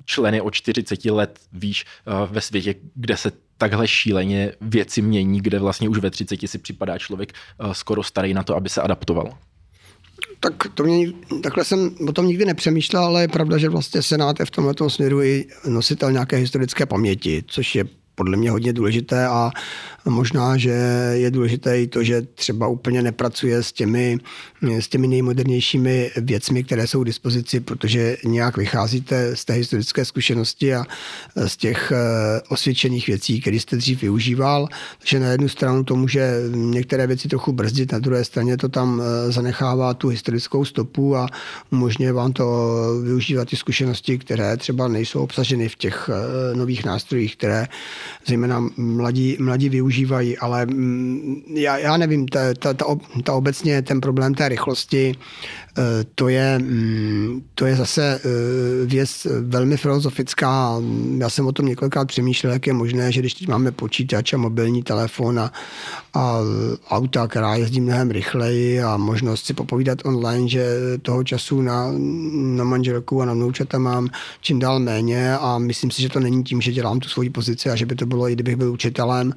[0.05, 3.31] členy o 40 let výš uh, ve světě, kde se
[3.61, 8.33] takhle šíleně věci mění, kde vlastně už ve 30 si připadá člověk uh, skoro starý
[8.33, 9.38] na to, aby se adaptoval.
[10.39, 11.11] Tak to mě,
[11.43, 14.73] takhle jsem o tom nikdy nepřemýšlel, ale je pravda, že vlastně Senát je v tomhle
[14.88, 17.85] směru i nositel nějaké historické paměti, což je
[18.22, 19.52] podle mě hodně důležité a
[20.06, 20.69] možná, že
[21.14, 24.18] je důležité i to, že třeba úplně nepracuje s těmi,
[24.61, 30.76] s těmi nejmodernějšími věcmi, které jsou k dispozici, protože nějak vycházíte z té historické zkušenosti
[30.76, 30.85] a
[31.48, 34.68] z těch eh, osvědčených věcí, které jste dřív využíval.
[34.99, 39.02] Takže na jednu stranu to může některé věci trochu brzdit, na druhé straně to tam
[39.02, 41.27] eh, zanechává tu historickou stopu a
[41.72, 42.45] umožňuje vám to
[43.03, 47.68] využívat ty zkušenosti, které třeba nejsou obsaženy v těch eh, nových nástrojích, které
[48.25, 52.85] zejména mladí, mladí využívají, ale mm, já, já nevím, ta, ta, ta,
[53.23, 55.15] ta obecně ten problém té rychlosti,
[56.15, 60.81] to je, mm, to je zase eh, věc velmi filozofická.
[61.18, 64.38] Já jsem o tom několikrát přemýšlel, jak je možné, že když teď máme počítač a
[64.38, 65.52] mobilní telefon a,
[66.14, 66.39] a
[66.89, 70.65] auta, která jezdí mnohem rychleji a možnost si popovídat online, že
[71.02, 71.88] toho času na,
[72.31, 74.10] na manželku a na vnoučata mám
[74.41, 77.69] čím dál méně a myslím si, že to není tím, že dělám tu svoji pozici
[77.69, 79.34] a že by to bylo, i kdybych byl učitelem.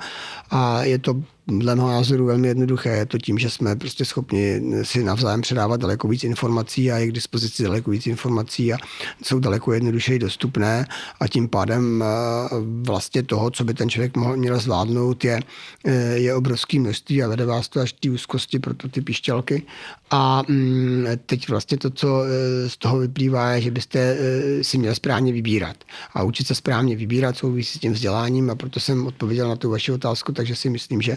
[0.50, 2.88] A je to dle mého názoru velmi jednoduché.
[2.88, 7.06] Je to tím, že jsme prostě schopni si navzájem předávat daleko víc informací a je
[7.06, 8.76] k dispozici daleko víc informací a
[9.22, 10.86] jsou daleko jednodušeji dostupné
[11.20, 12.48] a tím pádem eh,
[12.82, 15.40] vlastně toho, co by ten člověk mohl, měl zvládnout, je,
[15.84, 19.62] eh, je obrovský množství a vede vás to až ty úzkosti pro ty pišťalky.
[20.10, 24.16] A mm, teď vlastně to, co eh, z toho vyplývá, je, že byste
[24.62, 25.76] si měl správně vybírat.
[26.14, 29.70] A učit se správně vybírat souvisí s tím vzděláním a proto jsem odpověděl na tu
[29.70, 31.16] vaši otázku, takže si myslím, že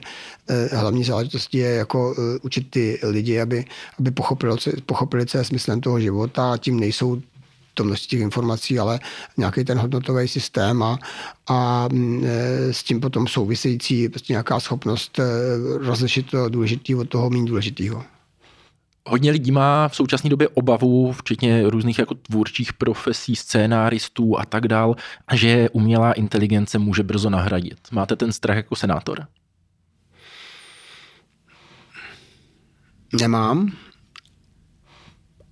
[0.71, 3.65] hlavní záležitostí je jako eh, učit ty lidi, aby,
[3.99, 7.21] aby pochopili, pochopili, co je smyslem toho života a tím nejsou
[7.73, 8.99] to množství těch informací, ale
[9.37, 10.99] nějaký ten hodnotový systém a,
[11.47, 15.19] a mm, eh, s tím potom související prostě nějaká schopnost
[15.79, 18.03] rozlišit to důležitý od toho méně důležitého.
[19.09, 24.67] Hodně lidí má v současné době obavu, včetně různých jako tvůrčích profesí, scénáristů a tak
[24.67, 24.95] dál,
[25.33, 27.77] že umělá inteligence může brzo nahradit.
[27.91, 29.27] Máte ten strach jako senátor?
[33.13, 33.71] Nemám,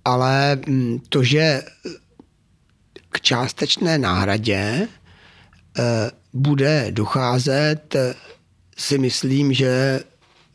[0.04, 1.62] ale mm, to, že
[3.10, 4.88] k částečné náhradě
[5.78, 7.96] eh, bude docházet,
[8.76, 10.00] si myslím, že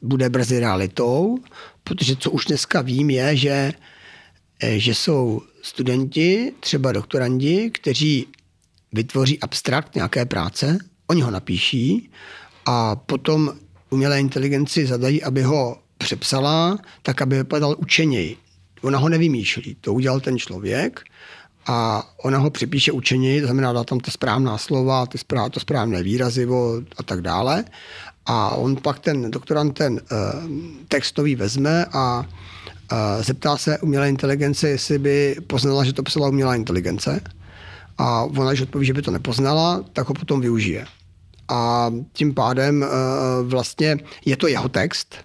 [0.02, 1.40] bude brzy realitou,
[1.84, 3.74] protože co už dneska vím je, že,
[4.62, 8.28] že jsou studenti, třeba doktorandi, kteří
[8.92, 12.12] vytvoří abstrakt nějaké práce, oni ho napíší
[12.66, 13.54] a potom
[13.90, 18.38] umělé inteligenci zadají, aby ho přepsala, tak aby vypadal učeněji.
[18.82, 21.02] Ona ho nevymýšlí, to udělal ten člověk
[21.68, 26.04] a ona ho připíše učeněji, znamená dá tam ta správná slova, ty správ, to správné
[26.04, 27.66] výrazivo a tak dále.
[28.26, 30.00] A on pak ten doktorant ten uh,
[30.88, 36.56] textový vezme a uh, zeptá se umělé inteligence, jestli by poznala, že to psala umělá
[36.56, 37.22] inteligence.
[37.98, 40.86] A ona, když odpoví, že by to nepoznala, tak ho potom využije.
[41.50, 42.88] A tím pádem uh,
[43.50, 45.16] vlastně je to jeho text,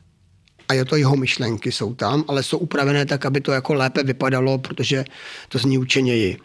[0.69, 4.03] a je to jeho myšlenky, jsou tam, ale jsou upravené tak, aby to jako lépe
[4.03, 5.05] vypadalo, protože
[5.49, 6.37] to zní učeněji.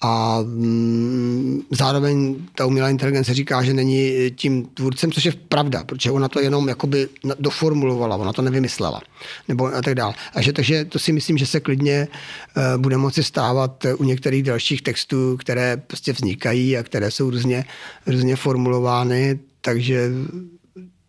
[0.00, 6.10] A mm, zároveň ta umělá inteligence říká, že není tím tvůrcem, což je pravda, protože
[6.10, 7.08] ona to jenom jakoby
[7.38, 9.00] doformulovala, ona to nevymyslela.
[9.48, 10.14] Nebo a tak dále.
[10.34, 12.08] A že, takže to si myslím, že se klidně
[12.56, 17.64] uh, bude moci stávat u některých dalších textů, které prostě vznikají a které jsou různě,
[18.06, 20.10] různě formulovány, takže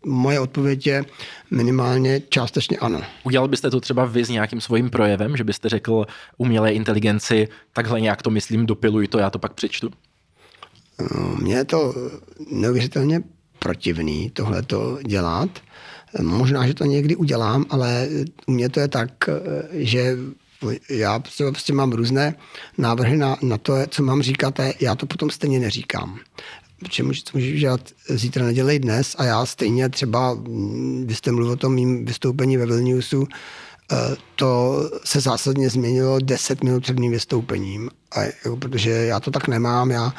[0.06, 1.04] moje odpověď je
[1.50, 3.02] minimálně částečně ano.
[3.24, 6.06] Udělal byste to třeba vy s nějakým svým projevem, že byste řekl
[6.36, 9.90] umělé inteligenci, takhle nějak to myslím, dopiluj to, já to pak přečtu?
[11.38, 11.94] Mně je to
[12.50, 13.22] neuvěřitelně
[13.58, 15.50] protivný tohle to dělat.
[16.22, 18.08] Možná, že to někdy udělám, ale
[18.46, 19.10] u mě to je tak,
[19.72, 20.16] že
[20.90, 22.34] já prostě, prostě mám různé
[22.78, 26.18] návrhy na, na to, co mám říkat a já to potom stejně neříkám
[26.78, 31.56] protože můžeš, dělat zítra, nedělej dnes a já stejně třeba, mm, vy jste mluvil o
[31.56, 33.28] tom mým vystoupení ve Vilniusu,
[33.92, 33.96] eh,
[34.36, 39.48] to se zásadně změnilo 10 minut před mým vystoupením, a, jako, protože já to tak
[39.48, 40.14] nemám, já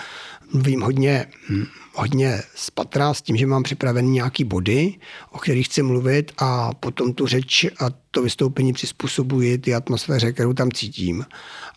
[0.53, 1.65] mluvím hodně, hm,
[1.99, 4.93] hodně spatra s tím, že mám připravený nějaký body,
[5.31, 10.53] o kterých chci mluvit a potom tu řeč a to vystoupení přizpůsobuji ty atmosféře, kterou
[10.53, 11.25] tam cítím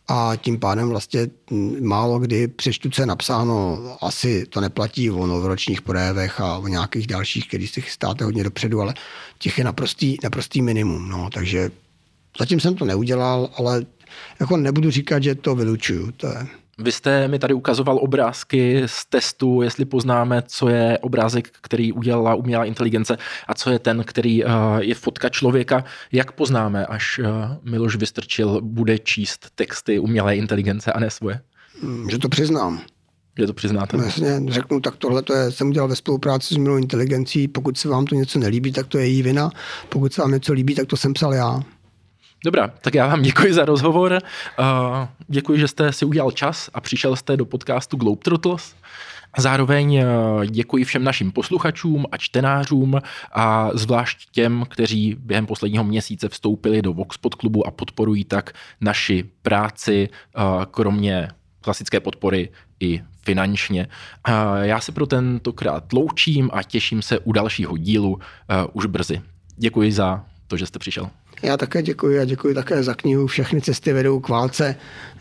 [0.08, 1.26] a tím pádem vlastně
[1.80, 7.06] málo kdy přečtu, co je napsáno, asi to neplatí o novoročních projevech a o nějakých
[7.06, 8.94] dalších, který si chystáte hodně dopředu, ale
[9.38, 11.08] těch je naprostý, naprostý minimum.
[11.08, 11.70] No, takže
[12.38, 13.86] zatím jsem to neudělal, ale
[14.40, 16.12] jako nebudu říkat, že to vylučuju.
[16.12, 16.46] To je,
[16.78, 22.34] vy jste mi tady ukazoval obrázky z testu, jestli poznáme, co je obrázek, který udělala
[22.34, 25.84] umělá inteligence a co je ten, který uh, je fotka člověka.
[26.12, 27.26] Jak poznáme, až uh,
[27.62, 31.40] Miloš Vystrčil bude číst texty umělé inteligence a ne svoje?
[31.82, 32.80] Hmm, že to přiznám.
[33.38, 33.96] Že to přiznáte?
[33.96, 37.48] No, jasně, řeknu, tak tohle to je, jsem udělal ve spolupráci s umělou inteligencí.
[37.48, 39.50] Pokud se vám to něco nelíbí, tak to je její vina.
[39.88, 41.60] Pokud se vám něco líbí, tak to jsem psal já.
[42.44, 44.18] Dobrá, tak já vám děkuji za rozhovor.
[44.58, 44.66] Uh,
[45.28, 48.74] děkuji, že jste si udělal čas a přišel jste do podcastu Globetrotters.
[49.38, 50.04] Zároveň
[50.50, 53.00] děkuji všem našim posluchačům a čtenářům
[53.32, 59.24] a zvlášť těm, kteří během posledního měsíce vstoupili do Voxpod klubu a podporují tak naši
[59.42, 60.08] práci,
[60.70, 61.28] kromě
[61.60, 62.48] klasické podpory
[62.80, 63.88] i finančně.
[64.62, 68.18] Já se pro tentokrát loučím a těším se u dalšího dílu
[68.72, 69.20] už brzy.
[69.56, 71.10] Děkuji za to, že jste přišel.
[71.43, 74.75] Já také děkuji a děkuji také za knihu Všechny cesty vedou k válce.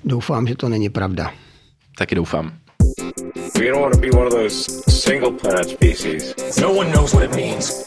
[0.05, 1.33] Doufám, že to není pravda.
[1.99, 2.53] Taky doufám.
[3.59, 6.35] We don't want to be one of those single planet species.
[6.61, 7.85] No one knows what it means.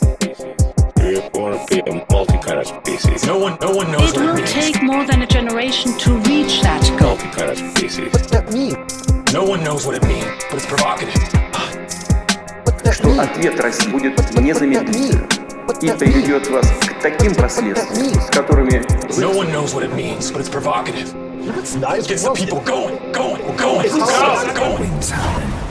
[0.97, 3.25] We want to be a multi-planet species.
[3.25, 4.53] No one, no one knows It what it will means.
[4.53, 7.09] take more than a generation to reach that goal.
[7.17, 8.09] Multi-planet species.
[8.13, 8.75] What's that mean?
[9.33, 11.13] No one knows what it means, but it's provocative.
[12.65, 13.19] What's that Что mean?
[13.19, 15.42] ответ России будет What's
[15.82, 15.98] И mean?
[15.98, 18.82] приведет вас к таким последствиям, с которыми
[19.18, 21.14] No one knows what it means, but it's provocative.
[21.78, 22.06] Nice.
[22.06, 25.63] Gets the people going, going, going, going, going.